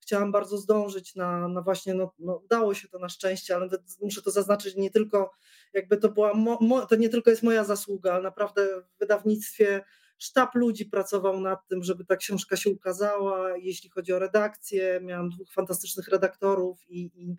[0.00, 3.68] Chciałam bardzo zdążyć na, na właśnie, no, no udało się to na szczęście, ale
[4.02, 5.30] muszę to zaznaczyć, nie tylko
[5.72, 9.82] jakby to była, mo, mo, to nie tylko jest moja zasługa, ale naprawdę w wydawnictwie
[10.20, 13.56] sztab ludzi pracował nad tym, żeby ta książka się ukazała.
[13.56, 17.36] Jeśli chodzi o redakcję, miałam dwóch fantastycznych redaktorów i, i,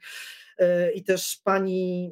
[0.57, 2.11] e, i też pani,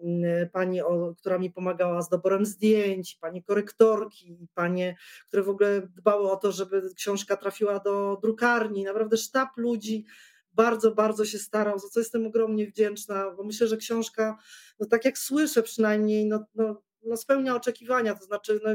[0.54, 4.96] pani o, która mi pomagała z doborem zdjęć, pani korektorki, panie,
[5.28, 8.84] które w ogóle dbały o to, żeby książka trafiła do drukarni.
[8.84, 10.06] Naprawdę sztab ludzi
[10.54, 14.38] bardzo, bardzo się starał, za co jestem ogromnie wdzięczna, bo myślę, że książka,
[14.80, 18.70] no tak jak słyszę przynajmniej, no, no, no spełnia oczekiwania, to znaczy no,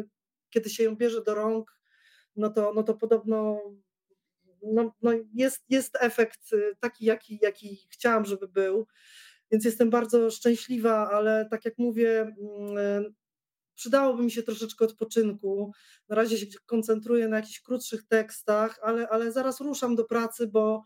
[0.50, 1.73] kiedy się ją bierze do rąk,
[2.36, 3.60] no to, no to podobno
[4.72, 8.86] no, no jest, jest efekt y, taki, jaki, jaki chciałam, żeby był.
[9.50, 13.14] Więc jestem bardzo szczęśliwa, ale tak jak mówię, mm,
[13.74, 15.72] przydałoby mi się troszeczkę odpoczynku.
[16.08, 20.84] Na razie się koncentruję na jakichś krótszych tekstach, ale, ale zaraz ruszam do pracy, bo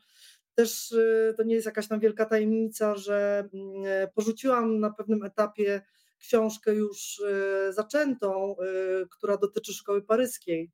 [0.55, 5.83] też y, to nie jest jakaś tam wielka tajemnica, że mm, porzuciłam na pewnym etapie
[6.19, 8.57] książkę już y, zaczętą,
[9.11, 10.71] która dotyczy szkoły paryskiej.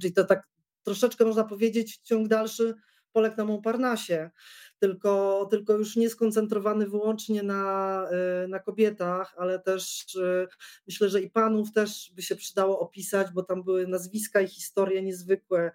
[0.00, 0.48] Czyli to tak
[0.82, 2.74] troszeczkę można powiedzieć ciąg dalszy
[3.12, 4.30] Polek na Montparnasse,
[4.78, 8.02] tylko, tylko już nie skoncentrowany wyłącznie na,
[8.44, 10.48] y, na kobietach, ale też y,
[10.86, 15.02] myślę, że i panów też by się przydało opisać, bo tam były nazwiska i historie
[15.02, 15.72] niezwykłe.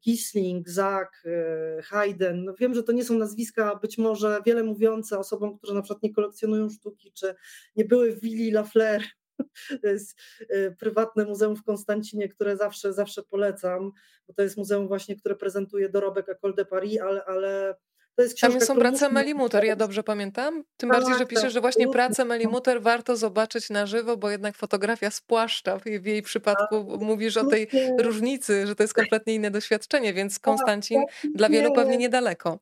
[0.00, 2.44] Kisling, Zak, y, Haydn.
[2.44, 6.02] No wiem, że to nie są nazwiska być może wiele mówiące osobom, które na przykład
[6.02, 7.34] nie kolekcjonują sztuki, czy
[7.76, 9.02] nie były w Willi Lafleur
[9.82, 13.92] to jest y, prywatne muzeum w Konstancinie, które zawsze, zawsze polecam,
[14.28, 17.74] bo to jest muzeum właśnie, które prezentuje dorobek École de Paris, ale, ale
[18.16, 20.64] to jest książka, Tam są prace Melimuter, ja dobrze pamiętam?
[20.76, 24.56] Tym tak, bardziej, że piszesz, że właśnie pracę Melimuter warto zobaczyć na żywo, bo jednak
[24.56, 25.78] fotografia spłaszcza.
[25.78, 30.34] W jej przypadku tak, mówisz o tej różnicy, że to jest kompletnie inne doświadczenie, więc
[30.34, 31.02] tak, Konstancin
[31.34, 32.58] dla wielu pewnie niedaleko.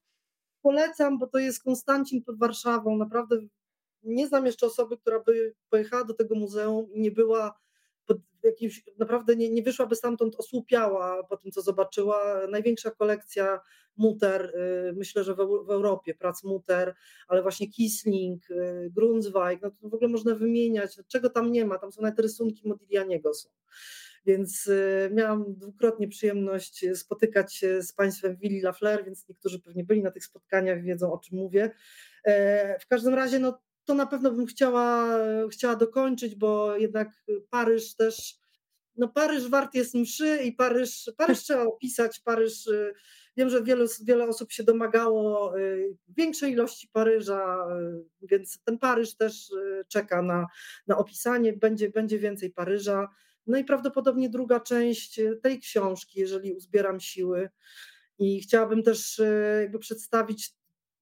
[0.62, 2.96] Polecam, bo to jest Konstancin pod Warszawą.
[2.96, 3.36] Naprawdę
[4.02, 7.62] nie znam jeszcze osoby, która by pojechała do tego muzeum i nie była
[8.42, 12.46] jakimś, naprawdę nie, nie wyszłaby stamtąd osłupiała po tym, co zobaczyła.
[12.50, 13.60] Największa kolekcja
[13.96, 14.52] Muter,
[14.88, 16.94] y, myślę, że w, w Europie, prac Muter,
[17.28, 21.78] ale właśnie Kisling, y, Grunzweig, no to w ogóle można wymieniać, czego tam nie ma,
[21.78, 23.48] tam są nawet rysunki Modiglianiego są.
[24.26, 30.02] Więc y, miałam dwukrotnie przyjemność spotykać się z Państwem Willi Lafleur, więc niektórzy pewnie byli
[30.02, 31.70] na tych spotkaniach, wiedzą o czym mówię.
[32.24, 35.18] E, w każdym razie, no, to na pewno bym chciała,
[35.50, 37.08] chciała dokończyć, bo jednak
[37.50, 38.36] Paryż też,
[38.96, 42.94] no Paryż wart jest mszy i Paryż, Paryż trzeba opisać, Paryż, y,
[43.36, 47.66] wiem, że wiele, wiele osób się domagało y, większej ilości Paryża,
[48.22, 49.50] y, więc ten Paryż też
[49.88, 50.46] czeka na,
[50.86, 53.08] na opisanie, będzie, będzie więcej Paryża.
[53.46, 57.50] No i prawdopodobnie druga część tej książki, jeżeli uzbieram siły.
[58.18, 59.20] I chciałabym też
[59.60, 60.54] jakby przedstawić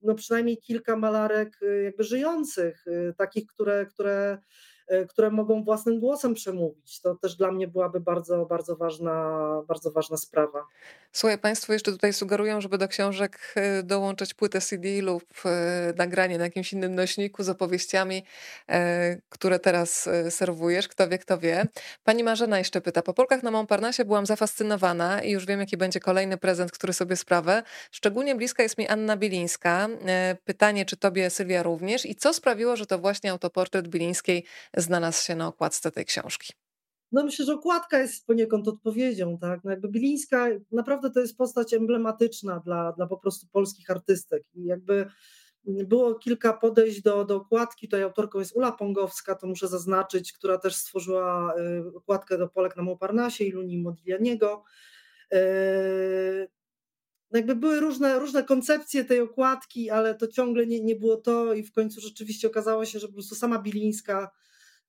[0.03, 4.39] no przynajmniej kilka malarek y, jakby żyjących, y, takich, które, które
[5.09, 7.01] które mogą własnym głosem przemówić.
[7.01, 9.39] To też dla mnie byłaby bardzo, bardzo ważna,
[9.69, 10.67] bardzo ważna sprawa.
[11.13, 16.39] Słuchaj, Państwo jeszcze tutaj sugerują, żeby do książek e, dołączyć płytę CD lub e, nagranie
[16.39, 18.25] na jakimś innym nośniku z opowieściami,
[18.69, 20.89] e, które teraz serwujesz.
[20.89, 21.67] Kto wie, kto wie.
[22.05, 23.03] Pani Marzena jeszcze pyta.
[23.03, 27.17] Po Polkach na Montparnasse byłam zafascynowana i już wiem, jaki będzie kolejny prezent, który sobie
[27.17, 27.63] sprawę.
[27.91, 29.89] Szczególnie bliska jest mi Anna Bilińska.
[30.45, 32.07] Pytanie, czy tobie, Sylwia, również?
[32.07, 34.45] I co sprawiło, że to właśnie autoportret Bilińskiej
[34.81, 36.53] znalazł się na okładce tej książki?
[37.13, 39.65] No myślę, że okładka jest poniekąd odpowiedzią, tak?
[39.65, 44.65] No jakby Bilińska naprawdę to jest postać emblematyczna dla, dla po prostu polskich artystek i
[44.65, 45.07] jakby
[45.65, 50.59] było kilka podejść do, do okładki, tutaj autorką jest Ula Pongowska, to muszę zaznaczyć, która
[50.59, 54.65] też stworzyła y, okładkę do Polek na Montparnasse i Luni Modiglianiego.
[55.35, 56.49] Y,
[57.31, 61.55] no jakby były różne, różne koncepcje tej okładki, ale to ciągle nie, nie było to
[61.55, 64.31] i w końcu rzeczywiście okazało się, że po prostu sama Bilińska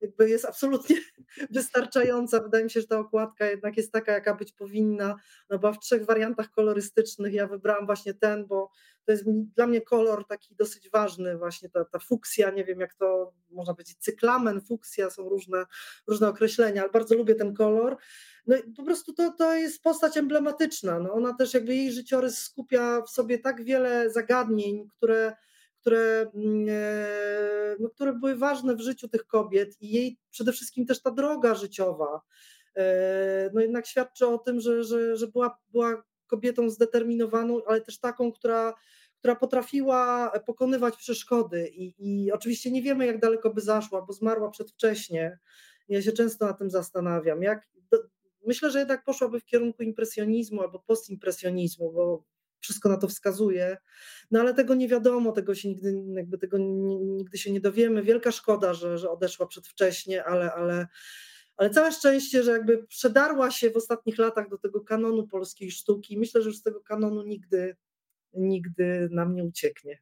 [0.02, 0.96] jakby jest absolutnie
[1.52, 2.40] wystarczająca.
[2.40, 5.16] Wydaje mi się, że ta okładka jednak jest taka, jaka być powinna,
[5.50, 8.72] no bo w trzech wariantach kolorystycznych ja wybrałam właśnie ten, bo
[9.06, 12.94] to jest dla mnie kolor taki dosyć ważny, właśnie ta, ta fuksja, nie wiem jak
[12.94, 15.66] to można powiedzieć, cyklamen, fuksja, są różne,
[16.08, 17.98] różne określenia, ale bardzo lubię ten kolor.
[18.48, 21.00] No i po prostu to, to jest postać emblematyczna.
[21.00, 25.36] No ona też jakby jej życiorys skupia w sobie tak wiele zagadnień, które
[25.82, 30.86] które, mm, e, no, które były ważne w życiu tych kobiet i jej przede wszystkim
[30.86, 32.22] też ta droga życiowa,
[32.76, 38.00] e, no jednak świadczy o tym, że, że, że była, była kobietą zdeterminowaną, ale też
[38.00, 38.74] taką, która,
[39.20, 44.50] która potrafiła pokonywać przeszkody i, i oczywiście nie wiemy, jak daleko by zaszła, bo zmarła
[44.50, 45.40] przedwcześnie.
[45.90, 47.44] Ja się często na tym zastanawiam.
[47.44, 47.68] Jak,
[48.46, 52.24] myślę, że jednak poszłaby w kierunku impresjonizmu albo postimpresjonizmu, bo
[52.62, 53.78] wszystko na to wskazuje,
[54.32, 58.04] no ale tego nie wiadomo, tego się nigdy, jakby tego nigdy się nie dowiemy.
[58.04, 60.88] Wielka szkoda, że, że odeszła przedwcześnie, ale, ale,
[61.58, 66.20] ale całe szczęście, że jakby przedarła się w ostatnich latach do tego kanonu polskiej sztuki.
[66.20, 67.76] Myślę, że już z tego kanonu nigdy,
[68.34, 70.00] nigdy nam nie ucieknie.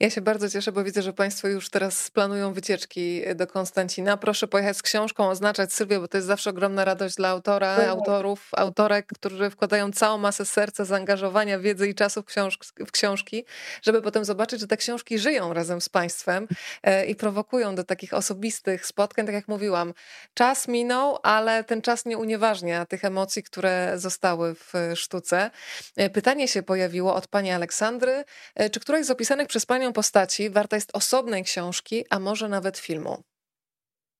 [0.00, 4.16] Ja się bardzo cieszę, bo widzę, że Państwo już teraz planują wycieczki do Konstancina.
[4.16, 7.88] Proszę pojechać z książką, oznaczać Sylwię, bo to jest zawsze ogromna radość dla autora, tak.
[7.88, 13.44] autorów, autorek, którzy wkładają całą masę serca, zaangażowania, wiedzy i czasu w, książ w książki,
[13.82, 16.48] żeby potem zobaczyć, że te książki żyją razem z Państwem
[16.82, 19.26] e, i prowokują do takich osobistych spotkań.
[19.26, 19.94] Tak jak mówiłam,
[20.34, 25.50] czas minął, ale ten czas nie unieważnia tych emocji, które zostały w sztuce.
[25.96, 28.24] E, pytanie się pojawiło od Pani Aleksandry,
[28.54, 32.78] e, czy któraś z opisanych przez Panią postaci warta jest osobnej książki, a może nawet
[32.78, 33.22] filmu?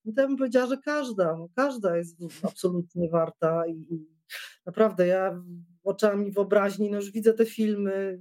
[0.05, 4.07] Ja bym powiedziała, że każda, no każda jest absolutnie warta i,
[4.67, 5.43] naprawdę ja
[5.83, 8.21] oczami wyobraźni no już widzę te filmy.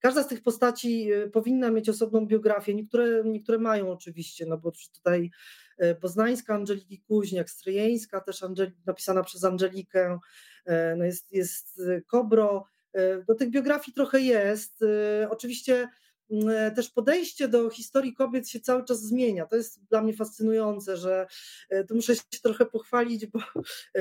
[0.00, 2.74] Każda z tych postaci y, powinna mieć osobną biografię.
[2.74, 5.30] Niektóre, niektóre mają oczywiście, no bo tutaj
[5.82, 10.18] y, Poznańska Angeliki Kuźniak, Stryjeńska też Angeli, napisana przez Angelikę,
[10.68, 12.71] y, no jest, jest Kobro.
[13.28, 14.84] Do tych biografii trochę jest.
[15.30, 15.88] Oczywiście
[16.32, 19.46] Mm, też podejście do historii kobiet się cały czas zmienia.
[19.46, 21.26] To jest dla mnie fascynujące, że
[21.70, 23.40] e, tu muszę się trochę pochwalić, bo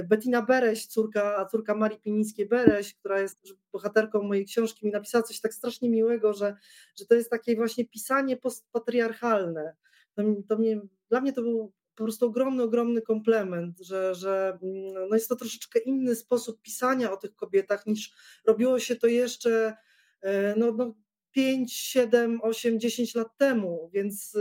[0.03, 3.39] Bettina Bereś, córka, córka Marii Pinińskiej-Bereś, która jest
[3.73, 6.55] bohaterką mojej książki, mi napisała coś tak strasznie miłego, że,
[6.99, 9.75] że to jest takie właśnie pisanie postpatriarchalne.
[10.15, 15.09] To, to mnie, dla mnie to był po prostu ogromny, ogromny komplement, że, że mm,
[15.09, 18.13] no jest to troszeczkę inny sposób pisania o tych kobietach niż
[18.45, 19.77] robiło się to jeszcze
[20.21, 20.95] e, no, no,
[21.31, 24.37] 5, 7, 8, 10 lat temu, więc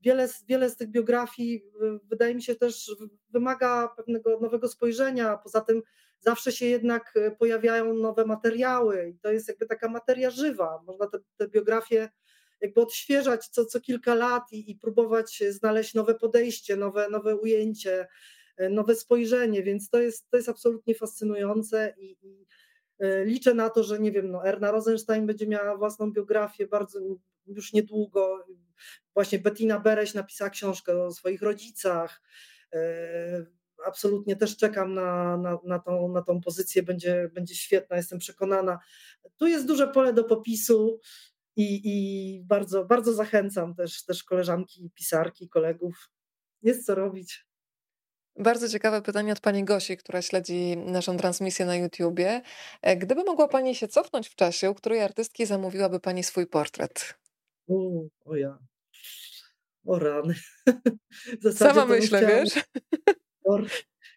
[0.00, 1.64] wiele, wiele z tych biografii
[2.04, 2.96] wydaje mi się też
[3.30, 5.36] wymaga pewnego nowego spojrzenia.
[5.36, 5.82] Poza tym
[6.20, 10.82] zawsze się jednak pojawiają nowe materiały i to jest jakby taka materia żywa.
[10.86, 12.08] Można te, te biografie
[12.60, 18.08] jakby odświeżać co, co kilka lat i, i próbować znaleźć nowe podejście, nowe, nowe ujęcie,
[18.70, 22.46] nowe spojrzenie, więc to jest, to jest absolutnie fascynujące i, i
[23.00, 27.00] E, liczę na to, że nie wiem, no Erna Rosenstein będzie miała własną biografię bardzo
[27.46, 28.46] już niedługo.
[29.14, 32.22] Właśnie Bettina Bereś napisała książkę o swoich rodzicach.
[32.72, 32.80] E,
[33.86, 38.78] absolutnie też czekam na, na, na, tą, na tą pozycję, będzie, będzie świetna, jestem przekonana.
[39.36, 41.00] Tu jest duże pole do popisu
[41.56, 46.10] i, i bardzo, bardzo zachęcam też, też koleżanki, pisarki, kolegów.
[46.62, 47.46] Jest co robić.
[48.36, 52.42] Bardzo ciekawe pytanie od pani Gosi, która śledzi naszą transmisję na YouTubie.
[52.82, 57.14] E, gdyby mogła pani się cofnąć w czasie, u której artystki zamówiłaby pani swój portret?
[57.68, 58.58] O, o ja.
[59.86, 60.34] O rany.
[61.56, 62.64] Sama myślę, wiesz?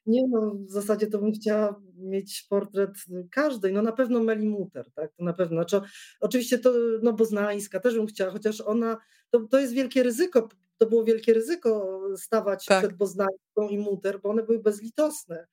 [0.06, 2.92] Nie no, w zasadzie to bym chciała mieć portret
[3.32, 5.82] każdej, no na pewno Meli Muter, tak, to na pewno, znaczy,
[6.20, 8.98] oczywiście to, no Boznańska też bym chciała, chociaż ona,
[9.30, 12.80] to, to jest wielkie ryzyko to było wielkie ryzyko stawać tak.
[12.84, 15.48] przed Boznańską i Muter, bo one były bezlitosne.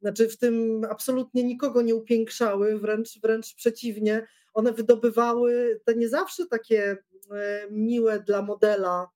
[0.00, 6.46] Znaczy w tym absolutnie nikogo nie upiększały, wręcz, wręcz przeciwnie, one wydobywały te nie zawsze
[6.46, 6.96] takie
[7.30, 9.08] e, miłe dla modela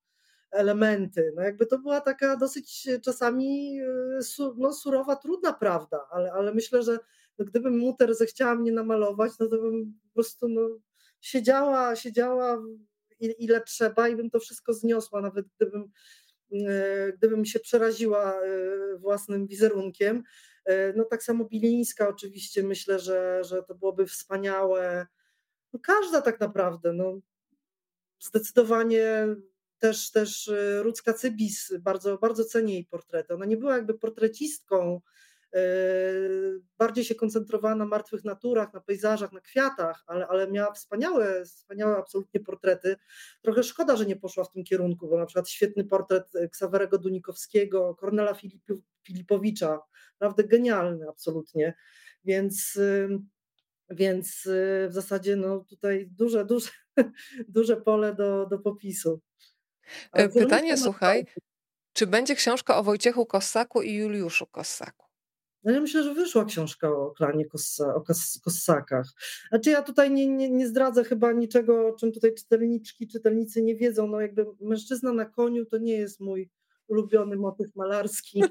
[0.50, 1.32] elementy.
[1.36, 6.82] No jakby to była taka dosyć czasami e, no, surowa, trudna prawda, ale, ale myślę,
[6.82, 6.98] że
[7.38, 10.68] no, gdybym Muter zechciała mnie namalować, no to bym po prostu no,
[11.20, 12.62] siedziała, siedziała
[13.20, 15.90] ile trzeba i bym to wszystko zniosła, nawet gdybym,
[16.52, 18.34] e, gdybym się przeraziła
[18.98, 20.22] własnym wizerunkiem.
[20.96, 25.06] No tak samo Bilińska oczywiście myślę, że, że to byłoby wspaniałe
[25.72, 27.20] no każda tak naprawdę, no,
[28.20, 29.26] zdecydowanie
[29.78, 33.34] też, też y, Rudzka Cybis, bardzo, bardzo cenię jej portrety.
[33.34, 35.00] Ona nie była jakby portrecistką,
[35.56, 35.58] y,
[36.78, 41.96] bardziej się koncentrowała na martwych naturach, na pejzażach, na kwiatach, ale, ale miała wspaniałe, wspaniałe
[41.96, 42.96] absolutnie portrety.
[43.42, 47.94] Trochę szkoda, że nie poszła w tym kierunku, bo na przykład świetny portret Ksawerego Dunikowskiego,
[47.94, 48.36] Kornela
[49.06, 49.80] Filipowicza,
[50.20, 51.74] naprawdę genialny absolutnie.
[52.24, 52.78] Więc
[53.90, 54.42] więc
[54.88, 56.70] w zasadzie no, tutaj duże, duże,
[57.48, 59.20] duże pole do, do popisu.
[60.12, 61.26] E, pytanie, słuchaj,
[61.92, 65.06] czy będzie książka o Wojciechu Kossaku i Juliuszu Kossaku?
[65.64, 68.02] No ja myślę, że wyszła książka o klanie Kossa, o
[68.44, 69.06] Kossakach.
[69.48, 73.76] Znaczy ja tutaj nie, nie, nie zdradzę chyba niczego, o czym tutaj czytelniczki, czytelnicy nie
[73.76, 74.06] wiedzą.
[74.06, 76.50] No jakby mężczyzna na koniu to nie jest mój
[76.88, 78.42] ulubiony motyw malarski.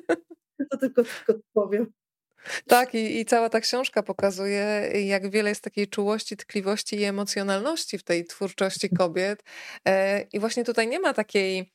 [0.71, 1.91] To tylko, tylko powiem.
[2.67, 7.97] Tak, i, i cała ta książka pokazuje, jak wiele jest takiej czułości, tkliwości i emocjonalności
[7.97, 9.43] w tej twórczości kobiet.
[9.87, 11.73] E, I właśnie tutaj nie ma takiej,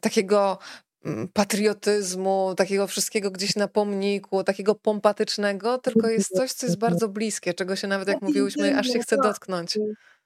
[0.00, 0.58] takiego
[1.04, 7.08] mm, patriotyzmu, takiego wszystkiego gdzieś na pomniku, takiego pompatycznego, tylko jest coś, co jest bardzo
[7.08, 9.78] bliskie, czego się nawet, jak mówiłyśmy, aż się chce dotknąć.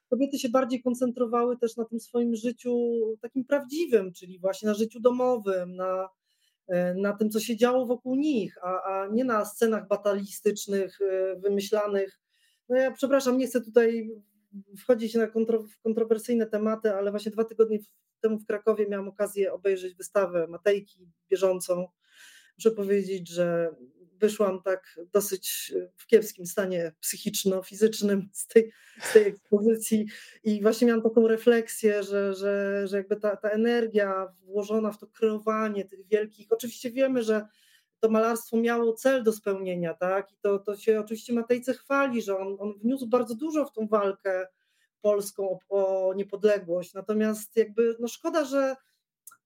[0.09, 2.75] Kobiety się bardziej koncentrowały też na tym swoim życiu
[3.21, 6.09] takim prawdziwym, czyli właśnie na życiu domowym, na,
[6.95, 12.19] na tym, co się działo wokół nich, a, a nie na scenach batalistycznych, e, wymyślanych.
[12.69, 14.09] No ja przepraszam, nie chcę tutaj
[14.77, 17.79] wchodzić na kontro, kontrowersyjne tematy, ale właśnie dwa tygodnie
[18.21, 21.87] temu w Krakowie miałam okazję obejrzeć wystawę Matejki bieżącą.
[22.57, 23.75] Muszę powiedzieć, że
[24.19, 28.71] wyszłam tak dosyć w kiepskim stanie psychiczno-fizycznym z tej,
[29.01, 30.07] z tej ekspozycji
[30.43, 35.07] i właśnie miałam taką refleksję, że, że, że jakby ta, ta energia włożona w to
[35.07, 37.47] kreowanie tych wielkich, oczywiście wiemy, że
[37.99, 40.31] to malarstwo miało cel do spełnienia, tak?
[40.31, 43.87] I to, to się oczywiście Matejce chwali, że on, on wniósł bardzo dużo w tą
[43.87, 44.47] walkę
[45.01, 46.93] polską o, o niepodległość.
[46.93, 48.75] Natomiast jakby no szkoda, że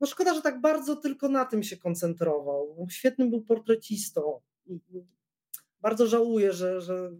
[0.02, 2.88] no szkoda, że tak bardzo tylko na tym się koncentrował.
[2.90, 4.42] Świetnym był portrecistą
[5.82, 7.12] bardzo żałuję, że, że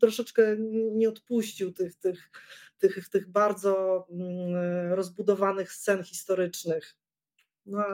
[0.00, 0.56] troszeczkę
[0.92, 2.30] nie odpuścił tych, tych,
[2.78, 6.96] tych, tych bardzo mm, rozbudowanych scen historycznych.
[7.66, 7.84] No,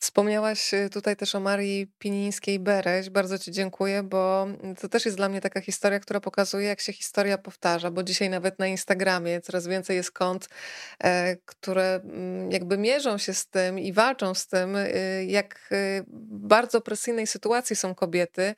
[0.00, 3.10] Wspomniałaś y, tutaj też o Marii Pinińskiej-Bereś.
[3.10, 4.46] Bardzo Ci dziękuję, bo
[4.80, 8.30] to też jest dla mnie taka historia, która pokazuje, jak się historia powtarza, bo dzisiaj
[8.30, 10.48] nawet na Instagramie coraz więcej jest kont,
[11.04, 16.04] e, które mm, jakby mierzą się z tym i walczą z tym, y, jak y,
[16.30, 18.54] bardzo opresyjnej sytuacji są kobiety,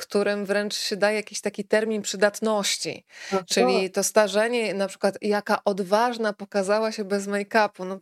[0.00, 3.04] którym wręcz się daje jakiś taki termin przydatności.
[3.32, 3.44] Aha.
[3.46, 7.86] Czyli to starzenie, na przykład jaka odważna pokazała się bez make-upu.
[7.86, 7.98] No,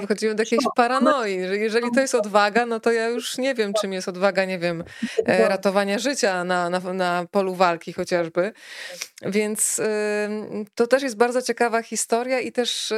[0.00, 3.72] wychodzimy do jakiejś paranoi, że jeżeli to jest odwaga, no to ja już nie wiem,
[3.80, 4.84] czym jest odwaga, nie wiem,
[5.26, 8.52] e, ratowania życia na, na, na polu walki chociażby.
[9.22, 9.80] Więc
[10.74, 12.92] to też jest bardzo ciekawa historia i też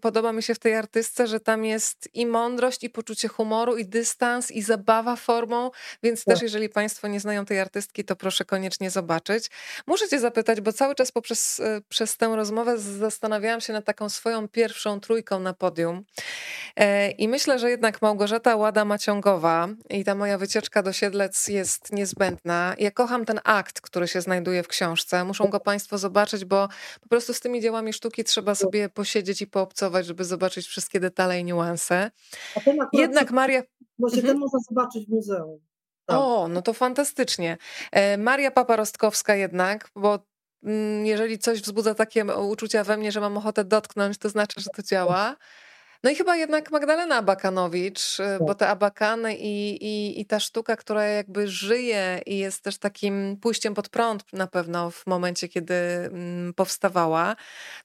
[0.00, 3.86] podoba mi się w tej artystce, że tam jest i mądrość, i poczucie humoru, i
[3.86, 5.70] dystans, i zabawa formą,
[6.02, 6.42] więc też tak.
[6.42, 7.65] jeżeli Państwo nie znają tej artystki,
[8.06, 9.50] to proszę koniecznie zobaczyć.
[9.86, 14.08] Muszę Cię zapytać, bo cały czas poprzez y, przez tę rozmowę zastanawiałam się nad taką
[14.08, 16.04] swoją pierwszą trójką na podium
[16.76, 22.74] e, i myślę, że jednak Małgorzata Łada-Maciągowa i ta moja wycieczka do Siedlec jest niezbędna.
[22.78, 26.68] Ja kocham ten akt, który się znajduje w książce muszą go Państwo zobaczyć, bo
[27.00, 31.40] po prostu z tymi dziełami sztuki trzeba sobie posiedzieć i poobcować, żeby zobaczyć wszystkie detale
[31.40, 32.10] i niuanse.
[32.92, 33.62] Jednak Maria...
[33.98, 34.34] Właśnie mhm.
[34.34, 35.60] ten można zobaczyć w muzeum.
[36.06, 37.56] O, no to fantastycznie.
[37.92, 40.18] E, Maria Paparostkowska jednak, bo
[40.62, 44.70] mm, jeżeli coś wzbudza takie uczucia we mnie, że mam ochotę dotknąć, to znaczy, że
[44.76, 45.36] to działa.
[46.02, 48.58] No i chyba jednak Magdalena Abakanowicz, y, bo tak.
[48.58, 53.74] te abakany i, i, i ta sztuka, która jakby żyje i jest też takim pójściem
[53.74, 57.36] pod prąd na pewno w momencie, kiedy mm, powstawała,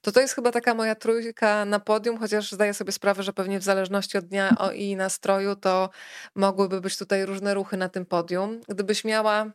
[0.02, 3.60] to to jest chyba taka moja trójka na podium, chociaż zdaję sobie sprawę, że pewnie
[3.60, 5.90] w zależności od dnia i nastroju, to
[6.36, 8.62] mogłyby być tutaj różne ruchy na tym podium.
[8.70, 9.52] Gdybyś miała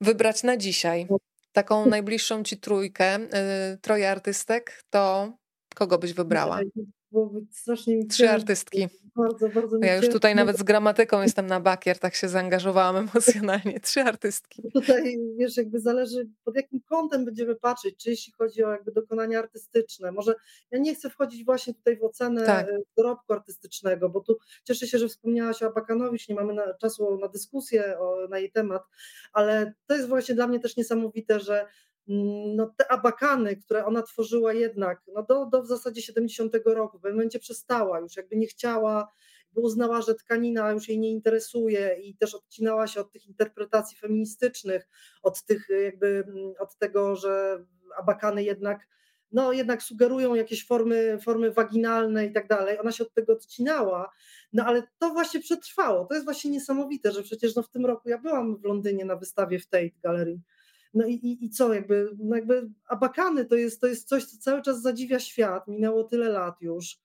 [0.00, 1.06] wybrać na dzisiaj
[1.52, 5.32] taką najbliższą ci trójkę, y, troje artystek, to
[5.74, 6.60] kogo byś wybrała?
[7.50, 8.88] Strasznie mi Trzy artystki.
[9.16, 13.80] Bardzo, bardzo Ja już tutaj nawet z gramatyką jestem na bakier, tak się zaangażowałam emocjonalnie.
[13.80, 14.62] Trzy artystki.
[14.72, 19.38] Tutaj, wiesz, jakby zależy pod jakim kątem będziemy patrzeć, czy jeśli chodzi o jakby dokonania
[19.38, 20.12] artystyczne.
[20.12, 20.34] Może
[20.70, 22.66] ja nie chcę wchodzić właśnie tutaj w ocenę tak.
[22.96, 27.28] Dorobku artystycznego, bo tu cieszę się, że wspomniałaś o Abakanowicz, nie mamy na, czasu na
[27.28, 28.82] dyskusję o, na jej temat,
[29.32, 31.66] ale to jest właśnie dla mnie też niesamowite, że
[32.56, 37.00] no, te abakany, które ona tworzyła jednak no, do, do w zasadzie 70 roku, w
[37.00, 39.08] pewnym momencie przestała, już jakby nie chciała,
[39.52, 43.96] bo uznała, że tkanina już jej nie interesuje i też odcinała się od tych interpretacji
[43.96, 44.88] feministycznych,
[45.22, 47.64] od tych jakby, mm, od tego, że
[47.98, 48.88] abakany jednak
[49.32, 52.80] no jednak sugerują jakieś formy, formy waginalne i tak dalej.
[52.80, 54.10] Ona się od tego odcinała,
[54.52, 56.04] no ale to właśnie przetrwało.
[56.04, 59.16] To jest właśnie niesamowite, że przecież no w tym roku ja byłam w Londynie na
[59.16, 60.40] wystawie w Tate Gallery
[60.94, 64.38] no i, i, i co, jakby, no jakby abakany to jest, to jest coś, co
[64.38, 65.68] cały czas zadziwia świat.
[65.68, 66.98] Minęło tyle lat już,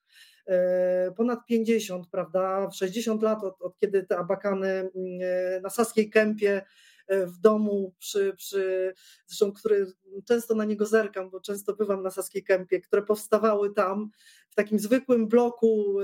[0.47, 4.89] e, ponad 50, prawda, 60 lat od, od kiedy te abakany
[5.22, 6.65] e, na Saskiej Kępie
[7.07, 8.93] e, w domu, przy, przy,
[9.27, 9.88] zresztą który
[10.26, 14.10] często na niego zerkam, bo często bywam na Saskiej Kępie, które powstawały tam
[14.49, 15.97] w takim zwykłym bloku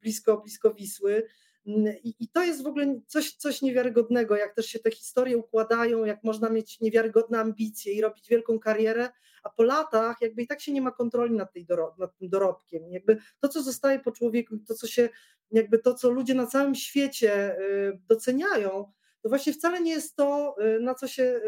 [0.00, 1.26] blisko, blisko Wisły.
[1.66, 6.04] I, I, to jest w ogóle coś, coś niewiarygodnego, jak też się te historie układają,
[6.04, 9.08] jak można mieć niewiarygodne ambicje i robić wielką karierę,
[9.42, 11.66] a po latach jakby i tak się nie ma kontroli nad, tej
[11.98, 12.90] nad tym dorobkiem.
[12.90, 15.08] Jakby to, co zostaje po człowieku, to, co się,
[15.50, 18.92] jakby to, co ludzie na całym świecie y, doceniają,
[19.22, 21.40] to właśnie wcale nie jest to, y, na co się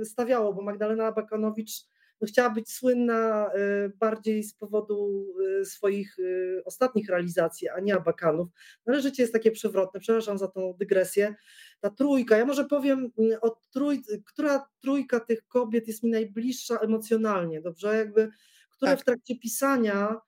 [0.00, 1.93] y, stawiało, bo Magdalena Abakanowicz no,
[2.26, 5.26] chciała być słynna y, bardziej z powodu
[5.60, 8.48] y, swoich y, ostatnich realizacji, a nie abakanów.
[8.86, 11.34] No, ale życie jest takie przewrotne, przepraszam za tą dygresję.
[11.80, 17.60] Ta trójka, ja może powiem, o trój, która trójka tych kobiet jest mi najbliższa emocjonalnie,
[17.60, 17.96] dobrze?
[17.96, 18.28] Jakby,
[18.70, 19.00] które tak.
[19.00, 20.20] w trakcie pisania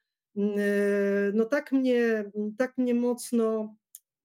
[1.34, 3.76] no tak mnie, tak mnie mocno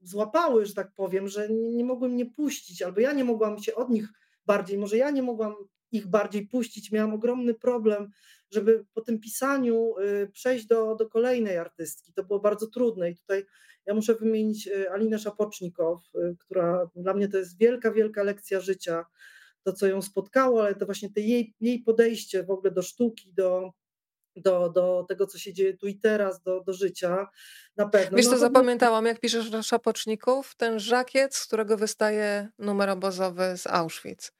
[0.02, 3.76] złapały, że tak powiem, że nie, nie mogłem nie puścić, albo ja nie mogłam się
[3.76, 4.08] od nich
[4.46, 5.56] bardziej, może ja nie mogłam
[5.92, 6.92] ich bardziej puścić.
[6.92, 8.12] Miałam ogromny problem,
[8.52, 12.14] żeby po tym pisaniu y, przejść do, do kolejnej artystki.
[12.14, 13.46] To było bardzo trudne i tutaj
[13.86, 18.60] ja muszę wymienić y, Alinę Szapocznikow, y, która dla mnie to jest wielka, wielka lekcja
[18.60, 19.06] życia.
[19.64, 23.34] To, co ją spotkało, ale to właśnie te jej, jej podejście w ogóle do sztuki,
[23.34, 23.72] do,
[24.36, 27.28] do, do tego, co się dzieje tu i teraz, do, do życia,
[27.78, 28.18] na pewno.
[28.18, 30.56] Wiesz, co no, zapamiętałam, jak piszesz do Szapoczników?
[30.56, 34.32] Ten żakiet, z którego wystaje numer obozowy z Auschwitz.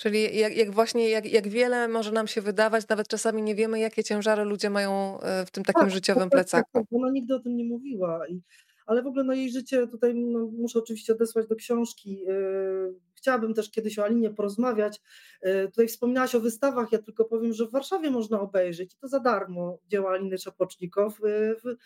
[0.00, 3.80] Czyli jak, jak właśnie, jak, jak, wiele może nam się wydawać, nawet czasami nie wiemy,
[3.80, 6.70] jakie ciężary ludzie mają e, w tym takim tak, życiowym plecaku.
[6.72, 8.28] Tak, ona nigdy o tym nie mówiła.
[8.28, 8.42] I,
[8.86, 12.20] ale w ogóle no, jej życie tutaj no, muszę oczywiście odesłać do książki.
[12.20, 15.00] Yy, chciałabym też kiedyś o Alinie porozmawiać.
[15.42, 19.08] Yy, tutaj wspominałaś o wystawach, ja tylko powiem, że w Warszawie można obejrzeć, i to
[19.08, 21.76] za darmo, dzieła Aliny Czapocznikow yy, w,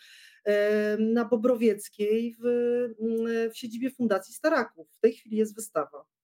[0.99, 2.43] na Bobrowieckiej w,
[3.53, 4.87] w siedzibie Fundacji Staraków.
[4.91, 6.14] W tej chwili jest wystawa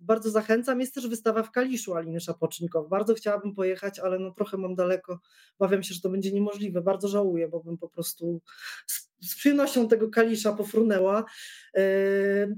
[0.00, 0.80] bardzo zachęcam.
[0.80, 2.88] Jest też wystawa w Kaliszu Aliny Szapocznikow.
[2.88, 5.20] Bardzo chciałabym pojechać, ale no trochę mam daleko.
[5.58, 6.82] Bawiam się, że to będzie niemożliwe.
[6.82, 8.40] Bardzo żałuję, bo bym po prostu
[8.86, 11.24] z, z przyjemnością tego Kalisza pofrunęła.
[11.74, 11.82] E,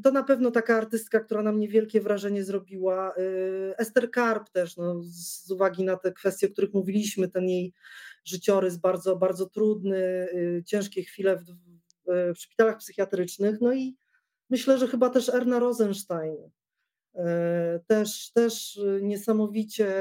[0.02, 3.14] to na pewno taka artystka, która na mnie wielkie wrażenie zrobiła.
[3.14, 7.72] E, Ester Karp też, no, z uwagi na te kwestie, o których mówiliśmy, ten jej
[8.24, 11.44] życiorys bardzo, bardzo trudny, e, ciężkie chwile w,
[12.34, 13.60] w, szpitalach psychiatrycznych.
[13.60, 13.96] No i
[14.50, 16.36] myślę, że chyba też Erna Rosenstein
[17.86, 19.94] też, też niesamowicie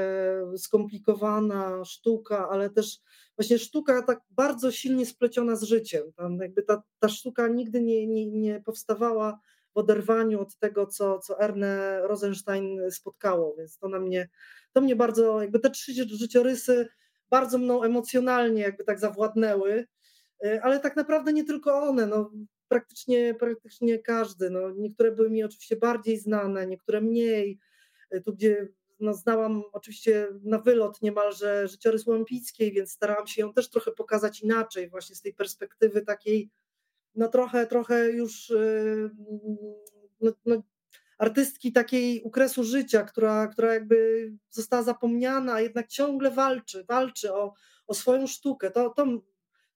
[0.56, 3.00] skomplikowana sztuka, ale też
[3.36, 6.12] właśnie sztuka tak bardzo silnie spleciona z życiem.
[6.16, 9.38] Tam jakby ta, ta sztuka nigdy nie, nie, nie powstawała
[9.74, 14.28] w oderwaniu od tego, co, co Erne Rosenstein spotkało, więc to na mnie,
[14.72, 16.88] to mnie bardzo, jakby te trzy życiorysy
[17.30, 19.86] bardzo mną emocjonalnie jakby tak zawładnęły,
[20.44, 22.30] e, ale tak naprawdę nie tylko one, no,
[22.72, 24.50] praktycznie, praktycznie każdy.
[24.50, 27.58] No, niektóre były mi oczywiście bardziej znane, niektóre mniej.
[28.10, 28.68] E, tu, gdzie
[29.00, 34.40] no, znałam oczywiście na wylot niemalże życiorys Łępickiej, więc starałam się ją też trochę pokazać
[34.40, 36.50] inaczej, właśnie z tej perspektywy takiej,
[37.14, 39.10] no trochę, trochę już e,
[40.20, 40.62] no, no,
[41.18, 47.54] artystki takiej ukresu życia, która, która jakby została zapomniana, a jednak ciągle walczy, walczy o,
[47.86, 48.70] o swoją sztukę.
[48.70, 49.06] To, to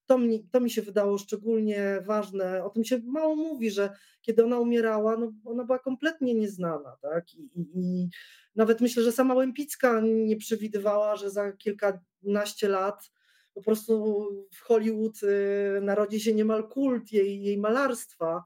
[0.06, 2.64] to mi, to mi się wydało szczególnie ważne.
[2.64, 6.96] O tym się mało mówi, że kiedy ona umierała, no, ona była kompletnie nieznana.
[7.02, 7.34] Tak?
[7.34, 8.08] I, i, I,
[8.56, 13.10] nawet myślę, że sama Łępicka nie przewidywała, że za kilkanaście lat
[13.54, 14.24] po prostu
[14.54, 18.44] w Hollywood y, narodzi się niemal kult jej, jej malarstwa.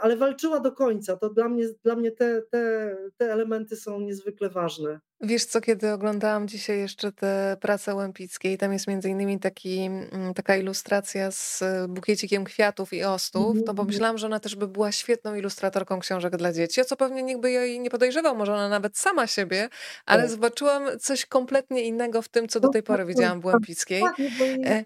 [0.00, 1.16] ale walczyła do końca.
[1.16, 5.00] To dla mnie, dla mnie te, te, te elementy są niezwykle ważne.
[5.22, 10.34] Wiesz co, kiedy oglądałam dzisiaj jeszcze te prace Łępickiej, tam jest między innymi taki, mm,
[10.34, 13.76] taka ilustracja z bukiecikiem kwiatów i ostów, to mhm.
[13.76, 17.40] pomyślałam, że ona też by była świetną ilustratorką książek dla dzieci, o co pewnie nikt
[17.40, 19.68] by jej nie podejrzewał, może ona nawet sama siebie,
[20.06, 20.30] ale tak.
[20.30, 24.02] zobaczyłam coś kompletnie innego w tym, co do tej pory widziałam w Łępickiej.
[24.02, 24.16] Tak,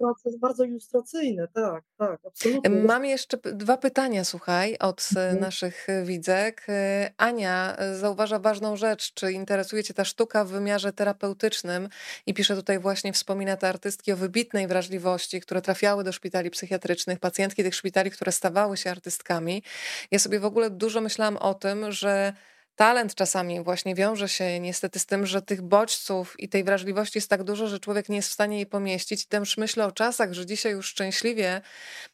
[0.00, 2.70] bo jest bardzo ilustracyjne, tak, tak, absolutnie.
[2.70, 5.40] Mam jeszcze dwa pytania, słuchaj, od mhm.
[5.40, 6.66] naszych widzek.
[7.16, 11.88] Ania zauważa ważną rzecz, czy interesuje cię ta sztuka, sztuka w wymiarze terapeutycznym
[12.26, 17.18] i pisze tutaj właśnie, wspomina te artystki o wybitnej wrażliwości, które trafiały do szpitali psychiatrycznych,
[17.18, 19.62] pacjentki tych szpitali, które stawały się artystkami.
[20.10, 22.32] Ja sobie w ogóle dużo myślałam o tym, że
[22.76, 27.30] talent czasami właśnie wiąże się niestety z tym, że tych bodźców i tej wrażliwości jest
[27.30, 29.24] tak dużo, że człowiek nie jest w stanie jej pomieścić.
[29.24, 31.60] I też myślę o czasach, że dzisiaj już szczęśliwie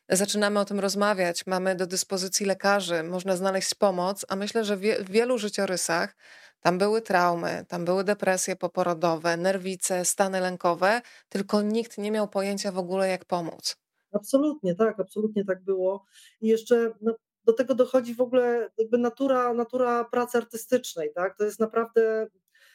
[0.09, 5.11] zaczynamy o tym rozmawiać, mamy do dyspozycji lekarzy, można znaleźć pomoc, a myślę, że w
[5.11, 6.16] wielu życiorysach
[6.61, 12.73] tam były traumy, tam były depresje poporodowe, nerwice, stany lękowe, tylko nikt nie miał pojęcia
[12.73, 13.77] w ogóle, jak pomóc.
[14.12, 16.05] Absolutnie, tak, absolutnie tak było.
[16.41, 17.15] I jeszcze no,
[17.45, 21.37] do tego dochodzi w ogóle jakby natura, natura pracy artystycznej, tak?
[21.39, 22.27] To jest naprawdę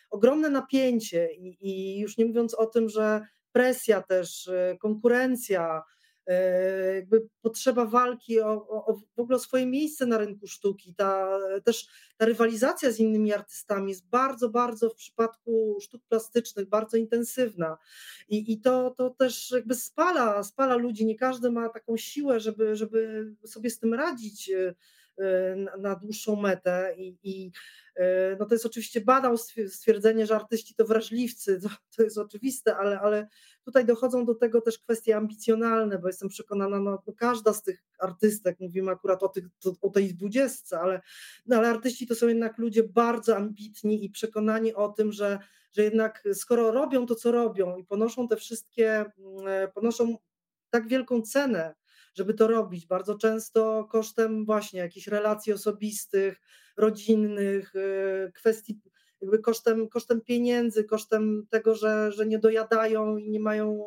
[0.09, 3.21] ogromne napięcie i, i już nie mówiąc o tym, że
[3.51, 5.83] presja też, y, konkurencja,
[6.95, 10.93] jakby potrzeba walki o, o, w ogóle o swoje miejsce na rynku sztuki.
[10.95, 11.87] Ta, też
[12.17, 17.77] ta rywalizacja z innymi artystami jest bardzo, bardzo w przypadku sztuk plastycznych bardzo intensywna.
[18.29, 21.05] I, i to, to też jakby spala, spala ludzi.
[21.05, 24.75] Nie każdy ma taką siłę, żeby, żeby sobie z tym radzić e, e,
[25.77, 27.51] na dłuższą metę i, i
[28.39, 29.37] no to jest oczywiście badał
[29.67, 33.27] stwierdzenie, że artyści to wrażliwcy, to, to jest oczywiste, ale, ale
[33.65, 37.83] Tutaj dochodzą do tego też kwestie ambicjonalne, bo jestem przekonana, no, no każda z tych
[37.99, 39.45] artystek, mówimy akurat o, tych,
[39.81, 41.01] o tej dwudziestce, ale,
[41.45, 45.39] no, ale artyści to są jednak ludzie bardzo ambitni i przekonani o tym, że,
[45.71, 50.17] że jednak skoro robią to, co robią i ponoszą te wszystkie, mm, e, ponoszą
[50.69, 51.75] tak wielką cenę,
[52.15, 56.41] żeby to robić, bardzo często kosztem właśnie jakichś relacji osobistych,
[56.77, 58.79] rodzinnych, e, kwestii
[59.21, 63.79] jakby kosztem, kosztem pieniędzy, kosztem tego, że, że nie dojadają i nie mają,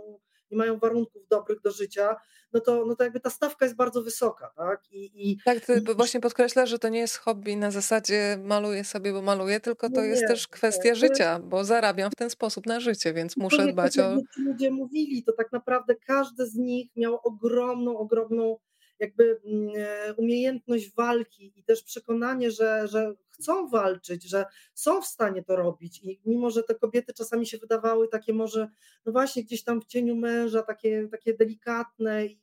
[0.50, 2.16] nie mają warunków dobrych do życia,
[2.52, 4.52] no to, no to jakby ta stawka jest bardzo wysoka.
[4.56, 5.94] Tak, I, i, tak ty i...
[5.94, 10.00] właśnie podkreślasz, że to nie jest hobby na zasadzie maluję sobie, bo maluję, tylko to
[10.00, 10.96] nie, jest też kwestia nie.
[10.96, 14.16] życia, bo zarabiam w ten sposób na życie, więc muszę nie, dbać o...
[14.36, 18.56] Ludzie mówili, to tak naprawdę każdy z nich miał ogromną, ogromną
[19.00, 24.44] jakby mm, e, umiejętność walki i też przekonanie, że, że chcą walczyć, że
[24.74, 26.02] są w stanie to robić.
[26.04, 28.68] I mimo, że te kobiety czasami się wydawały takie może,
[29.06, 32.40] no właśnie gdzieś tam w cieniu męża, takie, takie delikatne i,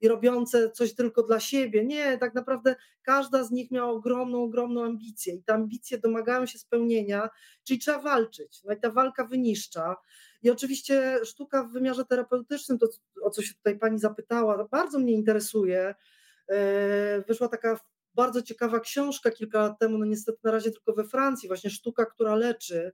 [0.00, 1.84] i robiące coś tylko dla siebie.
[1.84, 6.58] Nie, tak naprawdę każda z nich miała ogromną, ogromną ambicję i te ambicje domagają się
[6.58, 7.30] spełnienia,
[7.64, 8.62] czyli trzeba walczyć.
[8.64, 9.96] No i ta walka wyniszcza.
[10.42, 12.86] I oczywiście sztuka w wymiarze terapeutycznym, to
[13.22, 15.94] o co się tutaj pani zapytała, bardzo mnie interesuje.
[16.48, 17.78] E, wyszła taka
[18.14, 22.06] bardzo ciekawa książka kilka lat temu, no niestety na razie tylko we Francji, właśnie sztuka,
[22.06, 22.92] która leczy,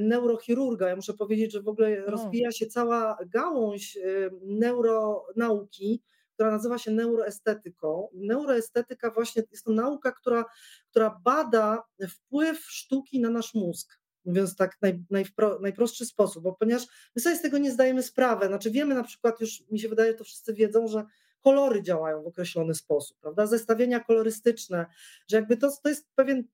[0.00, 0.88] neurochirurga.
[0.88, 2.06] Ja muszę powiedzieć, że w ogóle no.
[2.06, 4.00] rozwija się cała gałąź e,
[4.42, 6.02] neuronauki,
[6.34, 8.08] która nazywa się neuroestetyką.
[8.14, 10.44] Neuroestetyka właśnie jest to nauka, która,
[10.90, 16.86] która bada wpływ sztuki na nasz mózg mówiąc tak naj, najwpro, najprostszy sposób, bo ponieważ
[17.16, 20.14] my sobie z tego nie zdajemy sprawy, znaczy wiemy na przykład już, mi się wydaje,
[20.14, 21.04] to wszyscy wiedzą, że
[21.40, 23.46] kolory działają w określony sposób, prawda?
[23.46, 24.86] Zestawienia kolorystyczne,
[25.28, 26.44] że jakby to, to jest pewien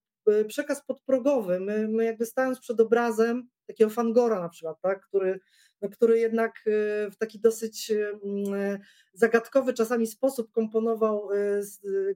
[0.48, 1.60] przekaz podprogowy.
[1.60, 5.06] My, my jakby stając przed obrazem takiego Fangora na przykład, tak?
[5.06, 5.40] który,
[5.82, 8.78] no, który jednak y, w taki dosyć y, mm,
[9.12, 11.28] zagadkowy czasami sposób komponował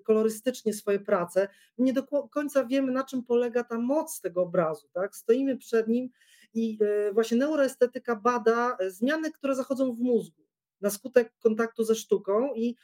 [0.04, 1.48] kolorystycznie swoje prace.
[1.78, 4.88] Nie do końca wiemy, na czym polega ta moc tego obrazu.
[4.92, 5.16] Tak?
[5.16, 6.10] Stoimy przed nim
[6.54, 6.78] i
[7.12, 10.42] właśnie neuroestetyka bada zmiany, które zachodzą w mózgu
[10.80, 12.76] na skutek kontaktu ze sztuką i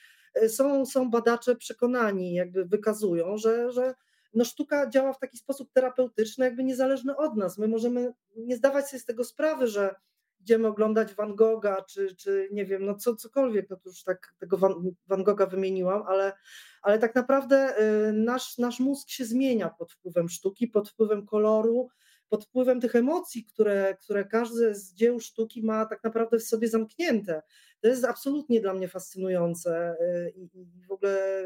[0.48, 3.94] są, są badacze przekonani, jakby wykazują, że, że
[4.34, 7.58] no sztuka działa w taki sposób terapeutyczny, jakby niezależny od nas.
[7.58, 9.94] My możemy nie zdawać sobie z tego sprawy, że
[10.40, 14.34] idziemy oglądać Van Gogha, czy, czy nie wiem, no co, cokolwiek, no to już tak
[14.38, 14.74] tego Van,
[15.06, 16.32] Van Gogha wymieniłam, ale,
[16.82, 21.88] ale tak naprawdę e, nasz, nasz mózg się zmienia pod wpływem sztuki, pod wpływem koloru,
[22.28, 26.68] pod wpływem tych emocji, które, które każde z dzieł sztuki ma tak naprawdę w sobie
[26.68, 27.42] zamknięte.
[27.80, 30.48] To jest absolutnie dla mnie fascynujące y, i
[30.88, 31.42] w ogóle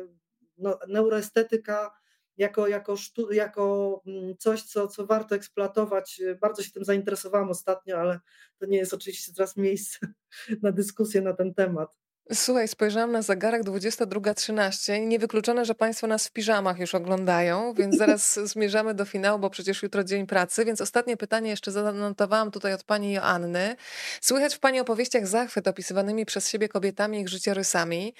[0.59, 2.04] no, neuroestetyka
[2.37, 6.23] jako, jako, sztu, jako mm, coś, co, co warto eksploatować.
[6.41, 8.21] Bardzo się tym zainteresowałam ostatnio, ale
[8.59, 9.99] to nie jest oczywiście teraz miejsce
[10.63, 12.05] na dyskusję na ten temat.
[12.33, 15.07] Słuchaj, spojrzałam na zegarek 22.13.
[15.07, 19.83] Niewykluczone, że Państwo nas w piżamach już oglądają, więc zaraz zmierzamy do finału, bo przecież
[19.83, 20.65] jutro dzień pracy.
[20.65, 23.77] Więc ostatnie pytanie jeszcze zanotowałam tutaj od Pani Joanny.
[24.21, 28.15] Słychać w Pani opowieściach zachwyt opisywanymi przez siebie kobietami ich życiorysami.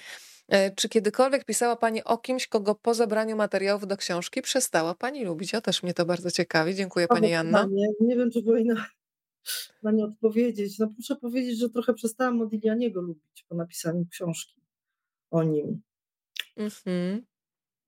[0.47, 5.25] E, czy kiedykolwiek pisała Pani o kimś, kogo po zebraniu materiałów do książki przestała Pani
[5.25, 5.55] lubić?
[5.55, 6.75] O, też mnie to bardzo ciekawi.
[6.75, 7.67] Dziękuję Pani Janna.
[7.71, 8.85] Nie, nie wiem, czy powinna
[9.83, 10.79] na nie odpowiedzieć.
[10.79, 14.61] No muszę powiedzieć, że trochę przestałam Modiglianiego lubić po napisaniu książki
[15.31, 15.81] o nim.
[16.57, 17.25] Mhm.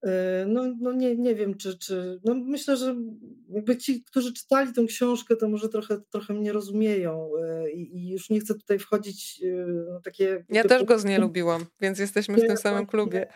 [0.05, 2.19] E, no, no nie, nie wiem, czy, czy.
[2.23, 2.95] No myślę, że
[3.49, 8.09] jakby ci, którzy czytali tę książkę, to może trochę, trochę mnie rozumieją e, i, i
[8.09, 9.41] już nie chcę tutaj wchodzić
[9.91, 10.45] no, takie.
[10.49, 13.27] Ja też go znielubiłam, więc jesteśmy w tym samym klubie.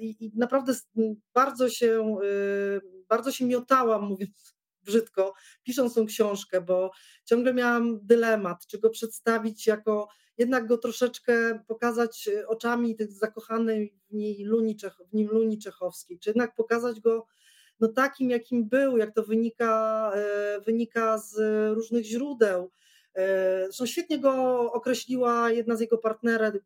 [0.00, 0.74] I, I, naprawdę
[1.34, 2.16] bardzo się,
[3.08, 4.54] bardzo się miotałam, mówiąc
[4.86, 6.90] brzydko, pisząc tą książkę, bo
[7.24, 10.08] ciągle miałam dylemat, czy go przedstawić jako,
[10.38, 15.58] jednak go troszeczkę pokazać e, oczami tych zakochanej w, niej Luni Czech, w nim Luni
[15.58, 17.26] Czechowskiej, czy jednak pokazać go
[17.80, 21.36] no takim, jakim był, jak to wynika, e, wynika z
[21.74, 22.70] różnych źródeł.
[23.14, 24.32] E, zresztą świetnie go
[24.72, 26.64] określiła jedna z jego partnerek,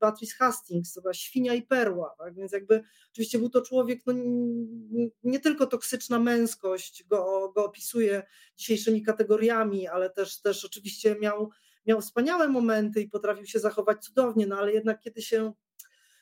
[0.00, 2.34] Beatrice Hastings, to była świnia i perła, tak?
[2.34, 2.82] więc jakby
[3.12, 4.14] oczywiście był to człowiek, no,
[5.22, 8.22] nie tylko toksyczna męskość go, go opisuje
[8.56, 11.50] dzisiejszymi kategoriami, ale też, też oczywiście miał,
[11.88, 15.52] miał wspaniałe momenty i potrafił się zachować cudownie, no ale jednak kiedy się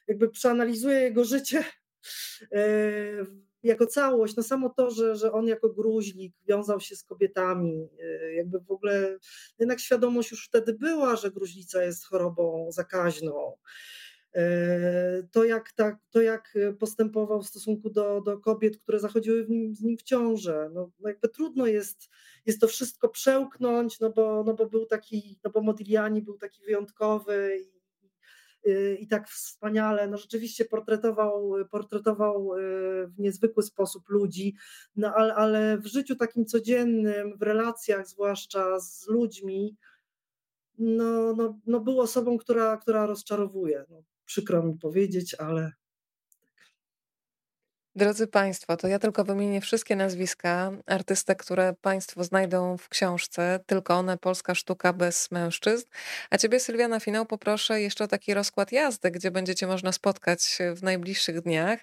[0.08, 1.64] jakby przeanalizuje jego życie
[2.52, 2.62] e,
[3.62, 8.34] jako całość, no samo to, że, że on jako gruźlik wiązał się z kobietami, y,
[8.34, 9.18] jakby w ogóle
[9.58, 13.56] jednak świadomość już wtedy była, że gruźlica jest chorobą zakaźną.
[14.36, 19.50] Y, to jak, tak, to jak postępował w stosunku do, do kobiet, które zachodziły w
[19.50, 20.70] nim, z nim w ciążę.
[20.74, 22.08] No, no jakby trudno jest,
[22.46, 26.62] jest to wszystko przełknąć, no bo, no bo był taki, no bo Modigliani był taki
[26.62, 27.66] wyjątkowy
[28.66, 34.54] Y, i tak wspaniale, no rzeczywiście portretował, portretował y, w niezwykły sposób ludzi,
[34.96, 39.76] no ale, ale w życiu takim codziennym, w relacjach zwłaszcza z ludźmi,
[40.78, 43.84] no, no, no był osobą, która, która rozczarowuje.
[43.90, 45.72] No, przykro mi powiedzieć, ale
[47.96, 53.60] Drodzy Państwo, to ja tylko wymienię wszystkie nazwiska artystek, które Państwo znajdą w książce.
[53.66, 55.86] Tylko one, polska sztuka bez mężczyzn.
[56.30, 60.58] A Ciebie, Sylwia, na finał poproszę jeszcze o taki rozkład jazdy, gdzie będziecie można spotkać
[60.74, 61.80] w najbliższych dniach.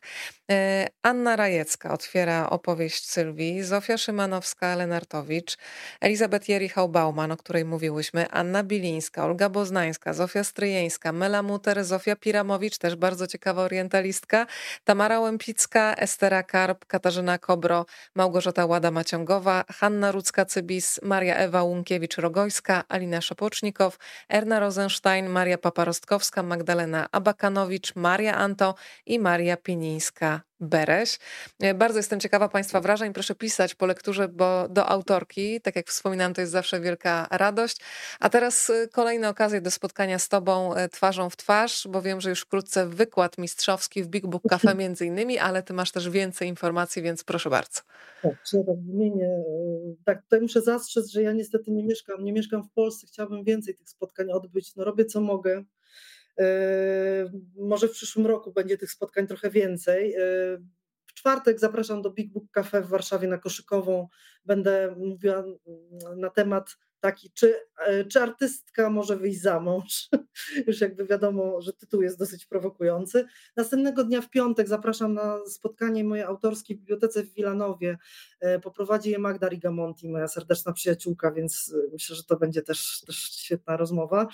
[0.51, 5.57] E, Anna Rajecka otwiera opowieść Sylwii, Zofia Szymanowska-Lenartowicz,
[6.01, 12.77] Elizabeth Jerichał-Bauman, o której mówiłyśmy, Anna Bilińska, Olga Boznańska, Zofia Stryjeńska, Mela Muter, Zofia Piramowicz,
[12.77, 14.45] też bardzo ciekawa orientalistka,
[14.83, 17.85] Tamara Łępicka, Estera Karp, Katarzyna Kobro,
[18.15, 23.97] Małgorzata Łada-Maciągowa, Hanna Rudzka-Cybis, Maria Ewa Łunkiewicz-Rogojska, Alina Szopocznikow,
[24.29, 28.75] Erna Rosenstein, Maria Paparostkowska, Magdalena Abakanowicz, Maria Anto
[29.05, 31.19] i Maria Pienińska Bereś.
[31.59, 33.13] E, bardzo jestem ciekawa Państwa wrażeń.
[33.13, 37.77] Proszę pisać po lekturze, bo do autorki, tak jak wspominałam, to jest zawsze wielka radość.
[38.19, 42.21] A teraz e, kolejne okazje do spotkania z Tobą e, twarzą w twarz, bo wiem,
[42.21, 46.09] że już wkrótce wykład mistrzowski w Big Book Cafe między innymi, ale Ty masz też
[46.09, 47.81] więcej informacji, więc proszę bardzo.
[48.21, 48.35] Tak,
[48.87, 49.29] wymienię.
[50.05, 53.07] Tak, tutaj muszę zastrzec, że ja niestety nie mieszkam, nie mieszkam w Polsce.
[53.07, 54.75] Chciałabym więcej tych spotkań odbyć.
[54.75, 55.63] No robię co mogę
[57.55, 60.11] może w przyszłym roku będzie tych spotkań trochę więcej.
[60.11, 60.61] Yy,
[61.05, 64.07] w czwartek zapraszam do Big Book Cafe w Warszawie na Koszykową.
[64.45, 65.43] Będę mówiła
[66.15, 67.55] na temat taki, czy,
[67.87, 70.09] yy, czy artystka może wyjść za mąż.
[70.67, 73.25] Już jakby wiadomo, że tytuł jest dosyć prowokujący.
[73.55, 77.97] Następnego dnia w piątek zapraszam na spotkanie moje autorskie w bibliotece w Wilanowie.
[78.63, 83.77] Poprowadzi je Magda Rigamonti, moja serdeczna przyjaciółka, więc myślę, że to będzie też, też świetna
[83.77, 84.27] rozmowa.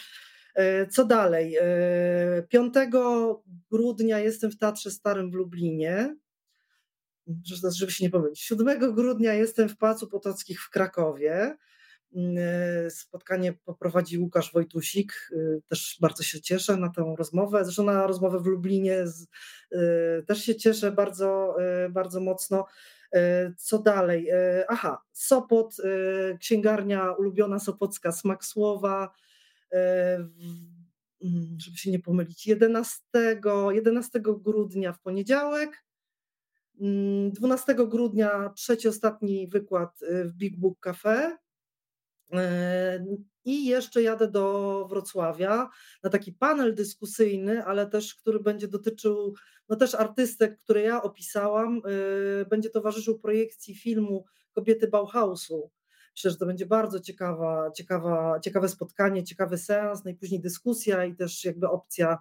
[0.56, 1.58] E, co dalej?
[2.50, 2.90] 5 e,
[3.72, 6.16] grudnia jestem w Teatrze Starym w Lublinie,
[7.44, 8.40] żeby się nie pomylić.
[8.40, 11.58] 7 grudnia jestem w Pałacu Potockich w Krakowie.
[12.16, 15.32] Mm, e, spotkanie poprowadzi Łukasz Wojtusik.
[15.68, 17.66] Też bardzo się cieszę na tę rozmowę.
[17.66, 19.06] Zresztą na rozmowę w Lublinie
[20.28, 21.56] też się cieszę bardzo,
[21.90, 22.66] bardzo mocno.
[23.58, 24.30] Co dalej?
[24.68, 25.76] Aha, Sopot,
[26.40, 29.12] księgarnia ulubiona Sopocka, Smak Słowa,
[31.58, 33.02] żeby się nie pomylić, 11,
[33.72, 35.84] 11 grudnia w poniedziałek,
[36.80, 41.38] 12 mm, grudnia trzeci, ostatni wykład e, w Big Book Cafe
[42.34, 43.06] e,
[43.46, 45.70] i jeszcze jadę do Wrocławia
[46.04, 49.36] na taki panel dyskusyjny, ale też, który będzie dotyczył
[49.70, 51.82] no też artystek, które ja opisałam,
[52.50, 55.72] będzie towarzyszył projekcji filmu Kobiety Bauhausu
[56.20, 61.46] Myślę, że to będzie bardzo ciekawa, ciekawa, ciekawe spotkanie, ciekawy seans, najpóźniej dyskusja i też
[61.46, 62.18] jakby opcja,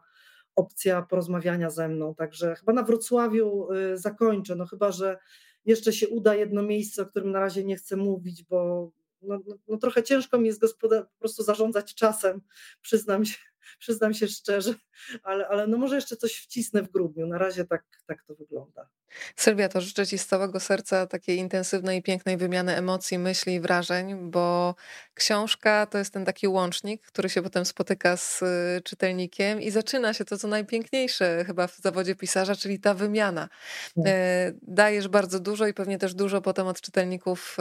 [0.56, 2.14] opcja porozmawiania ze mną.
[2.14, 5.18] Także chyba na Wrocławiu y, zakończę, no chyba, że
[5.64, 8.90] jeszcze się uda jedno miejsce, o którym na razie nie chcę mówić, bo
[9.22, 10.88] no, no, no trochę ciężko mi jest po
[11.18, 12.40] prostu zarządzać czasem,
[12.82, 13.36] przyznam się,
[13.78, 14.74] przyznam się szczerze,
[15.22, 17.26] ale, ale no może jeszcze coś wcisnę w grudniu.
[17.26, 18.88] Na razie tak, tak to wygląda.
[19.36, 23.60] Sylwia, to życzę Ci z całego serca takiej intensywnej i pięknej wymiany emocji, myśli i
[23.60, 24.74] wrażeń, bo
[25.14, 30.14] książka to jest ten taki łącznik, który się potem spotyka z y, czytelnikiem i zaczyna
[30.14, 33.48] się to, co najpiękniejsze chyba w zawodzie pisarza, czyli ta wymiana.
[33.96, 34.04] Tak.
[34.06, 37.56] E, dajesz bardzo dużo i pewnie też dużo potem od czytelników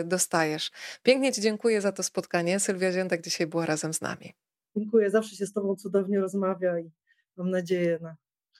[0.00, 0.70] y, dostajesz.
[1.02, 2.60] Pięknie Ci dziękuję za to spotkanie.
[2.60, 4.34] Sylwia Ziętek dzisiaj była razem z nami.
[4.76, 6.90] Dziękuję, zawsze się z Tobą cudownie rozmawia i
[7.36, 8.16] mam nadzieję na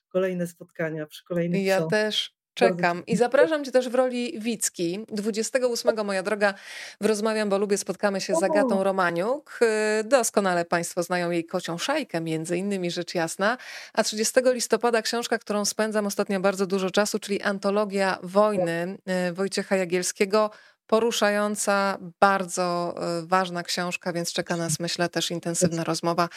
[0.09, 3.07] kolejne spotkania przy kolejnych Ja też czekam.
[3.07, 5.05] I zapraszam Cię też w roli Wicki.
[5.09, 6.55] 28, moja droga,
[7.01, 9.61] w Rozmawiam, bo lubię, spotkamy się z Agatą Romaniuk.
[10.05, 13.59] Doskonale Państwo znają jej kocią szajkę, między innymi rzecz jasna.
[13.93, 19.77] A 30 listopada książka, którą spędzam ostatnio bardzo dużo czasu, czyli Antologia Wojny e, Wojciecha
[19.77, 20.51] Jagielskiego
[20.91, 26.29] poruszająca, bardzo e, ważna książka, więc czeka nas, myślę, też intensywna rozmowa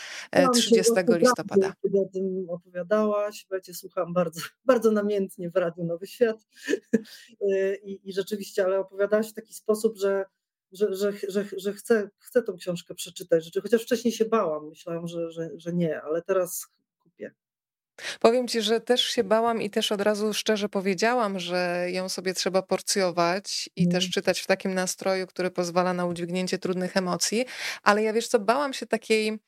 [0.53, 1.73] 30 e, listopada.
[1.83, 6.37] Kiedy o tym opowiadałaś, Cię słucham bardzo, bardzo namiętnie w Radiu Nowy Świat
[7.51, 10.25] e, I, i rzeczywiście, ale opowiadałaś w taki sposób, że
[10.71, 13.51] że, że, że, że chcę, chcę tą książkę przeczytać.
[13.61, 16.67] Chociaż wcześniej się bałam, myślałam, że, że, że nie, ale teraz
[18.19, 22.33] Powiem ci, że też się bałam i też od razu szczerze powiedziałam, że ją sobie
[22.33, 24.11] trzeba porcjować i też mm.
[24.11, 27.45] czytać w takim nastroju, który pozwala na udźwignięcie trudnych emocji.
[27.83, 29.39] Ale ja wiesz co, bałam się takiej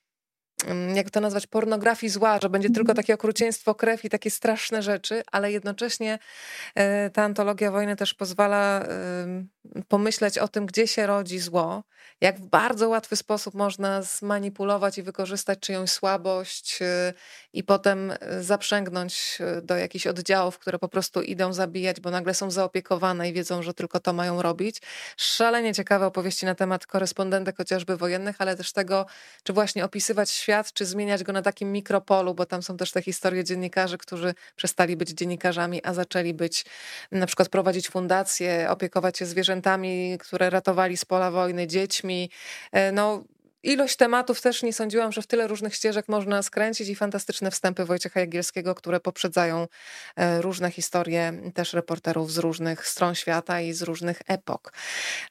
[0.65, 2.95] Mm, jak to nazwać, pornografii zła, że będzie tylko mhm.
[2.95, 6.19] takie okrucieństwo, krew i takie straszne rzeczy, ale jednocześnie
[6.75, 8.85] e, ta antologia wojny też pozwala
[9.87, 11.83] pomyśleć o tym, gdzie się rodzi zło,
[12.21, 17.13] jak w bardzo łatwy sposób można zmanipulować i wykorzystać czyjąś słabość e,
[17.53, 22.51] i potem e, zaprzęgnąć do jakichś oddziałów, które po prostu idą zabijać, bo nagle są
[22.51, 24.81] zaopiekowane i wiedzą, że tylko to mają robić.
[25.17, 29.05] Szalenie ciekawe opowieści na temat korespondentek chociażby wojennych, ale też tego,
[29.43, 33.01] czy właśnie opisywać świat, czy zmieniać go na takim mikropolu, bo tam są też te
[33.01, 36.65] historie dziennikarzy, którzy przestali być dziennikarzami, a zaczęli być,
[37.11, 39.54] na przykład prowadzić fundacje, opiekować się zwierzętami,
[40.19, 42.29] które ratowali z pola wojny, dziećmi.
[42.71, 43.23] E, no,
[43.65, 47.85] ilość tematów też nie sądziłam, że w tyle różnych ścieżek można skręcić i fantastyczne wstępy
[47.85, 49.67] Wojciecha Jagielskiego, które poprzedzają
[50.15, 54.73] e, różne historie też reporterów z różnych stron świata i z różnych epok.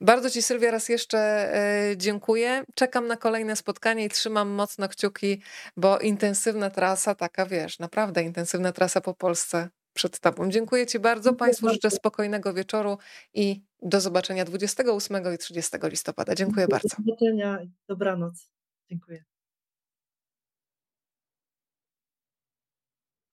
[0.00, 2.64] Bardzo Ci Sylwia raz jeszcze e, dziękuję.
[2.74, 5.42] Czekam na kolejne spotkanie i trzymam mocno kciuki,
[5.76, 10.50] bo intensywna trasa, taka wiesz, naprawdę intensywna trasa po Polsce przed Tobą.
[10.50, 11.34] Dziękuję Ci bardzo.
[11.34, 12.98] Państwu życzę spokojnego wieczoru
[13.34, 16.34] i do zobaczenia 28 i 30 listopada.
[16.34, 16.88] Dziękuję bardzo.
[16.98, 17.58] Do zobaczenia.
[17.88, 18.50] Dobranoc.
[18.90, 19.24] Dziękuję.